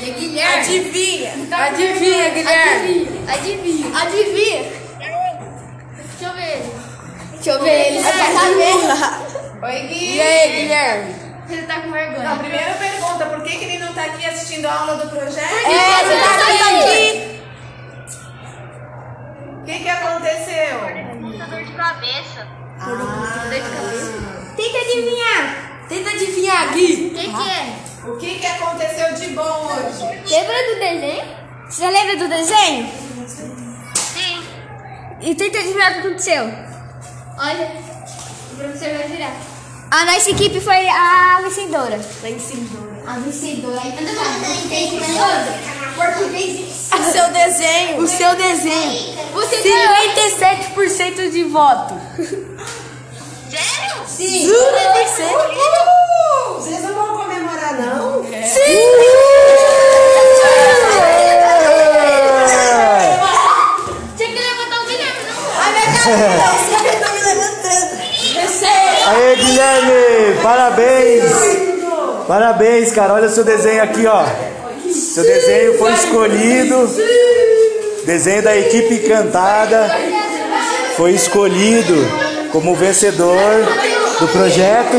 Guilherme. 0.00 0.60
Adivinha. 0.60 1.32
Adivinha, 1.50 2.28
Guilherme. 2.30 3.08
Adivinha. 3.26 3.98
Adivinha. 3.98 4.72
Deixa 5.96 6.24
eu 6.24 6.34
ver. 6.34 6.74
Deixa 7.32 7.50
eu 7.50 7.62
ver 7.62 7.86
ele. 7.86 7.98
Oi, 9.62 9.88
Gui. 9.88 10.16
E 10.16 10.20
aí, 10.20 10.60
Guilherme? 10.60 11.14
Ele 11.48 11.62
tá 11.62 11.80
com 11.80 11.90
vergonha. 11.90 12.30
A 12.32 12.36
primeira 12.36 12.74
pergunta, 12.74 13.26
por 13.26 13.42
que, 13.42 13.56
que 13.56 13.64
ele 13.64 13.78
não 13.78 13.92
tá 13.94 14.04
aqui 14.04 14.26
assistindo 14.26 14.66
a 14.66 14.72
aula 14.72 14.96
do 14.96 15.08
projeto? 15.08 15.66
É, 15.66 16.04
você 16.04 16.58
tá 16.58 16.80
aqui. 16.80 17.23
O 19.74 19.76
que, 19.76 19.82
que 19.82 19.90
aconteceu? 19.90 20.80
dor 21.50 21.64
de 21.64 21.72
cabeça. 21.72 22.46
Tenta 24.56 24.78
adivinhar. 24.78 25.86
Tenta 25.88 26.10
adivinhar, 26.10 26.72
Gui. 26.72 27.06
O 27.06 27.14
que, 27.18 27.24
que 27.24 27.50
é? 27.50 28.08
O 28.08 28.16
que, 28.16 28.38
que 28.38 28.46
aconteceu 28.46 29.14
de 29.14 29.34
bom 29.34 29.66
hoje? 29.66 30.04
Lembra 30.30 30.54
do 30.62 30.78
desenho? 30.78 31.24
Você 31.68 31.82
já 31.82 31.90
lembra 31.90 32.16
do 32.16 32.28
desenho? 32.28 32.88
Sim. 33.96 34.44
E 35.20 35.34
tenta 35.34 35.58
adivinhar 35.58 35.90
o 35.90 35.94
que 35.94 36.06
aconteceu. 36.06 36.44
Olha, 37.36 37.72
o 38.52 38.56
professor 38.56 38.96
vai 38.96 39.08
virar. 39.08 39.34
A 39.90 40.04
nossa 40.04 40.30
equipe 40.30 40.60
foi 40.60 40.88
a 40.88 41.40
vencedora. 41.42 41.96
A 43.08 43.18
vencedora. 43.18 43.80
Ainda 43.80 44.12
Português. 44.12 45.83
O 45.96 47.12
seu 47.12 47.28
desenho. 47.32 47.98
O 47.98 48.06
seu 48.06 48.34
desenho. 48.34 49.14
Você 49.32 49.56
57% 49.56 51.30
de 51.30 51.44
voto. 51.44 51.94
Sério? 53.50 54.02
Sim. 54.06 54.50
Uh! 54.50 54.54
Vocês 56.54 56.82
não 56.82 56.94
vão 56.94 57.18
comemorar, 57.18 57.74
não? 57.74 58.24
Tinha 64.16 64.28
que 64.28 64.38
levantar 64.40 64.82
o 64.82 64.86
Guilherme, 64.86 65.20
não? 65.28 65.36
Aê, 69.10 69.36
Guilherme! 69.36 70.42
Parabéns! 70.42 71.24
Parabéns, 72.26 72.92
cara. 72.92 73.14
Olha 73.14 73.26
o 73.26 73.30
seu 73.30 73.44
desenho 73.44 73.82
aqui, 73.82 74.06
ó. 74.06 74.24
Seu 74.94 75.24
desenho 75.24 75.76
foi 75.76 75.92
escolhido. 75.92 76.88
Desenho 78.04 78.42
da 78.42 78.56
equipe 78.56 78.94
encantada. 78.94 79.90
Foi 80.96 81.12
escolhido 81.12 81.94
como 82.52 82.76
vencedor 82.76 83.66
do 84.20 84.28
projeto. 84.28 84.96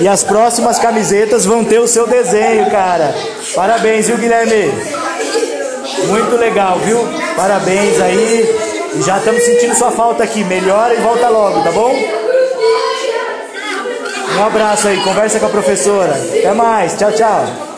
E 0.00 0.06
as 0.06 0.22
próximas 0.22 0.78
camisetas 0.78 1.46
vão 1.46 1.64
ter 1.64 1.78
o 1.78 1.88
seu 1.88 2.06
desenho, 2.06 2.70
cara. 2.70 3.14
Parabéns, 3.54 4.06
viu, 4.08 4.18
Guilherme? 4.18 4.70
Muito 6.08 6.36
legal, 6.36 6.78
viu? 6.80 6.98
Parabéns 7.34 8.00
aí. 8.00 8.72
E 8.96 9.02
já 9.02 9.16
estamos 9.16 9.42
sentindo 9.42 9.74
sua 9.74 9.90
falta 9.90 10.24
aqui. 10.24 10.44
Melhora 10.44 10.92
e 10.92 10.98
volta 10.98 11.28
logo, 11.28 11.62
tá 11.62 11.70
bom? 11.70 11.94
Um 14.38 14.44
abraço 14.44 14.88
aí, 14.88 14.98
conversa 15.02 15.38
com 15.38 15.46
a 15.46 15.50
professora. 15.50 16.12
Até 16.12 16.52
mais, 16.52 16.98
tchau, 16.98 17.12
tchau. 17.12 17.71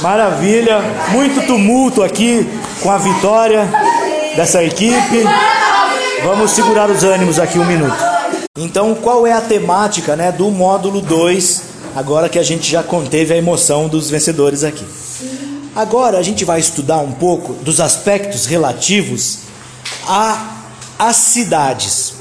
Maravilha, 0.00 0.80
muito 1.10 1.44
tumulto 1.46 2.02
aqui 2.02 2.46
com 2.82 2.90
a 2.90 2.98
vitória 2.98 3.68
dessa 4.36 4.62
equipe. 4.62 5.24
Vamos 6.24 6.52
segurar 6.52 6.88
os 6.90 7.02
ânimos 7.02 7.38
aqui 7.38 7.58
um 7.58 7.64
minuto. 7.64 7.96
Então, 8.56 8.94
qual 8.94 9.26
é 9.26 9.32
a 9.32 9.40
temática 9.40 10.14
né, 10.16 10.30
do 10.32 10.50
módulo 10.50 11.00
2, 11.00 11.62
agora 11.96 12.28
que 12.28 12.38
a 12.38 12.42
gente 12.42 12.70
já 12.70 12.82
conteve 12.82 13.34
a 13.34 13.36
emoção 13.36 13.88
dos 13.88 14.08
vencedores 14.10 14.62
aqui? 14.64 14.84
Agora 15.74 16.18
a 16.18 16.22
gente 16.22 16.44
vai 16.44 16.58
estudar 16.60 16.98
um 16.98 17.12
pouco 17.12 17.52
dos 17.54 17.80
aspectos 17.80 18.46
relativos 18.46 19.40
a- 20.06 20.56
às 20.98 21.16
cidades, 21.16 22.14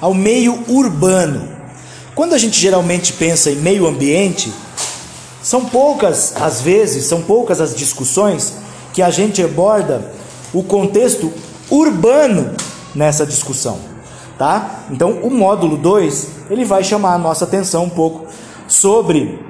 ao 0.00 0.12
meio 0.12 0.62
urbano. 0.68 1.48
Quando 2.14 2.34
a 2.34 2.38
gente 2.38 2.58
geralmente 2.60 3.12
pensa 3.14 3.50
em 3.50 3.56
meio 3.56 3.86
ambiente, 3.86 4.52
são 5.42 5.64
poucas 5.66 6.34
as 6.40 6.60
vezes, 6.60 7.04
são 7.04 7.22
poucas 7.22 7.60
as 7.60 7.74
discussões 7.74 8.54
que 8.92 9.02
a 9.02 9.10
gente 9.10 9.42
aborda 9.42 10.12
o 10.52 10.62
contexto 10.62 11.32
urbano 11.70 12.54
nessa 12.94 13.26
discussão, 13.26 13.78
tá? 14.38 14.84
Então, 14.90 15.20
o 15.22 15.30
módulo 15.30 15.76
2, 15.76 16.28
ele 16.50 16.64
vai 16.64 16.82
chamar 16.82 17.14
a 17.14 17.18
nossa 17.18 17.44
atenção 17.44 17.84
um 17.84 17.90
pouco 17.90 18.26
sobre 18.66 19.44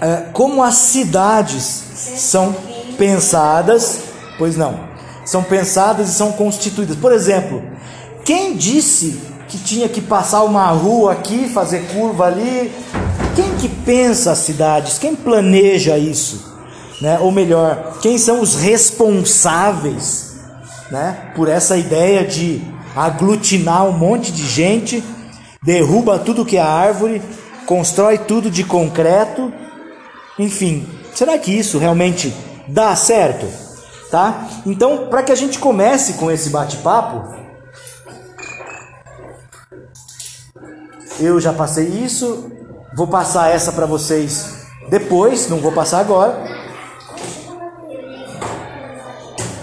é, 0.00 0.28
como 0.32 0.62
as 0.62 0.74
cidades 0.74 1.62
são 2.16 2.54
pensadas, 2.96 4.00
pois 4.38 4.56
não, 4.56 4.80
são 5.24 5.42
pensadas 5.42 6.08
e 6.08 6.12
são 6.12 6.32
constituídas. 6.32 6.96
Por 6.96 7.12
exemplo, 7.12 7.62
quem 8.24 8.56
disse 8.56 9.20
que 9.48 9.58
tinha 9.58 9.88
que 9.88 10.00
passar 10.00 10.42
uma 10.42 10.66
rua 10.68 11.12
aqui, 11.12 11.48
fazer 11.48 11.86
curva 11.92 12.26
ali? 12.26 12.72
Quem 13.38 13.54
que 13.54 13.68
pensa 13.68 14.32
as 14.32 14.38
cidades? 14.38 14.98
Quem 14.98 15.14
planeja 15.14 15.96
isso? 15.96 16.58
Né? 17.00 17.20
Ou 17.20 17.30
melhor, 17.30 18.00
quem 18.02 18.18
são 18.18 18.40
os 18.40 18.56
responsáveis 18.56 20.40
né? 20.90 21.30
por 21.36 21.48
essa 21.48 21.76
ideia 21.76 22.24
de 22.24 22.60
aglutinar 22.96 23.86
um 23.86 23.92
monte 23.92 24.32
de 24.32 24.44
gente, 24.44 25.04
derruba 25.62 26.18
tudo 26.18 26.44
que 26.44 26.56
é 26.56 26.60
árvore, 26.60 27.22
constrói 27.64 28.18
tudo 28.18 28.50
de 28.50 28.64
concreto, 28.64 29.52
enfim, 30.36 30.84
será 31.14 31.38
que 31.38 31.56
isso 31.56 31.78
realmente 31.78 32.34
dá 32.66 32.96
certo? 32.96 33.46
Tá? 34.10 34.48
Então, 34.66 35.06
para 35.06 35.22
que 35.22 35.30
a 35.30 35.36
gente 35.36 35.60
comece 35.60 36.14
com 36.14 36.28
esse 36.28 36.50
bate-papo, 36.50 37.36
eu 41.20 41.38
já 41.40 41.52
passei 41.52 41.86
isso, 41.86 42.57
vou 42.98 43.06
passar 43.06 43.54
essa 43.54 43.70
para 43.70 43.86
vocês 43.86 44.66
depois, 44.88 45.48
não 45.48 45.58
vou 45.58 45.70
passar 45.70 46.00
agora. 46.00 46.36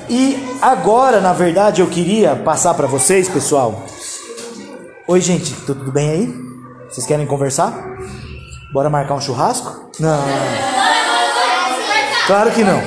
E 0.07 0.57
agora, 0.61 1.19
na 1.19 1.33
verdade, 1.33 1.81
eu 1.81 1.87
queria 1.87 2.37
passar 2.37 2.73
para 2.75 2.87
vocês, 2.87 3.27
pessoal. 3.27 3.83
Oi, 5.05 5.19
gente, 5.19 5.53
tudo 5.65 5.91
bem 5.91 6.09
aí? 6.09 6.33
Vocês 6.89 7.05
querem 7.05 7.27
conversar? 7.27 7.73
Bora 8.71 8.89
marcar 8.89 9.15
um 9.15 9.21
churrasco? 9.21 9.91
Não. 9.99 10.23
Claro 12.27 12.51
que 12.51 12.63
não. 12.63 12.81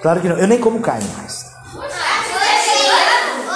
Claro 0.00 0.20
que 0.20 0.28
não. 0.28 0.38
Eu 0.38 0.46
nem 0.46 0.60
como 0.60 0.78
carne 0.78 1.08
mais. 1.16 1.46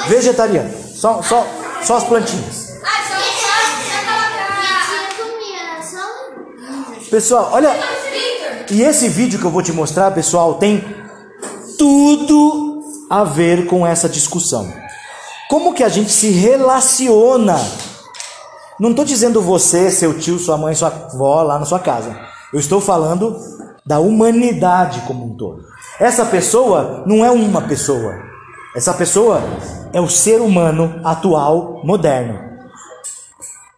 Vegetariano. 0.08 0.74
Só, 0.96 1.22
só, 1.22 1.46
só 1.80 1.96
as 1.98 2.04
plantinhas. 2.04 2.69
Pessoal, 7.10 7.50
olha. 7.52 7.70
E 8.70 8.82
esse 8.82 9.08
vídeo 9.08 9.40
que 9.40 9.44
eu 9.44 9.50
vou 9.50 9.62
te 9.62 9.72
mostrar, 9.72 10.12
pessoal, 10.12 10.54
tem 10.54 10.84
tudo 11.76 12.84
a 13.10 13.24
ver 13.24 13.66
com 13.66 13.84
essa 13.84 14.08
discussão. 14.08 14.72
Como 15.48 15.74
que 15.74 15.82
a 15.82 15.88
gente 15.88 16.12
se 16.12 16.30
relaciona? 16.30 17.58
Não 18.78 18.90
estou 18.90 19.04
dizendo 19.04 19.42
você, 19.42 19.90
seu 19.90 20.16
tio, 20.16 20.38
sua 20.38 20.56
mãe, 20.56 20.72
sua 20.76 20.88
avó 20.88 21.42
lá 21.42 21.58
na 21.58 21.64
sua 21.64 21.80
casa. 21.80 22.16
Eu 22.52 22.60
estou 22.60 22.80
falando 22.80 23.36
da 23.84 23.98
humanidade 23.98 25.00
como 25.00 25.26
um 25.26 25.36
todo. 25.36 25.64
Essa 25.98 26.24
pessoa 26.24 27.02
não 27.06 27.24
é 27.24 27.30
uma 27.30 27.62
pessoa. 27.62 28.14
Essa 28.76 28.94
pessoa 28.94 29.42
é 29.92 30.00
o 30.00 30.08
ser 30.08 30.40
humano 30.40 31.00
atual, 31.02 31.80
moderno. 31.82 32.38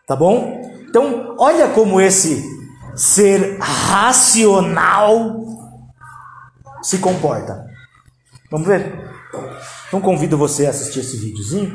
Tá 0.06 0.14
bom? 0.14 0.60
Então, 0.86 1.34
olha 1.38 1.68
como 1.68 1.98
esse 1.98 2.61
ser 2.94 3.58
racional 3.60 5.36
se 6.82 6.98
comporta. 6.98 7.66
Vamos 8.50 8.66
ver? 8.66 8.92
Então 9.88 10.00
convido 10.00 10.36
você 10.36 10.66
a 10.66 10.70
assistir 10.70 11.00
esse 11.00 11.16
videozinho 11.16 11.72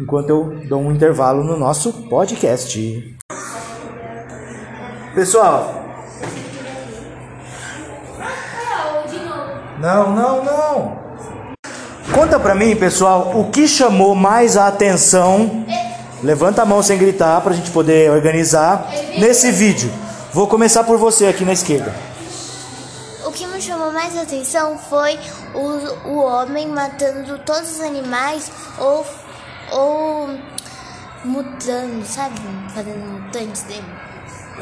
enquanto 0.00 0.30
eu 0.30 0.60
dou 0.66 0.80
um 0.80 0.92
intervalo 0.92 1.44
no 1.44 1.58
nosso 1.58 1.92
podcast. 2.08 3.18
Pessoal, 5.14 5.80
não, 9.80 10.14
não, 10.14 10.44
não. 10.44 11.00
Conta 12.12 12.38
pra 12.38 12.54
mim, 12.54 12.76
pessoal, 12.76 13.32
o 13.34 13.50
que 13.50 13.66
chamou 13.66 14.14
mais 14.14 14.56
a 14.56 14.66
atenção? 14.66 15.64
Levanta 16.22 16.62
a 16.62 16.66
mão 16.66 16.82
sem 16.82 16.98
gritar 16.98 17.40
pra 17.40 17.54
gente 17.54 17.70
poder 17.70 18.10
organizar 18.10 18.90
nesse 19.18 19.50
vídeo. 19.50 19.90
Vou 20.32 20.46
começar 20.46 20.84
por 20.84 20.96
você 20.96 21.26
aqui 21.26 21.44
na 21.44 21.52
esquerda. 21.52 21.92
O 23.26 23.32
que 23.32 23.44
me 23.48 23.60
chamou 23.60 23.92
mais 23.92 24.16
atenção 24.16 24.78
foi 24.78 25.18
o, 25.54 26.08
o 26.08 26.18
homem 26.18 26.68
matando 26.68 27.36
todos 27.40 27.72
os 27.72 27.80
animais 27.80 28.50
ou, 28.78 29.04
ou 29.72 30.28
mutando, 31.24 32.04
sabe? 32.06 32.40
Fazendo 32.72 33.04
mutantes 33.04 33.62
dele. 33.64 33.84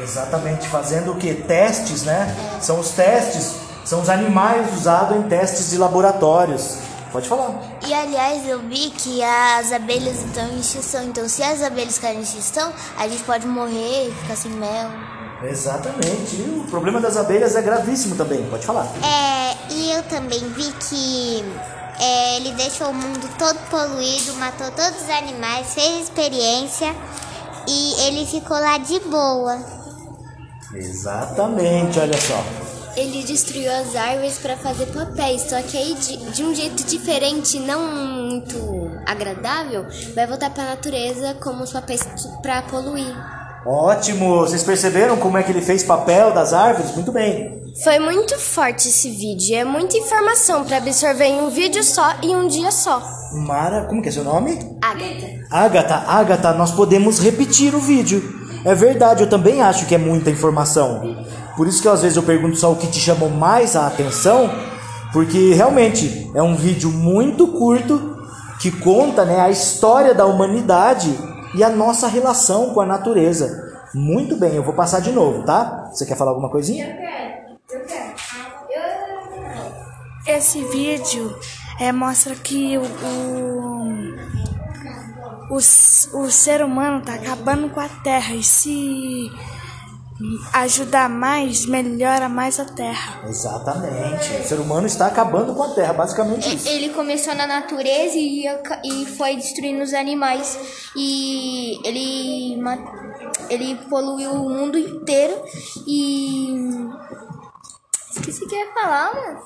Exatamente, 0.01 0.67
fazendo 0.67 1.11
o 1.11 1.17
que? 1.17 1.35
Testes, 1.35 2.03
né? 2.03 2.35
São 2.59 2.79
os 2.79 2.89
testes, 2.91 3.55
são 3.85 4.01
os 4.01 4.09
animais 4.09 4.73
usados 4.73 5.17
em 5.17 5.23
testes 5.23 5.69
de 5.69 5.77
laboratórios. 5.77 6.79
Pode 7.11 7.27
falar. 7.27 7.59
E 7.87 7.93
aliás, 7.93 8.47
eu 8.47 8.59
vi 8.59 8.89
que 8.91 9.21
as 9.23 9.71
abelhas 9.71 10.23
estão 10.23 10.47
em 10.47 10.59
extinção. 10.59 11.03
Então, 11.03 11.29
se 11.29 11.43
as 11.43 11.61
abelhas 11.61 11.95
ficarem 11.95 12.19
em 12.19 12.23
extinção, 12.23 12.71
a 12.97 13.07
gente 13.07 13.23
pode 13.23 13.45
morrer, 13.45 14.11
ficar 14.21 14.35
sem 14.35 14.51
mel. 14.51 15.18
Exatamente. 15.43 16.35
E 16.35 16.63
o 16.65 16.69
problema 16.69 16.99
das 16.99 17.15
abelhas 17.17 17.55
é 17.55 17.61
gravíssimo 17.61 18.15
também. 18.15 18.45
Pode 18.49 18.65
falar. 18.65 18.87
É, 19.03 19.73
e 19.73 19.91
eu 19.91 20.03
também 20.03 20.39
vi 20.49 20.71
que 20.73 21.43
é, 21.99 22.37
ele 22.37 22.51
deixou 22.53 22.89
o 22.89 22.93
mundo 22.93 23.29
todo 23.37 23.57
poluído, 23.69 24.33
matou 24.35 24.71
todos 24.71 25.01
os 25.01 25.09
animais, 25.09 25.73
fez 25.73 26.03
experiência 26.03 26.95
e 27.67 28.01
ele 28.07 28.25
ficou 28.25 28.57
lá 28.57 28.77
de 28.77 28.99
boa. 29.01 29.59
Exatamente, 30.73 31.99
olha 31.99 32.19
só. 32.19 32.43
Ele 32.95 33.23
destruiu 33.23 33.71
as 33.71 33.95
árvores 33.95 34.37
para 34.39 34.57
fazer 34.57 34.87
papéis, 34.87 35.43
só 35.43 35.61
que 35.61 35.77
aí 35.77 35.93
de, 35.93 36.17
de 36.31 36.43
um 36.43 36.53
jeito 36.53 36.83
diferente, 36.83 37.59
não 37.59 37.87
muito 37.87 38.91
agradável, 39.05 39.85
vai 40.13 40.27
voltar 40.27 40.49
para 40.49 40.63
a 40.63 40.67
natureza 40.67 41.35
como 41.35 41.63
os 41.63 41.71
papéis 41.71 42.01
para 42.41 42.61
poluir. 42.63 43.38
Ótimo! 43.65 44.39
Vocês 44.39 44.63
perceberam 44.63 45.17
como 45.17 45.37
é 45.37 45.43
que 45.43 45.51
ele 45.51 45.61
fez 45.61 45.83
papel 45.83 46.31
das 46.33 46.53
árvores? 46.53 46.93
Muito 46.95 47.11
bem. 47.11 47.61
Foi 47.83 47.99
muito 47.99 48.37
forte 48.37 48.89
esse 48.89 49.09
vídeo. 49.09 49.55
É 49.55 49.63
muita 49.63 49.97
informação 49.97 50.63
para 50.63 50.77
absorver 50.77 51.25
em 51.25 51.41
um 51.41 51.49
vídeo 51.49 51.83
só 51.83 52.15
e 52.23 52.35
um 52.35 52.47
dia 52.47 52.71
só. 52.71 53.01
Mara, 53.33 53.85
como 53.85 54.01
que 54.01 54.09
é 54.09 54.11
seu 54.11 54.23
nome? 54.23 54.59
Agatha. 54.81 55.27
Agatha, 55.51 55.95
Agatha, 56.07 56.53
nós 56.53 56.71
podemos 56.71 57.19
repetir 57.19 57.75
o 57.75 57.79
vídeo. 57.79 58.21
É 58.65 58.75
verdade, 58.75 59.23
eu 59.23 59.29
também 59.29 59.61
acho 59.61 59.85
que 59.85 59.95
é 59.95 59.97
muita 59.97 60.29
informação. 60.29 61.25
Por 61.55 61.67
isso 61.67 61.81
que 61.81 61.87
às 61.87 62.01
vezes 62.01 62.17
eu 62.17 62.23
pergunto 62.23 62.57
só 62.57 62.71
o 62.71 62.75
que 62.75 62.87
te 62.87 62.99
chamou 62.99 63.29
mais 63.29 63.75
a 63.75 63.87
atenção, 63.87 64.49
porque 65.13 65.53
realmente 65.53 66.29
é 66.35 66.41
um 66.41 66.55
vídeo 66.55 66.89
muito 66.89 67.47
curto 67.47 68.17
que 68.59 68.71
conta 68.71 69.23
né, 69.23 69.39
a 69.39 69.49
história 69.49 70.13
da 70.13 70.25
humanidade 70.25 71.17
e 71.55 71.63
a 71.63 71.69
nossa 71.69 72.07
relação 72.07 72.73
com 72.73 72.81
a 72.81 72.85
natureza. 72.85 73.67
Muito 73.93 74.35
bem, 74.35 74.55
eu 74.55 74.63
vou 74.63 74.73
passar 74.73 75.01
de 75.01 75.11
novo, 75.11 75.43
tá? 75.43 75.89
Você 75.91 76.05
quer 76.05 76.15
falar 76.15 76.31
alguma 76.31 76.49
coisinha? 76.49 76.97
Esse 80.27 80.63
vídeo 80.65 81.35
é, 81.79 81.91
mostra 81.91 82.35
que 82.35 82.77
o, 82.77 82.83
o, 82.83 83.89
o, 85.49 85.55
o 85.55 86.31
ser 86.31 86.63
humano 86.63 87.01
tá 87.01 87.15
acabando 87.15 87.69
com 87.69 87.79
a 87.79 87.89
terra 87.89 88.35
e 88.35 88.43
se 88.43 89.31
ajudar 90.53 91.09
mais, 91.09 91.65
melhora 91.65 92.27
mais 92.27 92.59
a 92.59 92.65
terra. 92.65 93.21
Exatamente. 93.27 94.41
O 94.41 94.43
ser 94.43 94.59
humano 94.59 94.85
está 94.85 95.07
acabando 95.07 95.53
com 95.53 95.63
a 95.63 95.69
Terra, 95.69 95.93
basicamente 95.93 96.53
isso. 96.53 96.67
Ele 96.67 96.89
começou 96.89 97.33
na 97.35 97.47
natureza 97.47 98.15
e, 98.17 98.45
e 98.83 99.05
foi 99.05 99.35
destruindo 99.35 99.83
os 99.83 99.93
animais. 99.93 100.91
E 100.95 101.79
ele, 101.87 102.61
ele 103.49 103.75
poluiu 103.89 104.31
o 104.31 104.49
mundo 104.49 104.77
inteiro 104.77 105.41
e. 105.87 106.89
Que 108.37 108.55
eu 108.55 108.59
ia 108.59 108.73
falar, 108.73 109.13
mano. 109.13 109.43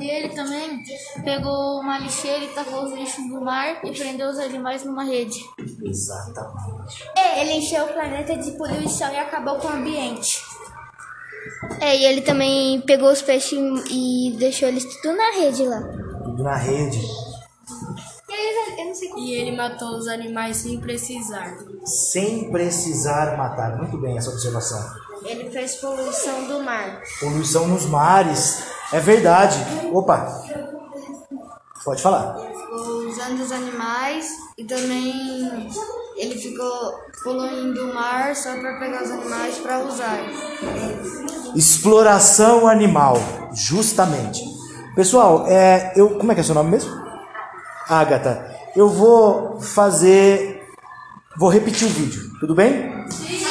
E 0.00 0.10
ele 0.10 0.28
também 0.30 0.82
pegou 1.24 1.80
uma 1.80 1.98
lixeira 1.98 2.44
e 2.44 2.48
tacou 2.48 2.84
os 2.84 2.92
lixos 2.92 3.28
no 3.28 3.40
mar 3.40 3.84
e 3.84 3.92
prendeu 3.92 4.28
os 4.28 4.38
animais 4.38 4.84
numa 4.84 5.04
rede. 5.04 5.38
Exatamente. 5.84 7.04
Ele 7.38 7.52
encheu 7.52 7.84
o 7.84 7.92
planeta 7.92 8.36
de 8.36 8.52
poluição 8.52 9.12
e 9.12 9.18
acabou 9.18 9.56
com 9.56 9.68
o 9.68 9.72
ambiente. 9.72 10.42
É, 11.80 11.96
e 11.96 12.04
ele 12.04 12.22
também 12.22 12.80
pegou 12.80 13.10
os 13.10 13.22
peixes 13.22 13.58
e 13.90 14.34
deixou 14.38 14.68
eles 14.68 14.84
tudo 15.00 15.16
na 15.16 15.30
rede 15.32 15.64
lá. 15.64 15.80
Tudo 16.24 16.42
na 16.42 16.56
rede. 16.56 17.00
E 19.16 19.32
ele 19.32 19.56
matou 19.56 19.96
os 19.96 20.06
animais 20.08 20.58
sem 20.58 20.80
precisar. 20.80 21.56
Sem 21.84 22.50
precisar 22.50 23.36
matar. 23.36 23.76
Muito 23.76 23.98
bem 23.98 24.16
essa 24.16 24.30
observação. 24.30 24.78
Ele 25.26 25.50
fez 25.50 25.76
poluição 25.76 26.46
do 26.46 26.62
mar. 26.62 27.02
Poluição 27.20 27.66
nos 27.66 27.84
mares. 27.86 28.64
É 28.92 29.00
verdade. 29.00 29.58
Opa. 29.92 30.42
Pode 31.84 32.02
falar. 32.02 32.36
ficou 32.36 33.08
usando 33.08 33.40
os 33.40 33.52
animais 33.52 34.28
e 34.56 34.64
também 34.64 35.68
ele 36.16 36.36
ficou 36.36 36.94
poluindo 37.22 37.90
o 37.90 37.94
mar 37.94 38.34
só 38.34 38.56
para 38.58 38.78
pegar 38.78 39.02
os 39.02 39.10
animais 39.10 39.58
para 39.58 39.84
usar. 39.84 40.18
Exploração 41.54 42.68
animal. 42.68 43.16
Justamente. 43.52 44.42
Pessoal, 44.94 45.46
é, 45.46 45.92
eu, 45.96 46.10
como 46.10 46.32
é 46.32 46.34
que 46.34 46.40
é 46.40 46.44
seu 46.44 46.54
nome 46.54 46.70
mesmo? 46.70 46.90
Agatha. 47.88 48.54
Eu 48.74 48.88
vou 48.88 49.60
fazer. 49.60 50.62
Vou 51.38 51.50
repetir 51.50 51.86
o 51.86 51.90
vídeo, 51.90 52.30
tudo 52.40 52.54
bem? 52.54 53.06
Sim! 53.10 53.45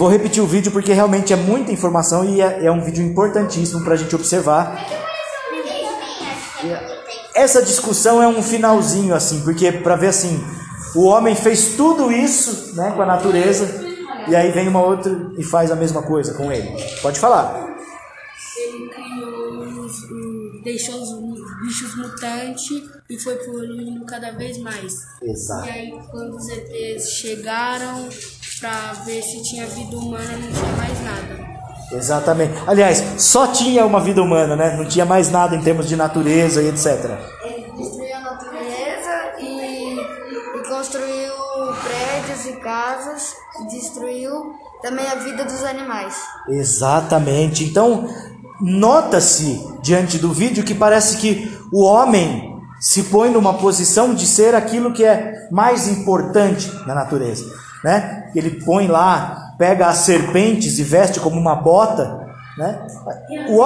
Vou 0.00 0.08
repetir 0.08 0.42
o 0.42 0.46
vídeo 0.46 0.72
porque 0.72 0.94
realmente 0.94 1.30
é 1.30 1.36
muita 1.36 1.70
informação 1.70 2.24
e 2.24 2.40
é, 2.40 2.64
é 2.64 2.72
um 2.72 2.82
vídeo 2.82 3.04
importantíssimo 3.04 3.84
para 3.84 3.92
a 3.92 3.96
gente 3.98 4.16
observar. 4.16 4.82
Essa 7.34 7.62
discussão 7.62 8.22
é 8.22 8.26
um 8.26 8.42
finalzinho 8.42 9.14
assim, 9.14 9.42
porque 9.42 9.70
para 9.70 9.96
ver 9.96 10.06
assim, 10.06 10.42
o 10.94 11.04
homem 11.04 11.34
fez 11.34 11.74
tudo 11.76 12.10
isso, 12.10 12.74
né, 12.76 12.92
com 12.92 13.02
a 13.02 13.04
natureza, 13.04 13.68
e 14.26 14.34
aí 14.34 14.50
vem 14.50 14.68
uma 14.68 14.82
outra 14.82 15.14
e 15.36 15.44
faz 15.44 15.70
a 15.70 15.76
mesma 15.76 16.02
coisa 16.02 16.32
com 16.32 16.50
ele. 16.50 16.82
Pode 17.02 17.20
falar. 17.20 17.68
Ele 18.56 18.88
criou 18.88 19.50
deixou 20.62 20.94
os 21.02 21.60
bichos 21.62 21.96
mutantes 21.96 22.82
e 23.08 23.18
foi 23.18 23.34
poluindo 23.36 24.04
cada 24.04 24.30
vez 24.32 24.58
mais. 24.58 24.94
Exato. 25.22 25.66
E 25.66 25.70
aí 25.70 26.00
quando 26.10 26.36
os 26.36 26.48
ETs 26.48 27.10
chegaram 27.10 28.08
pra 28.60 28.92
ver 29.04 29.22
se 29.22 29.42
tinha 29.42 29.66
vida 29.66 29.96
humana, 29.96 30.36
não 30.36 30.52
tinha 30.52 30.72
mais 30.76 31.02
nada. 31.02 31.50
Exatamente. 31.92 32.52
Aliás, 32.66 33.02
só 33.18 33.48
tinha 33.48 33.84
uma 33.84 34.00
vida 34.00 34.22
humana, 34.22 34.54
né? 34.54 34.76
Não 34.76 34.84
tinha 34.84 35.04
mais 35.04 35.30
nada 35.30 35.56
em 35.56 35.62
termos 35.62 35.88
de 35.88 35.96
natureza 35.96 36.62
e 36.62 36.68
etc. 36.68 37.18
Ele 37.42 37.72
destruiu 37.76 38.14
a 38.14 38.20
natureza 38.20 39.32
e, 39.40 39.96
e 39.98 40.68
construiu 40.68 41.32
prédios 41.82 42.46
e 42.46 42.52
casas, 42.60 43.34
e 43.60 43.68
destruiu 43.68 44.54
também 44.82 45.06
a 45.06 45.16
vida 45.16 45.44
dos 45.44 45.64
animais. 45.64 46.14
Exatamente. 46.48 47.64
Então, 47.64 48.08
nota-se 48.60 49.66
diante 49.82 50.18
do 50.18 50.32
vídeo 50.32 50.62
que 50.62 50.74
parece 50.74 51.16
que 51.16 51.50
o 51.72 51.82
homem 51.82 52.50
se 52.80 53.04
põe 53.04 53.30
numa 53.30 53.54
posição 53.54 54.14
de 54.14 54.26
ser 54.26 54.54
aquilo 54.54 54.92
que 54.92 55.04
é 55.04 55.48
mais 55.50 55.86
importante 55.86 56.70
na 56.86 56.94
natureza, 56.94 57.44
né? 57.84 58.30
Ele 58.34 58.62
põe 58.64 58.86
lá, 58.86 59.54
pega 59.58 59.86
as 59.86 59.98
serpentes 59.98 60.78
e 60.78 60.82
veste 60.82 61.20
como 61.20 61.38
uma 61.38 61.54
bota, 61.54 62.26
né? 62.56 62.86
O, 63.48 63.64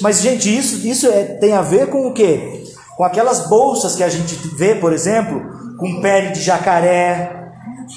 mas 0.00 0.20
gente, 0.20 0.54
isso, 0.54 0.86
isso 0.86 1.06
é, 1.06 1.24
tem 1.24 1.52
a 1.52 1.62
ver 1.62 1.88
com 1.88 2.06
o 2.06 2.12
quê? 2.12 2.64
Com 2.96 3.04
aquelas 3.04 3.48
bolsas 3.48 3.94
que 3.94 4.02
a 4.02 4.08
gente 4.08 4.34
vê, 4.56 4.74
por 4.74 4.92
exemplo, 4.92 5.42
com 5.78 6.00
pele 6.00 6.30
de 6.30 6.42
jacaré, 6.42 7.50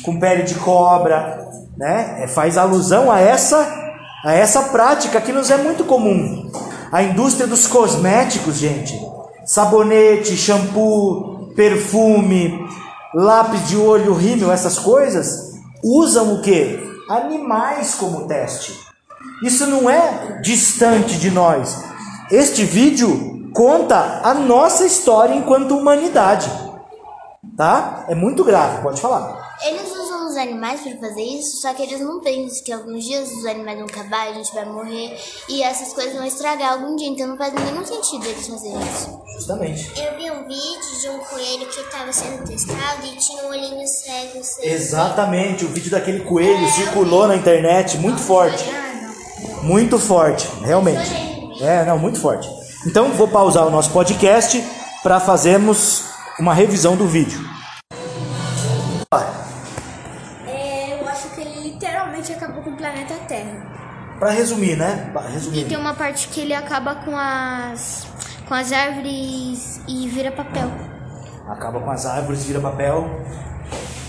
com 0.04 0.20
pele 0.20 0.44
de 0.44 0.56
cobra, 0.56 1.48
né? 1.78 2.24
É, 2.24 2.28
faz 2.28 2.58
alusão 2.58 3.12
a 3.12 3.20
essa 3.20 3.86
a 4.26 4.34
essa 4.34 4.64
prática 4.64 5.22
que 5.22 5.32
nos 5.32 5.50
é 5.50 5.58
muito 5.58 5.86
comum. 5.86 6.52
A 6.92 7.04
indústria 7.04 7.48
dos 7.48 7.68
cosméticos, 7.68 8.58
gente, 8.58 9.00
sabonete, 9.46 10.36
shampoo, 10.36 11.54
perfume, 11.56 12.67
lápis 13.14 13.68
de 13.68 13.78
olho, 13.78 14.14
rímel, 14.14 14.52
essas 14.52 14.80
coisas, 14.80 15.54
usam 15.84 16.36
o 16.36 16.42
que? 16.42 16.86
Animais 17.10 17.96
como 17.96 18.28
teste. 18.28 18.78
Isso 19.44 19.66
não 19.68 19.90
é 19.90 20.40
distante 20.42 21.18
de 21.18 21.30
nós. 21.32 21.84
Este 22.32 22.64
vídeo 22.66 23.52
conta 23.54 24.22
a 24.24 24.34
nossa 24.34 24.86
história 24.86 25.34
enquanto 25.34 25.78
humanidade. 25.78 26.50
Tá? 27.56 28.06
É 28.08 28.16
muito 28.16 28.44
grave, 28.44 28.82
pode 28.82 29.00
falar. 29.02 29.56
Eles 29.66 29.90
usam 29.92 30.07
os 30.38 30.44
animais 30.44 30.82
para 30.82 31.10
fazer 31.10 31.24
isso, 31.24 31.62
só 31.62 31.74
que 31.74 31.82
eles 31.82 32.00
não 32.00 32.22
pensam 32.22 32.64
que 32.64 32.72
alguns 32.72 33.04
dias 33.04 33.32
os 33.32 33.46
animais 33.46 33.78
vão 33.78 33.88
acabar, 33.88 34.28
a 34.28 34.34
gente 34.34 34.54
vai 34.54 34.66
morrer 34.66 35.18
e 35.50 35.64
essas 35.64 35.94
coisas 35.94 36.14
vão 36.14 36.26
estragar 36.26 36.74
algum 36.74 36.96
dia, 36.96 37.08
então 37.08 37.28
não 37.28 37.38
faz 37.38 37.54
nenhum 37.54 37.84
sentido 37.84 38.26
eles 38.26 38.48
fazerem 38.48 38.78
isso. 38.80 39.20
Justamente. 39.36 39.92
Eu 40.00 40.16
vi 40.16 40.32
um 40.32 40.48
vídeo 40.48 41.02
de 41.02 41.10
um 41.10 41.20
coelho 41.20 41.66
que 41.68 41.80
estava 41.80 42.14
sendo 42.14 42.44
testado 42.46 43.06
e 43.06 43.16
tinha 43.18 43.44
um 43.44 43.50
olhinho 43.50 43.88
cego. 43.88 44.44
cego. 44.44 44.68
Exatamente, 44.68 45.66
o 45.66 45.70
vídeo 45.70 45.92
daquele 45.92 46.20
coelho 46.22 46.70
circulou 46.70 47.28
na 47.28 47.36
internet, 47.36 47.98
muito 47.98 48.22
forte. 48.22 48.64
Muito 49.64 49.98
forte, 49.98 50.48
realmente. 50.62 51.12
É, 51.62 51.84
não, 51.84 51.98
muito 51.98 52.20
forte. 52.20 52.48
Então 52.86 53.12
vou 53.14 53.28
pausar 53.28 53.66
o 53.66 53.72
nosso 53.72 53.90
podcast 53.90 54.64
para 55.02 55.20
fazermos 55.20 56.04
uma 56.40 56.54
revisão 56.54 56.96
do 56.96 57.08
vídeo. 57.08 57.57
Para 64.20 64.32
resumir, 64.32 64.76
né? 64.76 65.10
Pra 65.14 65.22
resumir. 65.22 65.60
E 65.60 65.66
tem 65.66 65.78
uma 65.78 65.94
parte 65.94 66.28
que 66.30 66.42
ele 66.42 66.54
acaba 66.54 66.96
com 66.96 67.16
as 67.16 68.08
com 68.48 68.54
as 68.54 68.72
árvores 68.72 69.82
e 69.88 70.08
vira 70.08 70.32
papel. 70.32 70.72
Acaba 71.48 71.80
com 71.80 71.92
as 71.92 72.06
árvores, 72.06 72.46
vira 72.46 72.60
papel. 72.60 73.10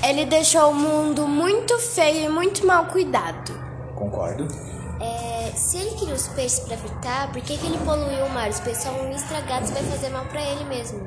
Ele 0.03 0.25
deixou 0.25 0.71
o 0.71 0.75
mundo 0.75 1.27
muito 1.27 1.77
feio 1.79 2.27
e 2.27 2.29
muito 2.29 2.65
mal 2.65 2.87
cuidado. 2.87 3.53
Concordo. 3.97 4.47
É, 5.01 5.53
se 5.55 5.77
ele 5.77 5.91
cria 5.97 6.15
os 6.15 6.29
peixes 6.29 6.61
para 6.61 6.77
fritar, 6.77 7.33
por 7.33 7.41
que, 7.43 7.57
que 7.57 7.67
ele 7.67 7.79
poluiu 7.79 8.25
o 8.27 8.31
mar? 8.31 8.49
Os 8.49 8.61
peixes 8.61 8.85
são 8.85 9.11
estragados, 9.11 9.71
vai 9.71 9.83
fazer 9.85 10.09
mal 10.11 10.25
para 10.25 10.41
ele 10.41 10.65
mesmo. 10.65 11.01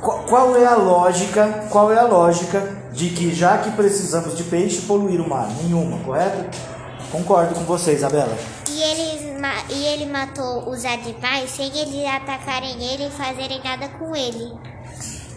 Qual, 0.00 0.24
qual 0.24 0.56
é 0.56 0.64
a 0.64 0.76
lógica? 0.76 1.66
Qual 1.70 1.92
é 1.92 1.98
a 1.98 2.04
lógica 2.04 2.60
de 2.92 3.10
que 3.10 3.34
já 3.34 3.58
que 3.58 3.70
precisamos 3.72 4.36
de 4.36 4.44
peixe 4.44 4.82
poluir 4.82 5.20
o 5.20 5.28
mar? 5.28 5.48
Nenhuma, 5.62 5.98
correto? 6.04 6.75
Concordo 7.16 7.54
com 7.54 7.62
você, 7.62 7.94
Isabela. 7.94 8.36
E, 8.68 8.82
eles, 8.82 9.22
e 9.70 9.84
ele 9.86 10.04
matou 10.04 10.68
os 10.68 10.84
animais 10.84 11.50
sem 11.50 11.66
eles 11.66 12.06
atacarem 12.06 12.76
ele 12.82 13.06
e 13.06 13.10
fazerem 13.10 13.58
nada 13.64 13.88
com 13.98 14.14
ele. 14.14 14.52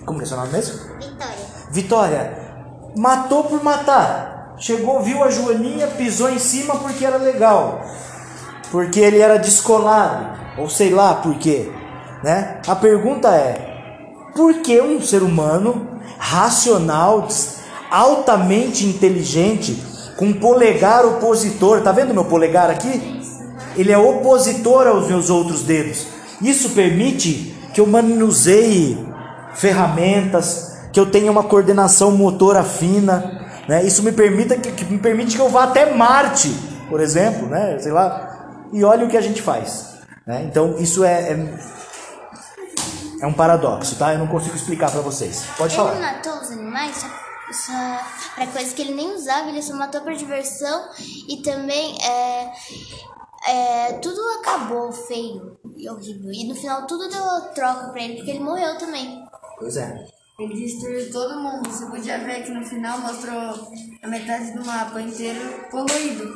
Como 0.05 0.19
que 0.19 0.25
é 0.25 0.27
seu 0.27 0.36
nome 0.36 0.51
mesmo? 0.51 0.77
Vitória. 0.99 1.45
Vitória, 1.71 2.38
matou 2.97 3.45
por 3.45 3.63
matar. 3.63 4.55
Chegou, 4.57 5.01
viu 5.01 5.23
a 5.23 5.32
Joaninha, 5.32 5.88
pisou 5.88 6.30
em 6.30 6.38
cima 6.38 6.75
porque 6.75 7.05
era 7.05 7.15
legal. 7.15 7.82
Porque 8.71 8.99
ele 8.99 9.19
era 9.19 9.39
descolado. 9.39 10.38
Ou 10.57 10.69
sei 10.69 10.89
lá 10.89 11.15
por 11.15 11.36
quê. 11.36 11.71
Né? 12.21 12.59
A 12.67 12.75
pergunta 12.75 13.30
é: 13.30 14.11
por 14.36 14.55
que 14.55 14.82
um 14.82 15.01
ser 15.01 15.23
humano 15.23 16.01
racional, 16.17 17.25
altamente 17.89 18.86
inteligente, 18.86 19.88
com 20.20 20.34
polegar 20.34 21.05
opositor, 21.05 21.82
tá 21.82 21.93
vendo 21.93 22.13
meu 22.13 22.26
polegar 22.26 22.70
aqui? 22.70 23.22
Ele 23.78 23.89
é 23.89 23.97
opositor 23.97 24.86
aos 24.86 25.07
meus 25.07 25.30
outros 25.30 25.63
dedos. 25.63 26.07
Isso 26.41 26.72
permite 26.72 27.55
que 27.74 27.80
eu 27.80 27.88
manuseie 27.88 28.97
ferramentas, 29.55 30.78
que 30.91 30.99
eu 30.99 31.05
tenha 31.05 31.32
uma 31.32 31.43
coordenação 31.43 32.11
motora 32.11 32.63
fina, 32.63 33.47
né? 33.65 33.82
Isso 33.86 34.03
me 34.03 34.11
permita 34.11 34.57
que, 34.57 34.70
que 34.74 34.84
me 34.91 34.97
permite 34.97 35.38
que 35.38 35.41
eu 35.41 35.47
vá 35.47 35.63
até 35.63 35.93
Marte, 35.93 36.49
por 36.89 36.99
exemplo, 36.99 37.47
né? 37.47 37.78
Sei 37.80 37.93
lá. 37.93 38.57
E 38.74 38.84
olha 38.84 39.05
o 39.05 39.09
que 39.09 39.15
a 39.15 39.22
gente 39.22 39.41
faz, 39.41 39.99
né? 40.28 40.43
Então 40.43 40.76
isso 40.80 41.05
é, 41.05 41.32
é 41.32 41.59
é 43.22 43.28
um 43.28 43.34
paradoxo, 43.34 43.95
tá? 43.97 44.13
Eu 44.13 44.20
não 44.20 44.28
consigo 44.28 44.55
explicar 44.55 44.91
para 44.91 45.01
vocês. 45.01 45.45
Pode 45.57 45.74
Ele 45.76 45.82
falar. 45.82 45.99
matou 45.99 46.41
os 46.41 46.51
animais 46.51 47.05
só, 47.52 47.72
para 48.36 48.47
coisas 48.47 48.74
que 48.74 48.82
ele 48.82 48.93
nem 48.93 49.14
usava, 49.14 49.50
ele 49.50 49.62
só 49.62 49.74
matou 49.74 50.02
por 50.02 50.14
diversão 50.14 50.89
e 51.28 51.41
também 51.41 51.97
é, 52.04 52.52
é, 53.47 53.93
tudo 53.93 54.20
acabou 54.39 54.91
feio 54.91 55.58
e 55.76 55.89
horrível. 55.89 56.32
E 56.32 56.47
no 56.47 56.56
final 56.56 56.86
tudo 56.86 57.10
deu 57.10 57.54
troca 57.54 57.89
pra 57.89 58.02
ele, 58.02 58.16
porque 58.16 58.32
ele 58.32 58.39
morreu 58.39 58.78
também. 58.78 59.24
Pois 59.58 59.78
é. 59.78 60.08
Ele 60.39 60.56
destruiu 60.56 61.12
todo 61.12 61.39
mundo. 61.39 61.70
Você 61.70 61.86
podia 61.88 62.18
ver 62.20 62.43
que 62.43 62.52
no 62.52 62.66
final 62.66 62.97
mostrou 63.00 63.72
a 64.02 64.08
metade 64.08 64.54
do 64.54 64.66
mapa 64.66 65.02
inteiro 65.02 65.68
poluído. 65.70 66.34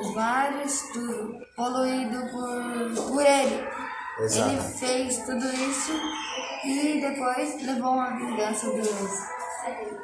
Os 0.00 0.14
vários, 0.14 0.80
tudo 0.92 1.34
poluído 1.54 2.18
por, 2.30 3.06
por 3.12 3.26
ele. 3.26 3.68
Exato. 4.20 4.50
Ele 4.50 4.60
fez 4.78 5.18
tudo 5.18 5.46
isso 5.46 5.92
e 6.64 7.00
depois 7.00 7.62
levou 7.62 7.92
uma 7.92 8.16
vingança 8.16 8.70
dos. 8.70 9.41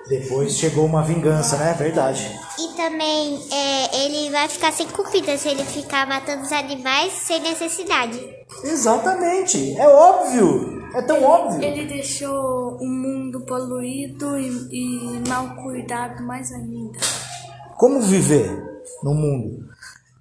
Depois 0.08 0.56
chegou 0.56 0.86
uma 0.86 1.02
vingança, 1.02 1.56
né? 1.56 1.74
Verdade. 1.78 2.30
E 2.58 2.68
também 2.76 3.40
é, 3.52 4.04
ele 4.04 4.30
vai 4.30 4.48
ficar 4.48 4.72
sem 4.72 4.86
comida 4.86 5.36
se 5.36 5.48
ele 5.48 5.64
ficar 5.64 6.06
matando 6.06 6.42
os 6.42 6.52
animais 6.52 7.12
sem 7.12 7.40
necessidade. 7.40 8.18
Exatamente. 8.64 9.76
É 9.78 9.86
óbvio. 9.86 10.82
É 10.94 11.02
tão 11.02 11.22
óbvio. 11.22 11.62
Ele 11.62 11.84
deixou 11.84 12.78
o 12.80 12.86
mundo 12.86 13.42
poluído 13.42 14.38
e, 14.38 14.48
e 14.72 15.28
mal 15.28 15.56
cuidado 15.62 16.22
mais 16.24 16.50
ainda. 16.52 16.98
Como 17.76 18.00
viver 18.00 18.50
no 19.02 19.12
mundo? 19.12 19.68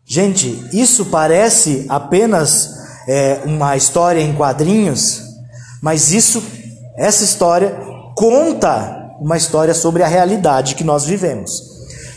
Gente, 0.06 0.48
isso 0.74 1.06
parece 1.06 1.86
apenas 1.90 2.78
é, 3.08 3.42
uma 3.46 3.76
história 3.78 4.20
em 4.20 4.36
quadrinhos, 4.36 5.22
mas 5.82 6.12
isso, 6.12 6.44
essa 6.98 7.24
história 7.24 7.78
conta 8.16 8.97
uma 9.20 9.38
história 9.38 9.74
sobre 9.74 10.04
a 10.04 10.08
realidade 10.08 10.76
que 10.76 10.84
nós 10.84 11.06
vivemos, 11.06 11.52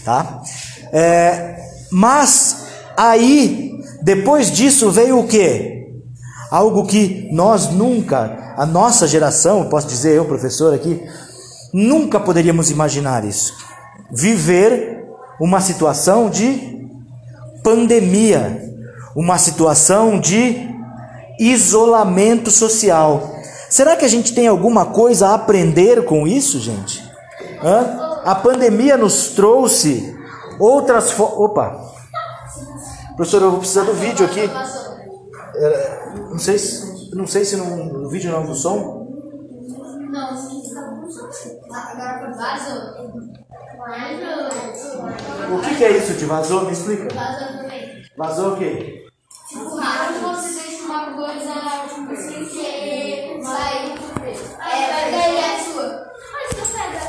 tá? 0.05 0.43
É, 0.93 1.57
mas 1.91 2.67
aí, 2.97 3.73
depois 4.03 4.51
disso 4.51 4.91
veio 4.91 5.19
o 5.19 5.27
quê? 5.27 5.89
Algo 6.51 6.87
que 6.87 7.29
nós 7.33 7.71
nunca, 7.71 8.55
a 8.57 8.67
nossa 8.67 9.07
geração, 9.07 9.69
posso 9.69 9.87
dizer 9.87 10.17
eu, 10.17 10.25
professor 10.25 10.75
aqui, 10.75 11.01
nunca 11.73 12.19
poderíamos 12.19 12.71
imaginar 12.71 13.25
isso. 13.25 13.55
Viver 14.13 15.05
uma 15.41 15.61
situação 15.61 16.29
de 16.29 16.89
pandemia, 17.63 18.63
uma 19.15 19.39
situação 19.39 20.19
de 20.19 20.69
isolamento 21.39 22.51
social. 22.51 23.40
Será 23.71 23.97
que 23.97 24.05
a 24.05 24.09
gente 24.09 24.35
tem 24.35 24.49
alguma 24.49 24.87
coisa 24.87 25.29
a 25.29 25.35
aprender 25.35 26.05
com 26.05 26.27
isso, 26.27 26.59
gente? 26.59 27.09
Hã? 27.63 28.21
A 28.25 28.35
pandemia 28.35 28.97
nos 28.97 29.29
trouxe 29.29 30.19
outras 30.59 31.13
formas. 31.13 31.39
Opa! 31.39 31.91
Professor, 33.15 33.43
eu 33.43 33.51
vou 33.53 33.61
precisar 33.61 33.85
do 33.85 33.95
vídeo 33.95 34.27
aqui. 34.27 34.41
É, 35.55 36.15
não 36.31 36.39
sei 36.39 36.59
se, 36.59 37.15
não 37.15 37.27
sei 37.29 37.45
se 37.45 37.57
no, 37.57 38.01
no 38.01 38.09
vídeo 38.11 38.33
não 38.33 38.45
do 38.45 38.57
som. 38.57 39.07
O 45.53 45.61
que, 45.61 45.77
que 45.77 45.85
é 45.85 45.97
isso 45.97 46.15
de 46.15 46.25
vazou? 46.25 46.65
Me 46.65 46.73
explica. 46.73 47.09
Vazou 48.17 48.55
o 48.55 48.57
quê? 48.57 49.07
deixa 49.53 50.60
uma 50.91 51.13
coisa 51.13 51.55
tipo, 51.95 52.17
sem 52.17 52.45
querer, 52.47 53.41
vai. 53.43 53.95
É, 54.27 54.93
vai 54.93 55.11
cair 55.11 55.45
a 55.45 55.59
sua. 55.65 55.87
Mas 56.33 56.51
não 56.59 56.67
pega. 56.67 57.01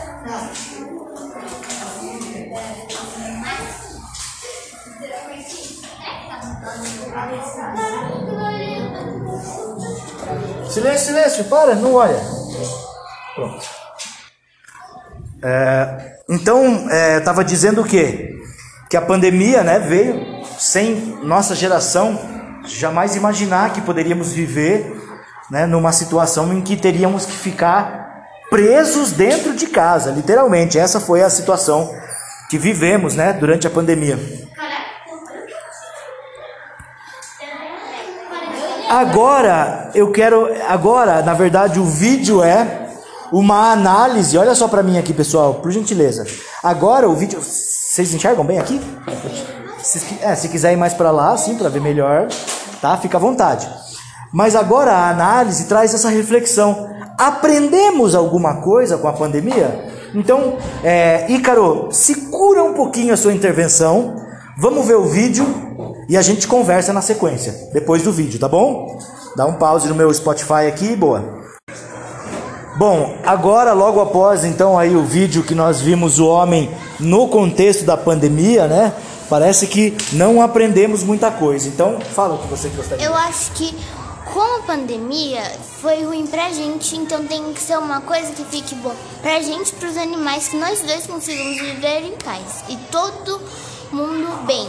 Silêncio, 10.70 11.08
silêncio, 11.08 11.44
para, 11.46 11.76
não 11.76 11.96
olha. 11.96 12.22
Pronto. 13.36 13.66
É, 15.44 16.20
então, 16.30 16.88
é, 16.90 17.18
estava 17.18 17.44
dizendo 17.44 17.82
o 17.82 17.86
quê? 17.86 18.38
Que 18.90 18.96
a 18.96 19.02
pandemia 19.02 19.64
né, 19.64 19.80
veio 19.80 20.46
sem 20.60 21.18
nossa 21.24 21.56
geração 21.56 22.31
jamais 22.66 23.16
imaginar 23.16 23.74
que 23.74 23.82
poderíamos 23.82 24.32
viver 24.32 25.00
né, 25.50 25.66
numa 25.66 25.92
situação 25.92 26.54
em 26.54 26.62
que 26.62 26.76
teríamos 26.76 27.26
que 27.26 27.34
ficar 27.34 28.26
presos 28.50 29.12
dentro 29.12 29.54
de 29.56 29.68
casa, 29.68 30.12
literalmente. 30.12 30.78
Essa 30.78 31.00
foi 31.00 31.22
a 31.22 31.30
situação 31.30 31.96
que 32.50 32.58
vivemos 32.58 33.16
né, 33.16 33.34
durante 33.34 33.68
a 33.68 33.70
pandemia. 33.70 34.18
Agora, 38.90 39.90
eu 39.96 40.12
quero. 40.12 40.50
Agora, 40.68 41.22
na 41.22 41.34
verdade, 41.34 41.80
o 41.80 41.86
vídeo 41.86 42.44
é 42.44 42.90
uma 43.32 43.72
análise. 43.72 44.38
Olha 44.38 44.54
só 44.54 44.68
para 44.68 44.84
mim 44.84 44.98
aqui, 45.00 45.14
pessoal, 45.14 45.56
por 45.56 45.72
gentileza. 45.72 46.26
Agora, 46.62 47.08
o 47.08 47.16
vídeo. 47.16 47.42
Vocês 47.42 48.14
enxergam 48.14 48.44
bem 48.44 48.60
aqui? 48.60 48.82
Se, 49.84 50.20
é, 50.22 50.36
se 50.36 50.50
quiser 50.50 50.74
ir 50.74 50.78
mais 50.78 50.94
para 50.94 51.12
lá, 51.12 51.36
sim, 51.38 51.56
para 51.56 51.70
ver 51.70 51.82
melhor, 51.82 52.28
tá? 52.82 52.98
Fica 52.98 53.18
à 53.18 53.20
vontade. 53.20 53.68
Mas 54.32 54.56
agora 54.56 54.92
a 54.92 55.10
análise 55.10 55.66
traz 55.66 55.94
essa 55.94 56.10
reflexão. 56.10 56.90
Aprendemos 57.18 58.16
alguma 58.16 58.62
coisa 58.62 58.98
com 58.98 59.08
a 59.08 59.14
pandemia? 59.14 59.90
Então, 60.14 60.58
é, 60.84 61.32
Ícaro, 61.32 61.90
segura 61.92 62.64
um 62.64 62.74
pouquinho 62.74 63.14
a 63.14 63.18
sua 63.18 63.34
intervenção. 63.34 64.16
Vamos 64.58 64.86
ver 64.86 64.96
o 64.96 65.06
vídeo 65.06 65.46
e 66.08 66.18
a 66.18 66.22
gente 66.22 66.48
conversa 66.48 66.94
na 66.94 67.02
sequência, 67.02 67.70
depois 67.74 68.04
do 68.04 68.12
vídeo, 68.12 68.40
tá 68.40 68.48
bom? 68.48 69.00
Dá 69.36 69.46
um 69.46 69.54
pause 69.54 69.88
no 69.88 69.96
meu 69.96 70.14
Spotify 70.14 70.68
aqui, 70.68 70.96
boa. 70.96 71.42
Bom, 72.78 73.16
agora 73.26 73.74
logo 73.74 74.00
após 74.00 74.44
então 74.44 74.78
aí 74.78 74.96
o 74.96 75.04
vídeo 75.04 75.44
que 75.44 75.54
nós 75.54 75.82
vimos 75.82 76.20
o 76.20 76.28
homem 76.28 76.70
no 77.00 77.28
contexto 77.28 77.86
da 77.86 77.96
pandemia, 77.96 78.68
né? 78.68 78.94
Parece 79.32 79.66
que 79.68 79.96
não 80.12 80.42
aprendemos 80.42 81.04
muita 81.04 81.32
coisa. 81.32 81.70
Então, 81.70 82.02
fala 82.02 82.36
o 82.36 82.40
que 82.40 82.48
você 82.50 82.68
gostaria. 82.68 83.06
Eu 83.06 83.16
acho 83.16 83.52
que 83.54 83.74
com 84.26 84.58
a 84.60 84.64
pandemia 84.64 85.42
foi 85.82 86.04
ruim 86.04 86.28
pra 86.28 86.50
gente, 86.52 86.98
então 86.98 87.26
tem 87.26 87.54
que 87.54 87.62
ser 87.62 87.78
uma 87.78 88.02
coisa 88.02 88.34
que 88.34 88.44
fique 88.44 88.76
boa 88.76 88.94
pra 89.22 89.42
gente 89.42 89.70
e 89.70 89.76
pros 89.76 89.96
animais, 89.96 90.50
que 90.50 90.58
nós 90.58 90.82
dois 90.82 91.08
consigamos 91.08 91.62
viver 91.62 92.04
em 92.08 92.18
paz. 92.18 92.66
E 92.68 92.76
todo 92.92 93.40
mundo 93.94 94.46
bem. 94.46 94.68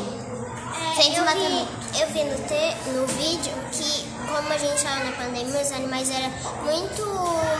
Sem 0.94 1.12
eu, 1.16 1.24
vi, 1.24 2.00
eu 2.00 2.06
vi 2.12 2.22
no, 2.22 2.36
te, 2.46 2.92
no 2.92 3.06
vídeo 3.18 3.52
que, 3.72 4.06
como 4.30 4.48
a 4.52 4.58
gente 4.58 4.76
estava 4.76 5.02
na 5.02 5.10
pandemia, 5.10 5.60
os 5.60 5.72
animais 5.72 6.08
eram 6.08 6.30
muito 6.64 7.02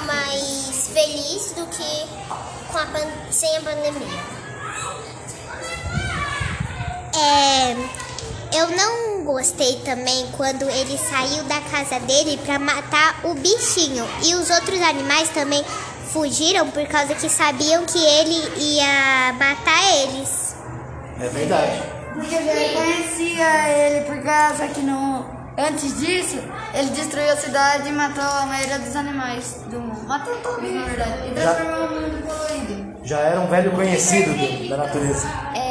mais 0.07 0.91
felizes 0.95 1.51
do 1.53 1.67
que 1.67 2.07
com 2.71 2.79
a 2.79 2.87
pan- 2.87 3.13
sem 3.33 3.57
a 3.57 3.61
pandemia. 3.61 4.42
É, 7.15 7.73
eu 8.59 8.69
não 8.77 9.25
gostei 9.25 9.77
também 9.85 10.27
quando 10.37 10.69
ele 10.69 10.99
saiu 10.99 11.45
da 11.45 11.61
casa 11.61 11.99
dele 12.01 12.39
para 12.45 12.59
matar 12.59 13.21
o 13.25 13.35
bichinho. 13.35 14.07
E 14.25 14.35
os 14.35 14.51
outros 14.51 14.81
animais 14.83 15.29
também 15.31 15.65
fugiram 16.13 16.69
por 16.71 16.87
causa 16.87 17.15
que 17.15 17.29
sabiam 17.29 17.85
que 17.85 17.99
ele 17.99 18.53
ia 18.77 19.33
matar 19.35 19.83
eles. 20.03 20.55
É 21.21 21.29
verdade. 21.29 21.83
Porque 22.15 22.35
ele 22.35 22.75
conhecia 22.75 23.69
ele 23.69 24.05
por 24.07 24.23
causa 24.23 24.67
que 24.69 24.81
no... 24.81 25.43
Antes 25.57 26.01
disso, 26.01 26.39
ele 26.73 26.89
destruiu 26.91 27.31
a 27.31 27.37
cidade 27.37 27.87
e 27.89 27.93
matou 27.93 28.25
a 28.25 28.47
maioria 28.47 28.79
dos 28.79 28.97
animais 28.97 29.57
do 29.67 29.79
mundo. 29.81 30.03
Matou 30.09 30.35
todos, 30.37 30.71
na 30.73 30.85
verdade. 30.85 31.29
E 31.29 31.35
transformou 31.35 31.87
o 31.89 32.01
mundo 32.01 32.27
poluído. 32.27 32.97
Já 33.05 33.19
era 33.21 33.41
um 33.41 33.47
velho 33.49 33.71
conhecido 33.73 34.33
do- 34.33 34.69
da 34.71 34.77
natureza. 34.79 35.29
É, 35.55 35.62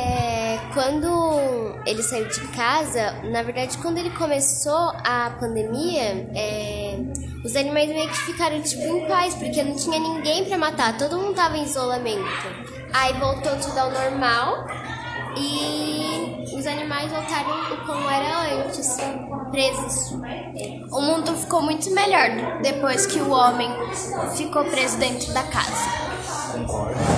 quando 0.73 1.75
ele 1.85 2.01
saiu 2.03 2.27
de 2.27 2.47
casa, 2.49 3.13
na 3.23 3.43
verdade, 3.43 3.77
quando 3.77 3.97
ele 3.97 4.09
começou 4.11 4.91
a 5.03 5.31
pandemia, 5.39 6.29
é, 6.35 6.97
os 7.43 7.55
animais 7.55 7.89
meio 7.89 8.09
que 8.09 8.17
ficaram 8.17 8.61
tipo 8.61 8.81
em 8.81 9.07
paz, 9.07 9.35
porque 9.35 9.63
não 9.63 9.75
tinha 9.75 9.99
ninguém 9.99 10.45
pra 10.45 10.57
matar, 10.57 10.97
todo 10.97 11.17
mundo 11.17 11.35
tava 11.35 11.57
em 11.57 11.63
isolamento. 11.63 12.25
Aí 12.93 13.13
voltou 13.13 13.55
tudo 13.57 13.77
ao 13.77 13.91
normal 13.91 14.65
e 15.37 16.43
os 16.55 16.67
animais 16.67 17.11
voltaram 17.11 17.77
como 17.85 18.09
era 18.09 18.63
antes, 18.65 18.97
presos. 19.49 20.11
O 20.91 21.01
mundo 21.01 21.35
ficou 21.35 21.61
muito 21.61 21.89
melhor 21.91 22.61
depois 22.61 23.05
que 23.05 23.19
o 23.19 23.31
homem 23.31 23.69
ficou 24.35 24.65
preso 24.65 24.97
dentro 24.97 25.33
da 25.33 25.43
casa. 25.43 27.10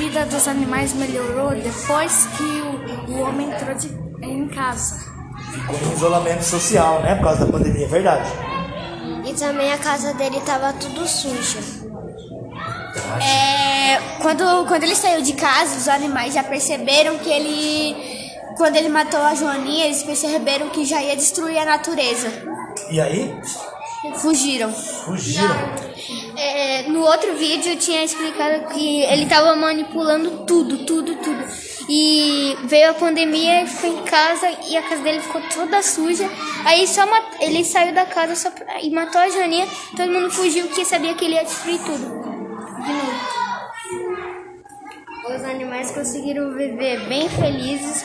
A 0.00 0.02
vida 0.02 0.24
dos 0.24 0.48
animais 0.48 0.94
melhorou 0.94 1.50
depois 1.50 2.26
que 2.34 2.42
o, 2.42 3.12
o 3.12 3.20
homem 3.20 3.50
entrou 3.50 3.74
de, 3.74 3.88
em 4.22 4.48
casa. 4.48 4.98
Ficou 5.52 5.76
em 5.76 5.92
isolamento 5.92 6.42
social, 6.42 7.02
né? 7.02 7.16
Por 7.16 7.24
causa 7.24 7.44
da 7.44 7.52
pandemia, 7.52 7.84
é 7.84 7.88
verdade. 7.88 8.30
E 9.26 9.34
também 9.34 9.70
a 9.70 9.76
casa 9.76 10.14
dele 10.14 10.40
tava 10.40 10.72
tudo 10.72 11.06
suja. 11.06 11.58
É, 13.22 13.98
quando, 14.22 14.66
quando 14.66 14.84
ele 14.84 14.96
saiu 14.96 15.20
de 15.20 15.34
casa, 15.34 15.76
os 15.76 15.86
animais 15.86 16.32
já 16.32 16.44
perceberam 16.44 17.18
que 17.18 17.28
ele. 17.28 17.94
Quando 18.56 18.76
ele 18.76 18.88
matou 18.88 19.20
a 19.20 19.34
Joaninha, 19.34 19.84
eles 19.84 20.02
perceberam 20.02 20.70
que 20.70 20.86
já 20.86 21.02
ia 21.02 21.14
destruir 21.14 21.58
a 21.58 21.66
natureza. 21.66 22.32
E 22.90 22.98
aí? 22.98 23.38
Fugiram. 24.16 24.72
Fugiram. 24.72 25.90
É, 26.36 26.82
no 26.88 27.00
outro 27.02 27.34
vídeo 27.36 27.76
tinha 27.76 28.02
explicado 28.02 28.68
que 28.72 29.02
ele 29.02 29.24
estava 29.24 29.54
manipulando 29.54 30.44
tudo, 30.46 30.86
tudo, 30.86 31.14
tudo. 31.16 31.44
E 31.88 32.56
veio 32.64 32.90
a 32.90 32.94
pandemia, 32.94 33.66
ficou 33.66 33.98
em 34.00 34.02
casa 34.04 34.48
e 34.68 34.76
a 34.76 34.82
casa 34.82 35.02
dele 35.02 35.20
ficou 35.20 35.42
toda 35.54 35.82
suja. 35.82 36.28
Aí 36.64 36.86
só 36.86 37.02
ele 37.40 37.62
saiu 37.64 37.92
da 37.92 38.06
casa 38.06 38.34
só 38.36 38.50
pra- 38.50 38.80
e 38.80 38.90
matou 38.90 39.20
a 39.20 39.28
Joaninha. 39.28 39.68
Todo 39.96 40.10
mundo 40.12 40.30
fugiu 40.30 40.66
porque 40.66 40.84
sabia 40.84 41.14
que 41.14 41.24
ele 41.24 41.34
ia 41.34 41.44
destruir 41.44 41.80
tudo. 41.80 41.98
De 42.84 42.92
novo. 42.92 43.40
Os 45.36 45.44
animais 45.44 45.90
conseguiram 45.90 46.52
viver 46.54 47.06
bem 47.08 47.28
felizes 47.28 48.04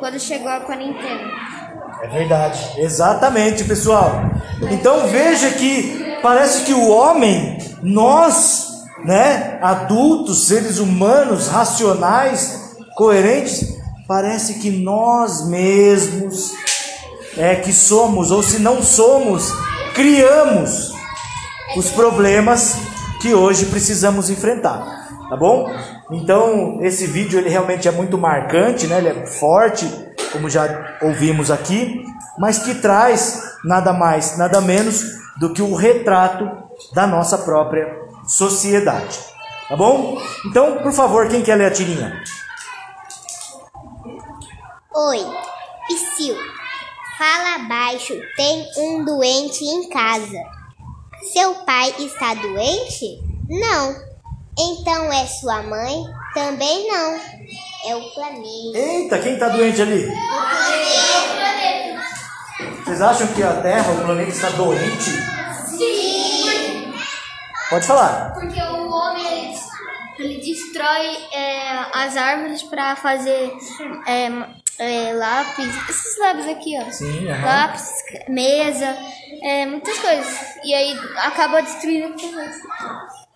quando 0.00 0.18
chegou 0.18 0.48
a 0.48 0.60
quarentena. 0.60 1.55
É 2.02 2.08
verdade. 2.08 2.58
Exatamente, 2.76 3.64
pessoal. 3.64 4.22
Então 4.70 5.06
veja 5.08 5.50
que 5.50 6.18
parece 6.22 6.64
que 6.64 6.72
o 6.72 6.88
homem, 6.88 7.58
nós, 7.82 8.84
né, 9.04 9.58
adultos, 9.62 10.46
seres 10.46 10.78
humanos, 10.78 11.48
racionais, 11.48 12.76
coerentes, 12.96 13.76
parece 14.06 14.54
que 14.54 14.70
nós 14.70 15.46
mesmos 15.48 16.52
é 17.36 17.56
que 17.56 17.72
somos, 17.72 18.30
ou 18.30 18.42
se 18.42 18.58
não 18.58 18.82
somos, 18.82 19.52
criamos 19.94 20.92
os 21.76 21.90
problemas 21.90 22.76
que 23.20 23.34
hoje 23.34 23.66
precisamos 23.66 24.30
enfrentar, 24.30 25.08
tá 25.28 25.36
bom? 25.36 25.68
Então, 26.12 26.78
esse 26.82 27.06
vídeo 27.06 27.38
ele 27.38 27.48
realmente 27.48 27.88
é 27.88 27.90
muito 27.90 28.16
marcante, 28.16 28.86
né? 28.86 28.98
Ele 28.98 29.08
é 29.08 29.26
forte, 29.26 29.86
como 30.32 30.50
já 30.50 30.98
ouvimos 31.02 31.50
aqui, 31.50 32.04
mas 32.38 32.58
que 32.58 32.74
traz 32.76 33.42
nada 33.64 33.92
mais, 33.92 34.36
nada 34.38 34.60
menos 34.60 35.02
do 35.38 35.52
que 35.52 35.62
o 35.62 35.74
retrato 35.74 36.48
da 36.94 37.06
nossa 37.06 37.38
própria 37.38 37.86
sociedade. 38.26 39.18
Tá 39.68 39.76
bom? 39.76 40.20
Então, 40.46 40.78
por 40.78 40.92
favor, 40.92 41.28
quem 41.28 41.42
quer 41.42 41.56
ler 41.56 41.66
a 41.66 41.70
tirinha? 41.70 42.22
Oi, 44.94 45.26
Psyu. 45.88 46.36
Fala 47.18 47.66
baixo, 47.66 48.14
tem 48.36 48.66
um 48.78 49.04
doente 49.04 49.64
em 49.64 49.88
casa. 49.88 50.38
Seu 51.32 51.54
pai 51.66 51.94
está 51.98 52.34
doente? 52.34 53.20
Não. 53.48 53.94
Então 54.58 55.12
é 55.12 55.26
sua 55.26 55.62
mãe? 55.62 56.04
Também 56.34 56.88
não. 56.88 57.18
É 57.86 57.94
o 57.94 58.02
planeta. 58.10 58.78
Eita, 58.78 59.18
quem 59.20 59.38
tá 59.38 59.48
doente 59.48 59.80
ali? 59.80 60.06
Vocês 62.84 63.00
acham 63.00 63.26
que 63.28 63.42
a 63.42 63.60
Terra, 63.60 63.92
o 63.92 64.04
planeta 64.04 64.30
está 64.30 64.50
doente? 64.50 65.10
Sim! 65.68 66.92
Pode 67.70 67.86
falar. 67.86 68.32
Porque 68.32 68.60
o 68.60 68.88
homem 68.90 69.54
ele, 70.18 70.38
destrói 70.38 71.16
é, 71.32 71.78
as 71.92 72.16
árvores 72.16 72.62
para 72.64 72.96
fazer 72.96 73.52
é, 74.06 74.26
é, 74.78 75.12
lápis, 75.12 75.88
esses 75.88 76.18
lápis 76.18 76.48
aqui, 76.48 76.76
ó. 76.80 76.90
Sim, 76.90 77.28
aham. 77.28 77.44
Lápis, 77.44 77.92
mesa, 78.28 78.96
é, 79.42 79.66
muitas 79.66 79.98
coisas. 79.98 80.38
E 80.64 80.74
aí 80.74 80.98
acaba 81.18 81.62
destruindo 81.62 82.08
o 82.08 82.32
planeta. 82.32 82.56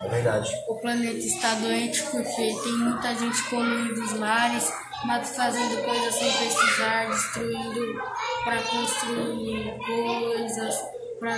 É 0.03 0.09
verdade. 0.09 0.51
O 0.67 0.77
planeta 0.77 1.19
está 1.19 1.55
doente 1.57 2.03
porque 2.05 2.55
tem 2.63 2.73
muita 2.73 3.15
gente 3.15 3.43
poluindo 3.51 4.03
os 4.03 4.15
mares, 4.15 4.73
mas 5.05 5.37
fazendo 5.37 5.85
coisas 5.85 6.15
sem 6.15 6.33
precisar, 6.33 7.11
destruindo 7.11 8.03
para 8.43 8.63
construir 8.63 9.77
coisas, 9.79 10.75
para 11.19 11.37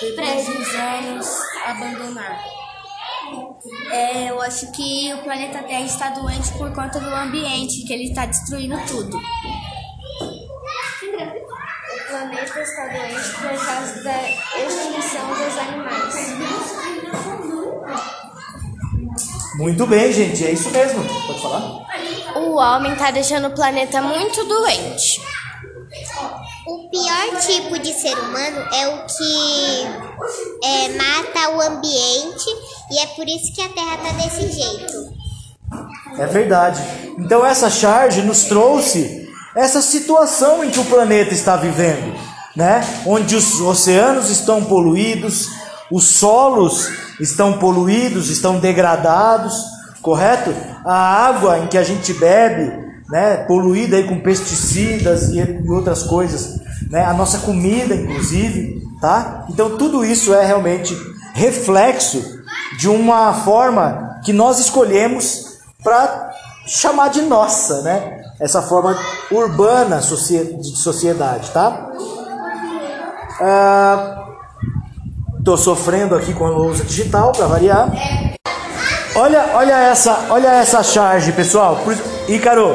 depois 0.00 0.46
dos 0.46 0.74
anos 0.74 1.26
abandonar? 1.64 2.44
É, 3.92 4.30
eu 4.30 4.42
acho 4.42 4.72
que 4.72 5.14
o 5.14 5.22
planeta 5.22 5.62
Terra 5.62 5.82
está 5.82 6.10
doente 6.10 6.52
por 6.58 6.72
conta 6.74 6.98
do 6.98 7.08
ambiente, 7.08 7.84
que 7.84 7.92
ele 7.92 8.08
está 8.08 8.26
destruindo 8.26 8.76
tudo. 8.86 9.16
O 9.16 9.22
planeta 12.08 12.60
está 12.60 12.88
doente 12.88 13.30
por 13.34 13.64
causa 13.64 14.02
da 14.02 14.28
extinção 14.28 15.28
dos 15.28 15.58
animais. 15.58 16.85
Muito 19.56 19.86
bem, 19.86 20.12
gente, 20.12 20.44
é 20.44 20.52
isso 20.52 20.70
mesmo. 20.70 21.02
Pode 21.26 21.40
falar? 21.40 21.86
O 22.36 22.56
homem 22.56 22.92
está 22.92 23.10
deixando 23.10 23.48
o 23.48 23.54
planeta 23.54 24.02
muito 24.02 24.44
doente. 24.44 25.20
O 26.66 26.90
pior 26.90 27.40
tipo 27.40 27.78
de 27.78 27.92
ser 27.92 28.18
humano 28.18 28.58
é 28.72 28.88
o 28.88 29.06
que 29.06 29.86
é, 30.64 30.88
mata 30.96 31.56
o 31.56 31.60
ambiente 31.60 32.50
e 32.90 32.98
é 32.98 33.06
por 33.08 33.26
isso 33.26 33.52
que 33.54 33.62
a 33.62 33.68
Terra 33.68 33.96
tá 33.98 34.12
desse 34.12 34.52
jeito. 34.52 35.16
É 36.18 36.26
verdade. 36.26 36.82
Então 37.18 37.44
essa 37.46 37.70
charge 37.70 38.22
nos 38.22 38.44
trouxe 38.44 39.26
essa 39.54 39.80
situação 39.80 40.62
em 40.64 40.70
que 40.70 40.80
o 40.80 40.84
planeta 40.84 41.32
está 41.32 41.56
vivendo, 41.56 42.14
né? 42.54 42.82
Onde 43.06 43.34
os 43.34 43.60
oceanos 43.60 44.28
estão 44.28 44.64
poluídos, 44.64 45.48
os 45.90 46.04
solos 46.04 46.88
estão 47.20 47.58
poluídos, 47.58 48.28
estão 48.30 48.58
degradados, 48.58 49.54
correto? 50.02 50.54
A 50.84 51.26
água 51.26 51.58
em 51.58 51.66
que 51.66 51.78
a 51.78 51.82
gente 51.82 52.12
bebe, 52.14 52.84
né, 53.08 53.38
poluída 53.48 53.96
aí 53.96 54.04
com 54.04 54.20
pesticidas 54.20 55.30
e, 55.30 55.40
outras 55.68 56.02
coisas, 56.02 56.60
né? 56.90 57.04
A 57.04 57.12
nossa 57.12 57.38
comida, 57.38 57.94
inclusive, 57.94 58.82
tá? 59.00 59.46
Então 59.48 59.76
tudo 59.76 60.04
isso 60.04 60.34
é 60.34 60.44
realmente 60.44 60.96
reflexo 61.34 62.22
de 62.78 62.88
uma 62.88 63.32
forma 63.32 64.20
que 64.24 64.32
nós 64.32 64.58
escolhemos 64.58 65.58
para 65.84 66.30
chamar 66.66 67.10
de 67.10 67.22
nossa, 67.22 67.82
né? 67.82 68.22
Essa 68.40 68.60
forma 68.60 68.98
urbana 69.30 69.98
de 69.98 70.76
sociedade, 70.76 71.50
tá? 71.50 71.90
Ah, 73.40 74.25
tô 75.46 75.56
sofrendo 75.56 76.16
aqui 76.16 76.34
com 76.34 76.44
a 76.44 76.50
lousa 76.50 76.84
digital 76.84 77.30
para 77.30 77.46
variar. 77.46 77.88
Olha, 79.14 79.46
olha 79.54 79.74
essa, 79.74 80.26
olha 80.28 80.48
essa 80.48 80.82
charge, 80.82 81.32
pessoal. 81.32 81.78
Ícaro, 82.28 82.74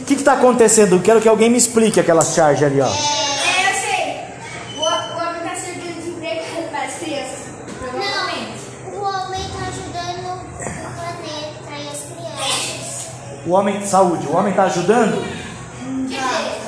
o 0.00 0.04
que 0.04 0.14
está 0.14 0.32
acontecendo? 0.32 1.00
Quero 1.00 1.20
que 1.20 1.28
alguém 1.28 1.48
me 1.48 1.56
explique 1.56 2.00
aquela 2.00 2.22
charge 2.22 2.64
ali, 2.64 2.80
ó. 2.80 2.86
É, 2.86 2.88
eu 2.88 2.92
sei. 2.92 4.20
O, 4.76 4.82
homem 4.82 5.38
está 5.38 5.54
servindo 5.54 6.02
de 6.02 6.10
emprego 6.10 6.68
para 6.70 6.82
as 6.82 6.94
crianças, 6.94 7.38
provavelmente. 7.78 8.60
O 8.92 9.00
homem 9.02 9.40
ajudando 9.68 10.42
o 10.42 10.92
planeta 10.98 11.90
as 11.90 12.00
crianças. 12.02 13.06
O 13.46 13.50
homem, 13.52 13.86
saúde, 13.86 14.26
o 14.26 14.36
homem 14.36 14.50
está 14.50 14.64
ajudando? 14.64 15.24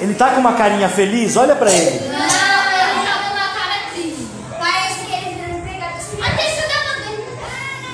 Ele 0.00 0.14
tá 0.14 0.30
com 0.30 0.40
uma 0.40 0.55
carinha 0.55 0.88
feliz, 0.88 1.36
olha 1.36 1.55
para 1.55 1.70
ele. 1.70 2.09
Não, 2.09 2.18
eu 2.18 3.03
estava 3.03 3.24
com 3.28 3.34
uma 3.34 3.48
cara 3.48 3.74
triste. 3.92 4.26
Parece 4.59 5.05
que 5.05 5.12
ele 5.12 5.30
está 5.34 5.48
empregado 5.50 5.96
as 5.96 6.07
crianças. 6.07 6.32
Até 6.32 6.48
estudando 6.48 6.92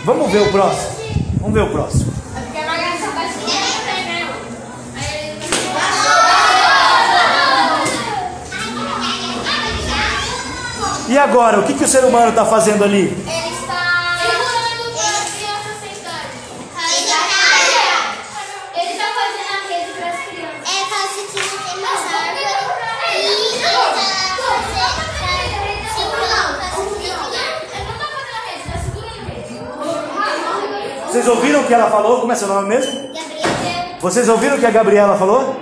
Vamos 0.08 0.32
ver 0.32 0.40
o 0.40 0.50
próximo. 0.50 0.90
Vamos 1.38 1.52
ver 1.52 1.64
o 1.64 1.70
próximo. 1.70 2.12
E 11.10 11.18
agora, 11.18 11.60
o 11.60 11.62
que, 11.64 11.74
que 11.74 11.84
o 11.84 11.88
ser 11.88 12.06
humano 12.06 12.30
está 12.30 12.46
fazendo 12.46 12.84
ali? 12.84 13.14
Vocês 31.18 31.36
ouviram 31.36 31.62
o 31.62 31.64
que 31.66 31.74
ela 31.74 31.90
falou? 31.90 32.20
Como 32.20 32.30
é 32.30 32.36
seu 32.36 32.46
nome 32.46 32.68
mesmo? 32.68 33.10
Vocês 34.00 34.28
ouviram 34.28 34.54
o 34.54 34.60
que 34.60 34.66
a 34.66 34.70
Gabriela 34.70 35.18
falou? 35.18 35.60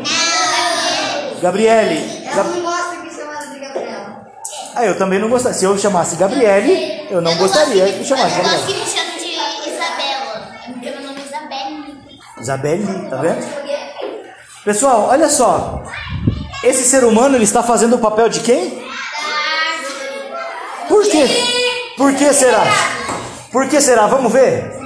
Gabriele. 1.41 2.27
Ela 2.31 2.45
não 2.45 2.61
gosta 2.61 2.97
que 2.97 3.15
chamada 3.17 3.47
de 3.47 3.59
Gabriela. 3.59 4.27
Ah, 4.75 4.85
eu 4.85 4.99
também 4.99 5.19
não 5.19 5.31
gostaria. 5.31 5.57
Se 5.59 5.65
eu 5.65 5.79
chamasse 5.79 6.17
Gabriele, 6.17 7.07
eu 7.11 7.23
não 7.23 7.35
gostaria 7.37 7.91
que 7.91 8.01
me 8.01 8.05
chamasse 8.05 8.37
Eu 8.37 8.45
gosto 8.45 8.59
Gabriele. 8.59 8.75
que 8.75 8.85
me 8.85 8.87
chame 8.87 9.19
de 9.19 9.71
Isabela, 9.71 10.49
porque 10.75 10.91
meu 10.91 11.01
nome 11.01 11.21
é 11.21 11.25
Isabelle. 11.25 11.99
Isabelle, 12.39 13.09
tá 13.09 13.17
vendo? 13.17 13.47
Pessoal, 14.63 15.09
olha 15.11 15.31
só. 15.31 15.83
Esse 16.63 16.85
ser 16.85 17.03
humano 17.03 17.35
ele 17.35 17.45
está 17.45 17.63
fazendo 17.63 17.97
o 17.97 17.99
papel 17.99 18.29
de 18.29 18.41
quem? 18.41 18.87
Por 20.87 21.03
quê? 21.05 21.27
Por 21.97 22.15
que 22.15 22.31
será? 22.35 22.63
Por 23.51 23.67
que 23.71 23.81
será? 23.81 24.07
Vamos 24.07 24.31
ver. 24.31 24.77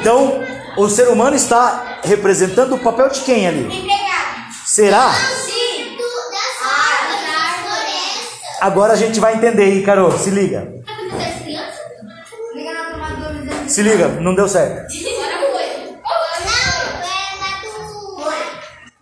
Então, 0.00 0.44
o 0.76 0.88
ser 0.88 1.08
humano 1.08 1.36
está 1.36 1.98
representando 2.02 2.74
o 2.74 2.78
papel 2.78 3.08
de 3.08 3.20
quem 3.20 3.46
ali? 3.46 3.88
Será? 4.64 5.12
Agora 8.60 8.94
a 8.94 8.96
gente 8.96 9.20
vai 9.20 9.34
entender, 9.34 9.74
hein, 9.74 9.82
Carol? 9.82 10.10
Se 10.18 10.30
liga. 10.30 10.72
Se 13.68 13.82
liga, 13.82 14.08
não 14.08 14.34
deu 14.34 14.48
certo. 14.48 14.92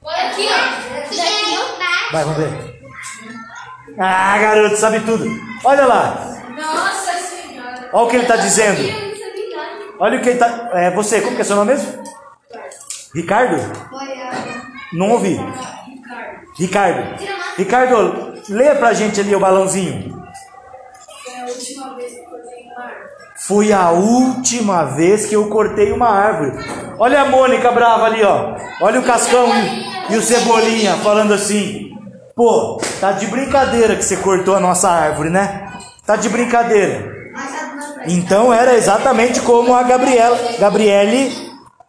Olha 0.02 0.28
aqui, 0.28 0.48
ó. 0.48 2.12
Vai, 2.12 2.24
vamos 2.24 2.38
ver. 2.38 2.82
Ah, 3.98 4.38
garoto, 4.38 4.76
sabe 4.76 5.00
tudo. 5.00 5.26
Olha 5.64 5.86
lá. 5.86 6.36
Nossa 6.56 7.12
senhora. 7.12 7.88
Olha 7.92 8.04
o 8.04 8.08
que 8.08 8.16
ele 8.16 8.24
está 8.24 8.36
dizendo. 8.36 9.11
Olha 10.02 10.18
o 10.18 10.20
que 10.20 10.30
está. 10.30 10.70
É 10.72 10.90
você, 10.90 11.20
como 11.20 11.36
que 11.36 11.42
é 11.42 11.44
seu 11.44 11.54
nome 11.54 11.74
mesmo? 11.74 12.02
Ricardo? 13.14 13.56
Não 14.92 15.10
ouvi. 15.12 15.38
Ricardo. 16.58 17.24
Ricardo, 17.56 18.34
leia 18.48 18.74
pra 18.74 18.94
gente 18.94 19.20
ali 19.20 19.32
o 19.32 19.38
balãozinho. 19.38 20.20
Foi 23.46 23.72
a 23.72 23.90
última 23.90 24.86
vez 24.86 25.26
que 25.26 25.36
eu 25.36 25.48
cortei 25.48 25.92
uma 25.92 26.08
árvore. 26.08 26.64
Olha 26.98 27.20
a 27.20 27.28
Mônica 27.28 27.70
brava 27.70 28.06
ali, 28.06 28.24
ó. 28.24 28.56
Olha 28.80 28.98
o 28.98 29.04
Cascão 29.04 29.50
e 30.10 30.16
o 30.16 30.22
Cebolinha 30.22 30.96
falando 30.96 31.32
assim: 31.32 31.92
Pô, 32.34 32.80
tá 33.00 33.12
de 33.12 33.28
brincadeira 33.28 33.94
que 33.94 34.02
você 34.02 34.16
cortou 34.16 34.56
a 34.56 34.60
nossa 34.60 34.90
árvore, 34.90 35.30
né? 35.30 35.72
Tá 36.04 36.16
de 36.16 36.28
brincadeira. 36.28 37.21
Então 38.06 38.52
era 38.52 38.74
exatamente 38.74 39.40
como 39.40 39.74
a 39.74 39.82
Gabriela, 39.82 40.38
Gabriele 40.58 41.32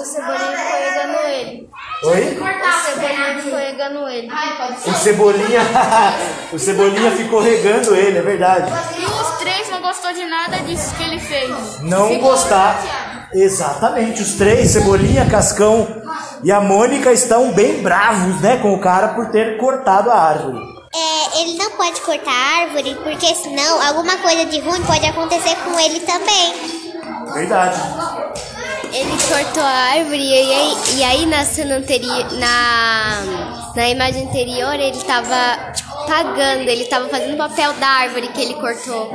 O 0.00 0.04
cebolinha 0.04 0.58
ficou 0.58 0.80
regando 0.80 1.18
ele. 1.28 1.68
Oi? 2.04 2.38
O 2.38 2.82
cebolinha 2.82 3.42
ficou 3.42 3.58
regando 3.58 4.08
ele. 4.08 4.28
Ai, 4.30 4.56
pode 4.56 4.80
ser. 4.80 4.90
O 4.90 4.94
Cebolinha, 4.94 5.60
o 6.52 6.58
Cebolinha 6.58 7.10
ficou 7.12 7.40
regando 7.40 7.94
ele, 7.94 8.18
é 8.18 8.22
verdade. 8.22 8.72
E 8.98 9.04
os 9.04 9.38
três 9.38 9.70
não 9.70 9.80
gostou 9.80 10.12
de 10.12 10.24
nada 10.24 10.58
disso 10.58 10.94
que 10.96 11.02
ele 11.04 11.20
fez. 11.20 11.80
Não 11.82 12.18
gostar. 12.18 12.80
Exatamente, 13.34 14.22
os 14.22 14.34
três, 14.34 14.70
Cebolinha, 14.70 15.28
Cascão 15.28 15.86
e 16.44 16.52
a 16.52 16.60
Mônica 16.60 17.10
estão 17.12 17.52
bem 17.52 17.82
bravos, 17.82 18.40
né, 18.40 18.58
com 18.58 18.74
o 18.74 18.80
cara 18.80 19.08
por 19.08 19.30
ter 19.30 19.56
cortado 19.58 20.10
a 20.10 20.18
árvore. 20.18 20.58
É, 20.94 21.40
ele 21.40 21.56
não 21.56 21.70
pode 21.70 22.00
cortar 22.02 22.30
a 22.30 22.60
árvore, 22.62 22.94
porque 23.02 23.34
senão 23.34 23.80
alguma 23.82 24.18
coisa 24.18 24.44
de 24.44 24.60
ruim 24.60 24.82
pode 24.82 25.06
acontecer 25.06 25.56
com 25.64 25.80
ele 25.80 26.00
também. 26.00 26.82
Verdade. 27.32 27.80
Ele 28.92 29.10
cortou 29.26 29.62
a 29.62 29.94
árvore 29.94 30.22
e 30.22 30.34
aí, 30.34 30.76
e 30.96 31.04
aí 31.04 31.26
na 31.26 31.46
cena 31.46 31.76
anterior, 31.76 32.30
na, 32.32 33.22
na 33.74 33.88
imagem 33.88 34.28
anterior, 34.28 34.74
ele 34.74 35.02
tava 35.04 35.72
tipo, 35.72 36.06
pagando, 36.06 36.68
ele 36.68 36.84
tava 36.84 37.08
fazendo 37.08 37.32
o 37.32 37.38
papel 37.38 37.72
da 37.74 37.88
árvore 37.88 38.28
que 38.28 38.42
ele 38.42 38.54
cortou. 38.54 39.10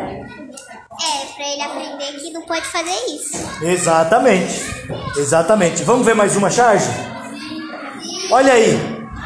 É, 1.00 1.26
pra 1.36 1.48
ele 1.48 1.62
aprender 1.62 2.20
que 2.20 2.32
não 2.32 2.42
pode 2.42 2.66
fazer 2.66 2.96
isso. 3.08 3.38
Exatamente. 3.62 4.62
Exatamente. 5.18 5.84
Vamos 5.84 6.06
ver 6.06 6.16
mais 6.16 6.36
uma 6.36 6.50
charge? 6.50 6.88
Olha 8.32 8.54
aí. 8.54 8.78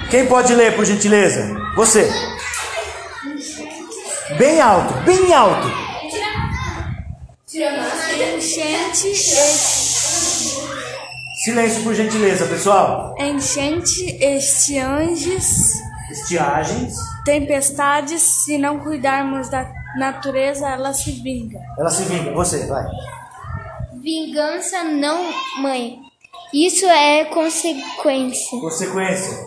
Quem 0.09 0.25
pode 0.27 0.53
ler, 0.53 0.75
por 0.75 0.85
gentileza? 0.85 1.55
Você. 1.75 2.11
Bem 4.37 4.59
alto, 4.59 4.93
bem 5.05 5.33
alto. 5.33 5.67
Gente, 8.39 9.15
Silêncio, 11.43 11.83
por 11.83 11.95
gentileza, 11.95 12.45
pessoal. 12.45 13.15
Enchente, 13.19 14.15
estiagens, 14.23 15.73
Estiagens, 16.11 16.95
tempestades, 17.25 18.21
se 18.21 18.57
não 18.57 18.79
cuidarmos 18.79 19.49
da 19.49 19.65
natureza, 19.97 20.69
ela 20.69 20.93
se 20.93 21.11
vinga. 21.11 21.59
ela 21.77 21.89
se 21.89 22.03
vinga. 22.03 22.31
Você, 22.33 22.65
vai. 22.67 22.85
Vingança 23.93 24.83
não, 24.83 25.31
mãe. 25.61 25.99
Isso 26.53 26.85
é 26.85 27.25
consequência. 27.25 28.59
Consequência. 28.59 29.37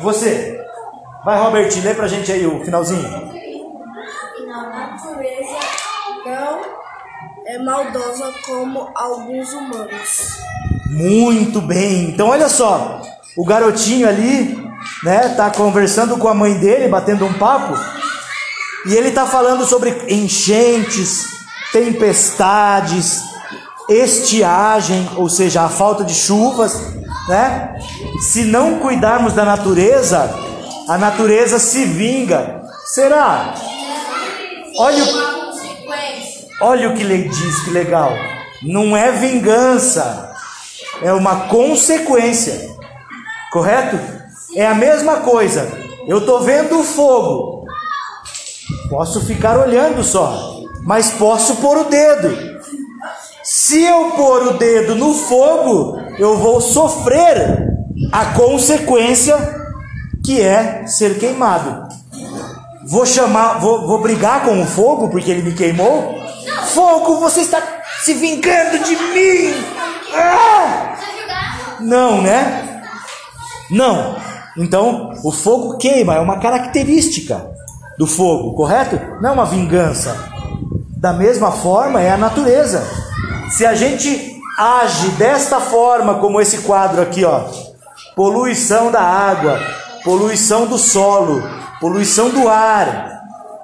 Você. 0.00 0.60
Vai, 1.24 1.40
Robertinho, 1.40 1.84
lê 1.84 1.94
pra 1.94 2.08
gente 2.08 2.30
aí 2.30 2.46
o 2.46 2.62
finalzinho. 2.64 3.06
A 4.52 4.66
natureza 4.68 5.58
não 6.26 6.60
é 7.46 7.58
maldosa 7.58 8.32
como 8.46 8.90
alguns 8.94 9.52
humanos. 9.52 10.38
Muito 10.90 11.60
bem. 11.60 12.10
Então 12.10 12.28
olha 12.28 12.48
só, 12.48 13.00
o 13.36 13.44
garotinho 13.44 14.08
ali, 14.08 14.56
né, 15.02 15.30
tá 15.30 15.50
conversando 15.50 16.16
com 16.18 16.28
a 16.28 16.34
mãe 16.34 16.54
dele, 16.58 16.88
batendo 16.88 17.26
um 17.26 17.32
papo, 17.34 17.74
e 18.86 18.94
ele 18.94 19.10
tá 19.10 19.26
falando 19.26 19.64
sobre 19.64 19.90
enchentes, 20.08 21.26
tempestades, 21.72 23.20
estiagem, 23.88 25.08
ou 25.16 25.28
seja, 25.28 25.62
a 25.62 25.68
falta 25.68 26.04
de 26.04 26.14
chuvas, 26.14 26.80
né? 27.28 27.74
Se 28.20 28.44
não 28.44 28.78
cuidarmos 28.78 29.32
da 29.32 29.44
natureza, 29.44 30.30
a 30.88 30.98
natureza 30.98 31.58
se 31.58 31.84
vinga. 31.84 32.62
Será? 32.86 33.54
Olha 34.76 35.04
o 35.04 35.34
Olha 36.60 36.88
o 36.88 36.94
que 36.94 37.02
ele 37.02 37.28
diz, 37.28 37.64
que 37.64 37.70
legal. 37.70 38.12
Não 38.62 38.96
é 38.96 39.10
vingança, 39.12 40.32
é 41.02 41.12
uma 41.12 41.48
consequência. 41.48 42.70
Correto? 43.52 43.98
É 44.54 44.66
a 44.66 44.74
mesma 44.74 45.18
coisa. 45.18 45.70
Eu 46.06 46.18
estou 46.18 46.40
vendo 46.40 46.78
o 46.78 46.84
fogo. 46.84 47.53
Posso 48.88 49.20
ficar 49.24 49.58
olhando 49.58 50.02
só, 50.02 50.60
mas 50.82 51.10
posso 51.12 51.56
pôr 51.56 51.78
o 51.78 51.84
dedo. 51.84 52.54
Se 53.42 53.82
eu 53.82 54.10
pôr 54.12 54.48
o 54.48 54.58
dedo 54.58 54.94
no 54.94 55.14
fogo, 55.14 55.98
eu 56.18 56.36
vou 56.38 56.60
sofrer 56.60 57.68
a 58.12 58.26
consequência 58.26 59.36
que 60.24 60.40
é 60.40 60.86
ser 60.86 61.18
queimado. 61.18 61.88
Vou 62.86 63.06
chamar, 63.06 63.60
vou, 63.60 63.86
vou 63.86 64.02
brigar 64.02 64.44
com 64.44 64.60
o 64.60 64.66
fogo 64.66 65.08
porque 65.08 65.30
ele 65.30 65.42
me 65.42 65.54
queimou? 65.54 66.14
Fogo, 66.74 67.18
você 67.18 67.40
está 67.40 67.62
se 68.02 68.12
vingando 68.14 68.78
de 68.80 68.96
mim! 68.96 69.54
Ah! 70.14 70.96
Não, 71.80 72.20
né? 72.20 72.82
Não. 73.70 74.16
Então, 74.56 75.12
o 75.24 75.32
fogo 75.32 75.78
queima, 75.78 76.14
é 76.14 76.20
uma 76.20 76.38
característica 76.38 77.54
do 77.98 78.06
fogo, 78.06 78.54
correto? 78.54 78.98
Não 79.20 79.30
é 79.30 79.32
uma 79.32 79.44
vingança. 79.44 80.16
Da 80.96 81.12
mesma 81.12 81.52
forma 81.52 82.00
é 82.00 82.10
a 82.10 82.16
natureza. 82.16 82.82
Se 83.50 83.64
a 83.64 83.74
gente 83.74 84.40
age 84.58 85.08
desta 85.10 85.60
forma, 85.60 86.14
como 86.14 86.40
esse 86.40 86.58
quadro 86.58 87.02
aqui, 87.02 87.24
ó, 87.24 87.44
poluição 88.16 88.90
da 88.90 89.02
água, 89.02 89.60
poluição 90.02 90.66
do 90.66 90.78
solo, 90.78 91.42
poluição 91.80 92.30
do 92.30 92.48
ar, 92.48 93.20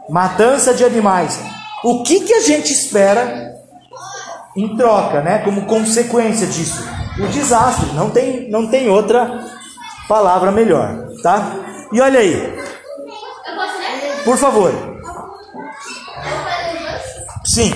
matança 0.09 0.74
de 0.74 0.85
animais, 0.85 1.41
o 1.83 2.03
que 2.03 2.20
que 2.20 2.35
a 2.35 2.41
gente 2.41 2.72
espera 2.72 3.51
em 4.57 4.76
troca, 4.76 5.22
né? 5.22 5.39
Como 5.39 5.66
consequência 5.66 6.47
disso, 6.47 6.87
o 7.18 7.26
desastre. 7.28 7.93
Não 7.95 8.11
tem, 8.11 8.51
não 8.51 8.66
tem 8.66 8.89
outra 8.89 9.45
palavra 10.09 10.51
melhor, 10.51 11.07
tá? 11.22 11.53
E 11.93 12.01
olha 12.01 12.20
aí? 12.20 12.59
Por 14.24 14.36
favor. 14.38 14.72
Sim. 17.44 17.72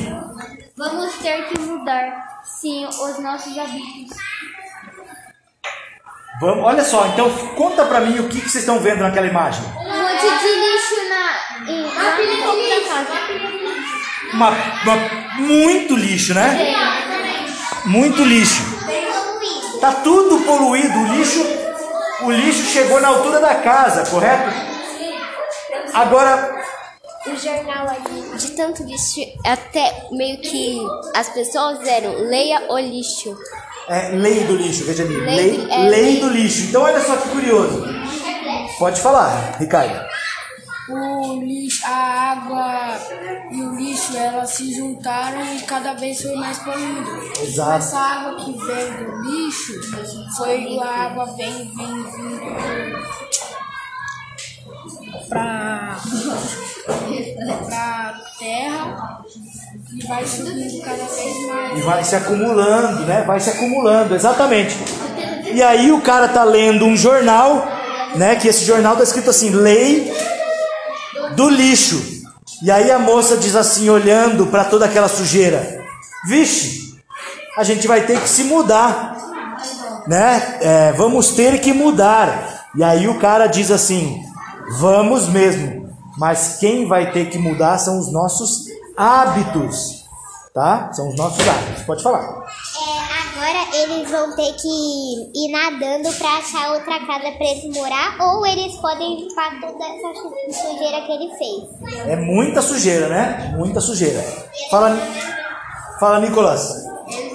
Vamos 0.77 1.15
ter 1.19 1.45
que 1.49 1.59
mudar, 1.61 2.41
sim, 2.45 2.85
os 2.87 3.19
nossos 3.19 3.57
hábitos. 3.57 4.17
Vamos, 6.41 6.65
olha 6.65 6.85
só, 6.85 7.07
então 7.07 7.31
conta 7.55 7.85
pra 7.87 8.01
mim 8.01 8.19
o 8.19 8.29
que, 8.29 8.41
que 8.41 8.49
vocês 8.51 8.65
estão 8.65 8.81
vendo 8.81 9.01
naquela 9.01 9.27
imagem. 9.27 9.65
Um 9.65 10.03
monte 10.03 10.21
de 10.41 10.49
lixo 10.49 11.09
na, 11.09 11.71
em, 11.73 11.83
lá 11.83 12.17
no 12.19 12.43
topo 12.43 12.69
da 12.69 12.89
casa. 12.89 13.15
Uma, 14.33 14.51
uma- 14.51 15.43
muito 15.47 15.95
lixo, 15.97 16.35
né? 16.35 16.75
Muito 17.87 18.25
lixo. 18.25 18.63
Tá 19.81 19.93
tudo 19.93 20.41
poluído. 20.45 20.99
O 20.99 21.07
lixo, 21.15 21.41
o 22.23 22.31
lixo 22.33 22.63
chegou 22.65 23.01
na 23.01 23.09
altura 23.09 23.39
da 23.41 23.55
casa, 23.57 24.11
correto? 24.11 24.74
Agora, 25.95 26.63
O 27.27 27.37
jornal 27.37 27.89
ali, 27.89 28.37
de 28.37 28.51
tanto 28.53 28.83
lixo, 28.85 29.21
até 29.47 30.09
meio 30.13 30.39
que 30.39 30.79
as 31.17 31.29
pessoas 31.31 31.79
fizeram, 31.79 32.13
leia 32.29 32.63
o 32.71 32.79
lixo. 32.79 33.35
é 33.89 34.09
lei 34.11 34.45
do 34.45 34.57
lixo, 34.57 34.85
veja 34.85 35.05
ali. 35.05 35.17
Lei 35.17 35.37
Lei, 35.37 35.57
do- 35.57 35.73
é, 35.73 35.79
lei 35.89 36.03
lei. 36.03 36.21
do 36.21 36.29
lixo. 36.29 36.65
Então 36.69 36.83
olha 36.83 37.01
só 37.01 37.17
que 37.17 37.29
curioso. 37.31 37.83
Pode 38.79 39.01
falar, 39.01 39.57
Ricardo. 39.59 40.05
O 40.91 41.41
lixo, 41.43 41.83
a 41.87 42.33
água 42.33 42.99
e 43.51 43.63
o 43.63 43.75
lixo, 43.75 44.15
elas 44.19 44.51
se 44.51 44.75
juntaram 44.75 45.43
e 45.57 45.63
cada 45.63 45.95
vez 45.95 46.21
foi 46.21 46.35
mais 46.35 46.59
poluído. 46.59 47.11
Exato. 47.43 47.77
Essa 47.77 47.99
água 47.99 48.45
que 48.45 48.53
vem 48.53 48.93
do 48.93 49.23
lixo 49.23 49.81
foi 50.37 50.79
a 50.79 50.87
água 51.07 51.25
vem, 51.37 51.73
vem, 51.75 52.03
vem 52.03 52.95
pra, 55.29 55.99
pra 57.67 58.21
terra 58.39 59.21
e 59.93 60.07
vai 60.07 60.27
subindo 60.27 60.83
cada 60.83 61.05
vez 61.05 61.47
mais. 61.47 61.79
E 61.79 61.83
vai 61.83 62.05
se 62.05 62.17
acumulando, 62.17 63.07
né? 63.07 63.23
Vai 63.27 63.41
se 63.41 63.51
acumulando, 63.51 64.15
exatamente. 64.15 64.77
E 65.53 65.63
aí 65.63 65.93
o 65.93 66.01
cara 66.01 66.29
tá 66.29 66.43
lendo 66.43 66.85
um 66.85 66.97
jornal, 66.97 67.67
né? 68.17 68.37
Que 68.37 68.49
esse 68.49 68.65
jornal 68.65 68.97
tá 68.97 69.03
escrito 69.03 69.31
assim, 69.31 69.51
lei 69.51 70.13
do 71.37 71.49
lixo. 71.49 72.03
E 72.63 72.71
aí 72.71 72.91
a 72.91 72.99
moça 72.99 73.37
diz 73.37 73.55
assim, 73.55 73.89
olhando 73.91 74.47
para 74.47 74.65
toda 74.65 74.87
aquela 74.87 75.09
sujeira, 75.09 75.85
vixe, 76.27 76.95
a 77.57 77.63
gente 77.63 77.87
vai 77.87 78.07
ter 78.07 78.21
que 78.21 78.29
se 78.29 78.45
mudar, 78.45 79.17
né? 80.07 80.59
É, 80.61 80.93
vamos 80.93 81.33
ter 81.33 81.61
que 81.61 81.73
mudar. 81.73 82.67
E 82.75 82.83
aí 82.83 83.07
o 83.07 83.19
cara 83.19 83.47
diz 83.47 83.71
assim, 83.71 84.21
vamos 84.79 85.29
mesmo. 85.29 85.85
Mas 86.17 86.59
quem 86.61 86.87
vai 86.87 87.11
ter 87.13 87.29
que 87.31 87.39
mudar 87.39 87.77
são 87.79 87.99
os 87.99 88.13
nossos 88.13 88.67
hábitos, 88.97 90.05
tá? 90.55 90.93
São 90.93 91.09
os 91.09 91.17
nossos 91.17 91.47
hábitos. 91.47 91.83
Pode 91.83 92.03
falar. 92.03 92.21
É, 92.23 93.37
agora 93.37 93.77
eles 93.77 94.09
vão 94.11 94.35
ter 94.37 94.53
que 94.55 94.69
ir 95.35 95.51
nadando 95.51 96.13
pra 96.17 96.39
achar 96.39 96.73
outra 96.73 97.01
casa 97.05 97.33
pra 97.33 97.47
eles 97.47 97.77
morar 97.77 98.17
ou 98.21 98.47
eles 98.47 98.77
podem 98.77 99.23
limpar 99.23 99.61
toda 99.61 99.85
essa 99.85 100.15
su- 100.21 100.63
sujeira 100.63 101.01
que 101.05 101.13
ele 101.13 101.31
fez. 101.37 102.09
É 102.09 102.17
muita 102.17 102.63
sujeira, 102.63 103.09
né? 103.09 103.55
Muita 103.57 103.81
sujeira. 103.81 104.23
Fala, 104.71 104.97
fala 105.99 106.21
Nicolas. 106.21 106.85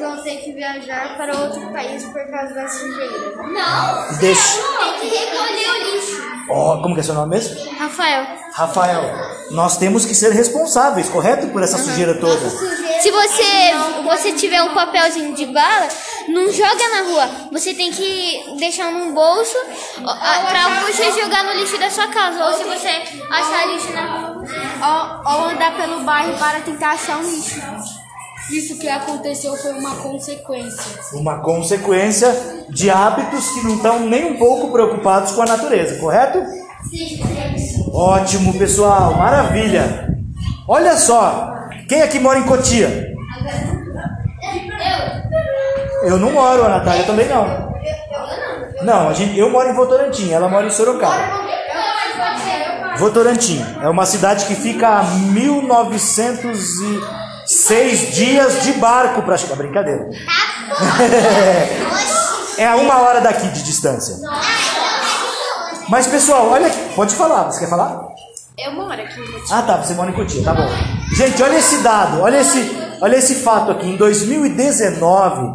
Vão 0.10 0.24
ter 0.24 0.38
que 0.38 0.52
viajar 0.54 1.16
para 1.18 1.38
outro 1.38 1.72
país 1.72 2.04
por 2.06 2.26
causa 2.32 2.54
da 2.54 2.68
sujeira. 2.68 3.36
Não! 3.38 4.18
Deixa. 4.18 4.60
Tem 4.80 5.00
que 5.00 5.16
recolher 5.18 5.70
o 5.70 5.96
lixo. 5.96 6.30
Ó, 6.50 6.82
como 6.82 6.96
que 6.96 7.02
é 7.02 7.04
seu 7.04 7.14
nome 7.14 7.36
mesmo? 7.36 7.78
Rafael, 7.78 8.26
Rafael. 8.54 9.04
Nós 9.52 9.78
temos 9.78 10.06
que 10.06 10.16
ser 10.16 10.32
responsáveis, 10.32 11.08
correto? 11.10 11.48
Por 11.50 11.62
essa 11.62 11.78
sujeira 11.78 12.16
toda. 12.20 12.50
se 12.50 13.12
você, 13.12 13.72
você 14.04 14.34
tiver 14.34 14.64
um 14.64 14.74
papelzinho 14.74 15.36
de 15.36 15.46
bala, 15.46 15.88
não 16.28 16.52
joga 16.52 16.90
na 16.90 17.02
rua. 17.04 17.30
Você 17.52 17.76
tem 17.76 17.92
que 17.92 18.56
deixar 18.58 18.92
num 18.92 19.14
bolso 19.14 19.56
pra 20.02 20.82
você 20.88 21.12
jogar 21.22 21.44
no 21.44 21.54
lixo 21.54 21.78
da 21.78 21.92
sua 21.92 22.08
casa. 22.08 22.46
Ou 22.46 22.54
se 22.54 22.64
você 22.64 22.90
achar 23.30 23.68
lixo 23.68 23.92
na 23.94 24.06
rua. 24.08 24.44
Ou, 24.82 25.34
ou 25.34 25.46
andar 25.50 25.76
pelo 25.78 26.02
bairro 26.02 26.36
para 26.40 26.62
tentar 26.62 26.92
achar 26.94 27.18
um 27.18 27.22
lixo. 27.22 27.60
Isso 28.52 28.78
que 28.78 28.88
aconteceu 28.88 29.56
foi 29.56 29.74
uma 29.74 29.96
consequência. 29.98 31.00
Uma 31.14 31.42
consequência 31.42 32.66
de 32.70 32.90
hábitos 32.90 33.48
que 33.52 33.64
não 33.64 33.76
estão 33.76 34.00
nem 34.00 34.32
um 34.32 34.38
pouco 34.38 34.72
preocupados 34.72 35.32
com 35.34 35.42
a 35.44 35.46
natureza, 35.46 36.00
correto? 36.00 36.40
Ótimo, 37.94 38.58
pessoal. 38.58 39.16
Maravilha. 39.16 40.10
Olha 40.68 40.98
só. 40.98 41.54
Quem 41.88 42.02
aqui 42.02 42.20
mora 42.20 42.40
em 42.40 42.44
Cotia? 42.44 43.08
Eu 46.04 46.18
não 46.18 46.32
moro, 46.32 46.64
a 46.66 46.70
Natália 46.70 47.04
também 47.04 47.28
não. 47.28 47.70
Não, 48.84 49.10
a 49.10 49.14
gente, 49.14 49.38
eu 49.38 49.50
moro 49.50 49.70
em 49.70 49.74
Votorantim, 49.74 50.32
ela 50.32 50.48
mora 50.48 50.66
em 50.66 50.70
Sorocaba. 50.70 51.50
Votorantim 52.98 53.64
é 53.82 53.90
uma 53.90 54.06
cidade 54.06 54.46
que 54.46 54.56
fica 54.56 54.88
a 54.88 55.04
1906 57.50 58.14
dias 58.14 58.64
de 58.64 58.74
barco 58.74 59.24
para 59.24 59.36
chegar. 59.38 59.56
Brincadeira. 59.56 60.08
É 62.58 62.68
a 62.68 62.76
uma 62.76 63.00
hora 63.00 63.22
daqui 63.22 63.48
de 63.48 63.64
distância. 63.64 64.16
Mas 65.88 66.06
pessoal, 66.08 66.50
olha 66.50 66.68
aqui. 66.68 66.78
Pode 66.94 67.16
falar, 67.16 67.46
você 67.46 67.62
quer 67.62 67.70
falar? 67.70 68.02
Eu 68.58 68.74
moro 68.74 68.92
aqui 68.92 69.18
em 69.18 69.32
Cotia. 69.32 69.56
Ah 69.56 69.62
tá, 69.62 69.78
você 69.78 69.94
mora 69.94 70.12
em 70.12 70.14
Cotia, 70.14 70.44
tá 70.44 70.54
bom. 70.54 70.68
Gente, 71.16 71.42
olha 71.42 71.58
esse 71.58 71.78
dado, 71.78 72.20
olha 72.20 72.42
esse, 72.42 72.78
olha 73.00 73.16
esse 73.16 73.36
fato 73.36 73.72
aqui. 73.72 73.88
Em 73.88 73.96
2019, 73.96 75.54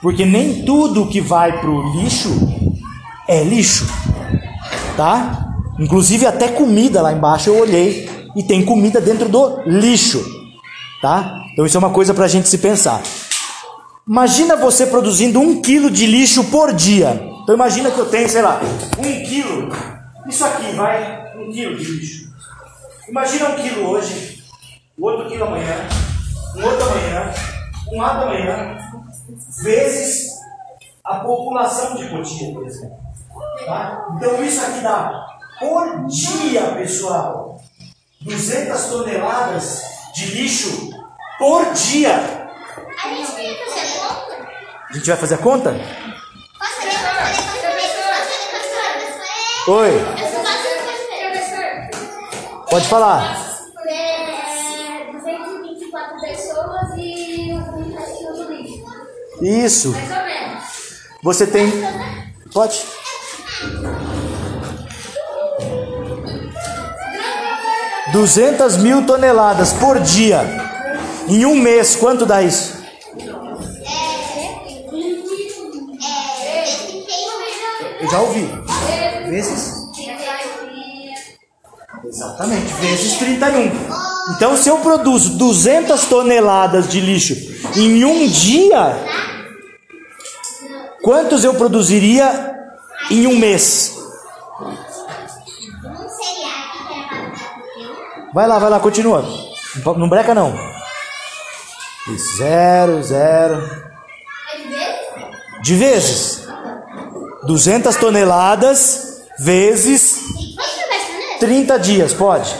porque 0.00 0.24
nem 0.24 0.64
tudo 0.64 1.08
que 1.08 1.20
vai 1.20 1.60
para 1.60 1.68
o 1.68 2.00
lixo 2.00 2.30
é 3.30 3.44
lixo, 3.44 3.86
tá? 4.96 5.54
Inclusive 5.78 6.26
até 6.26 6.48
comida 6.48 7.00
lá 7.00 7.12
embaixo 7.12 7.48
eu 7.48 7.60
olhei 7.60 8.10
e 8.34 8.42
tem 8.42 8.64
comida 8.64 9.00
dentro 9.00 9.28
do 9.28 9.62
lixo, 9.66 10.20
tá? 11.00 11.40
Então 11.52 11.64
isso 11.64 11.76
é 11.76 11.78
uma 11.78 11.90
coisa 11.90 12.12
para 12.12 12.24
a 12.24 12.28
gente 12.28 12.48
se 12.48 12.58
pensar. 12.58 13.00
Imagina 14.06 14.56
você 14.56 14.84
produzindo 14.84 15.38
um 15.38 15.62
quilo 15.62 15.88
de 15.88 16.06
lixo 16.06 16.42
por 16.44 16.72
dia. 16.72 17.22
Então 17.44 17.54
imagina 17.54 17.92
que 17.92 17.98
eu 18.00 18.06
tenho, 18.06 18.28
sei 18.28 18.42
lá, 18.42 18.60
um 18.98 19.02
quilo. 19.02 19.68
Isso 20.26 20.44
aqui 20.44 20.72
vai 20.72 21.32
um 21.38 21.52
quilo 21.52 21.76
de 21.76 21.84
lixo. 21.84 22.30
Imagina 23.08 23.50
um 23.50 23.54
quilo 23.54 23.90
hoje, 23.90 24.42
o 24.98 25.06
outro 25.06 25.28
quilo 25.28 25.44
amanhã, 25.44 25.88
um 26.56 26.64
outro 26.64 26.84
amanhã, 26.84 27.32
um 27.92 27.98
lado 28.00 28.24
amanhã, 28.24 28.76
vezes 29.62 30.30
a 31.04 31.20
população 31.20 31.96
de 31.96 32.08
Cotia, 32.08 32.52
por 32.52 32.66
exemplo. 32.66 32.99
Tá? 33.70 34.04
Então 34.16 34.42
isso 34.42 34.60
aqui 34.66 34.80
dá 34.80 35.26
por 35.60 36.06
dia, 36.06 36.74
pessoal, 36.74 37.60
200 38.20 38.84
toneladas 38.86 39.82
de 40.12 40.26
lixo 40.26 40.90
por 41.38 41.72
dia. 41.72 42.48
A 43.04 43.08
gente 43.08 43.30
queria 43.32 43.54
fazer 43.64 43.96
conta? 43.96 44.48
A 44.88 44.92
gente 44.92 45.06
vai 45.08 45.16
fazer 45.16 45.34
a 45.34 45.38
conta? 45.38 45.72
Posso 46.58 46.72
fazer 46.72 46.90
fazer 46.90 47.70
conta? 49.64 49.70
Oi, 49.70 49.90
pode 52.70 52.88
falar. 52.88 53.50
É 53.86 55.12
224 55.12 56.20
pessoas 56.20 56.88
e 56.96 57.52
um 57.52 57.92
cachorro 57.92 58.32
do 58.32 58.52
lixo. 58.52 58.84
Isso. 59.40 59.92
Mais 59.92 60.10
ou 60.10 60.24
menos. 60.24 60.64
Você 61.22 61.46
tem. 61.46 61.70
Pode? 62.52 62.99
Duzentas 68.12 68.76
mil 68.76 69.06
toneladas 69.06 69.72
por 69.72 70.00
dia. 70.00 70.40
Em 71.28 71.46
um 71.46 71.54
mês, 71.54 71.94
quanto 71.94 72.26
dá 72.26 72.42
isso? 72.42 72.78
Eu 78.00 78.10
já 78.10 78.20
ouvi. 78.20 78.48
Vezes? 79.28 79.80
Exatamente, 82.04 82.72
vezes 82.74 83.18
31. 83.18 83.70
Então, 84.34 84.56
se 84.56 84.68
eu 84.68 84.78
produzo 84.78 85.36
200 85.36 86.06
toneladas 86.06 86.88
de 86.88 87.00
lixo 87.00 87.34
em 87.76 88.04
um 88.04 88.26
dia, 88.26 88.96
quantos 91.02 91.44
eu 91.44 91.54
produziria 91.54 92.56
em 93.10 93.26
um 93.26 93.38
mês? 93.38 93.99
Vai 98.32 98.46
lá, 98.46 98.58
vai 98.58 98.70
lá, 98.70 98.78
continua. 98.78 99.24
Não 99.96 100.08
breca 100.08 100.34
não. 100.34 100.54
Isso, 102.08 102.36
Zero, 102.36 103.02
zero. 103.02 103.90
De 105.62 105.74
vezes. 105.74 106.48
200 107.46 107.96
toneladas 107.96 109.24
vezes 109.38 110.20
Posso 110.56 110.76
pegar 110.76 110.96
essa 110.96 111.06
caneta? 111.06 111.40
30 111.40 111.78
dias, 111.78 112.12
pode? 112.12 112.54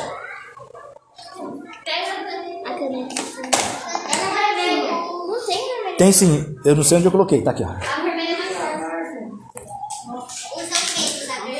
Não 5.85 5.97
tem 5.99 6.13
sim, 6.13 6.57
eu 6.65 6.75
não 6.75 6.83
sei 6.83 6.97
onde 6.97 7.07
eu 7.07 7.13
coloquei, 7.13 7.43
tá 7.43 7.51
aqui, 7.51 7.63
ó. 7.63 7.67
A 7.69 7.75
vermelha 8.03 8.33
é 8.33 8.37
vermelha. 8.37 8.91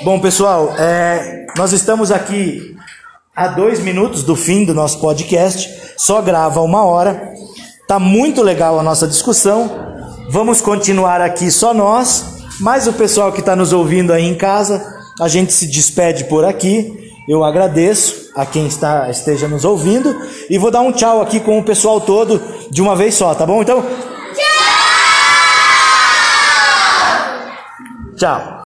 Bom, 0.03 0.19
pessoal, 0.19 0.75
é, 0.79 1.45
nós 1.59 1.73
estamos 1.73 2.11
aqui 2.11 2.75
a 3.35 3.49
dois 3.49 3.81
minutos 3.81 4.23
do 4.23 4.37
fim 4.37 4.65
do 4.65 4.75
nosso 4.75 5.01
podcast, 5.01 5.95
só 5.97 6.21
grava 6.21 6.61
uma 6.61 6.85
hora. 6.85 7.33
Tá 7.89 7.99
muito 7.99 8.43
legal 8.43 8.79
a 8.79 8.83
nossa 8.83 9.07
discussão. 9.07 9.71
Vamos 10.29 10.61
continuar 10.61 11.21
aqui 11.21 11.51
só 11.51 11.75
nós, 11.75 12.25
mas 12.61 12.87
o 12.87 12.93
pessoal 12.93 13.33
que 13.33 13.41
está 13.41 13.57
nos 13.57 13.73
ouvindo 13.73 14.13
aí 14.13 14.25
em 14.25 14.35
casa, 14.35 14.85
a 15.21 15.29
gente 15.29 15.53
se 15.53 15.67
despede 15.67 16.25
por 16.25 16.45
aqui. 16.45 17.13
Eu 17.29 17.45
agradeço 17.45 18.31
a 18.35 18.47
quem 18.47 18.67
está 18.67 19.11
esteja 19.11 19.49
nos 19.49 19.65
ouvindo 19.65 20.15
e 20.49 20.59
vou 20.59 20.71
dar 20.71 20.81
um 20.81 20.93
tchau 20.93 21.21
aqui 21.21 21.41
com 21.41 21.59
o 21.59 21.65
pessoal 21.65 22.01
todo 22.01 22.41
de 22.71 22.81
uma 22.81 22.95
vez 22.95 23.15
só, 23.15 23.35
tá 23.35 23.47
bom? 23.47 23.63
Então, 23.63 23.85
tchau. 28.17 28.60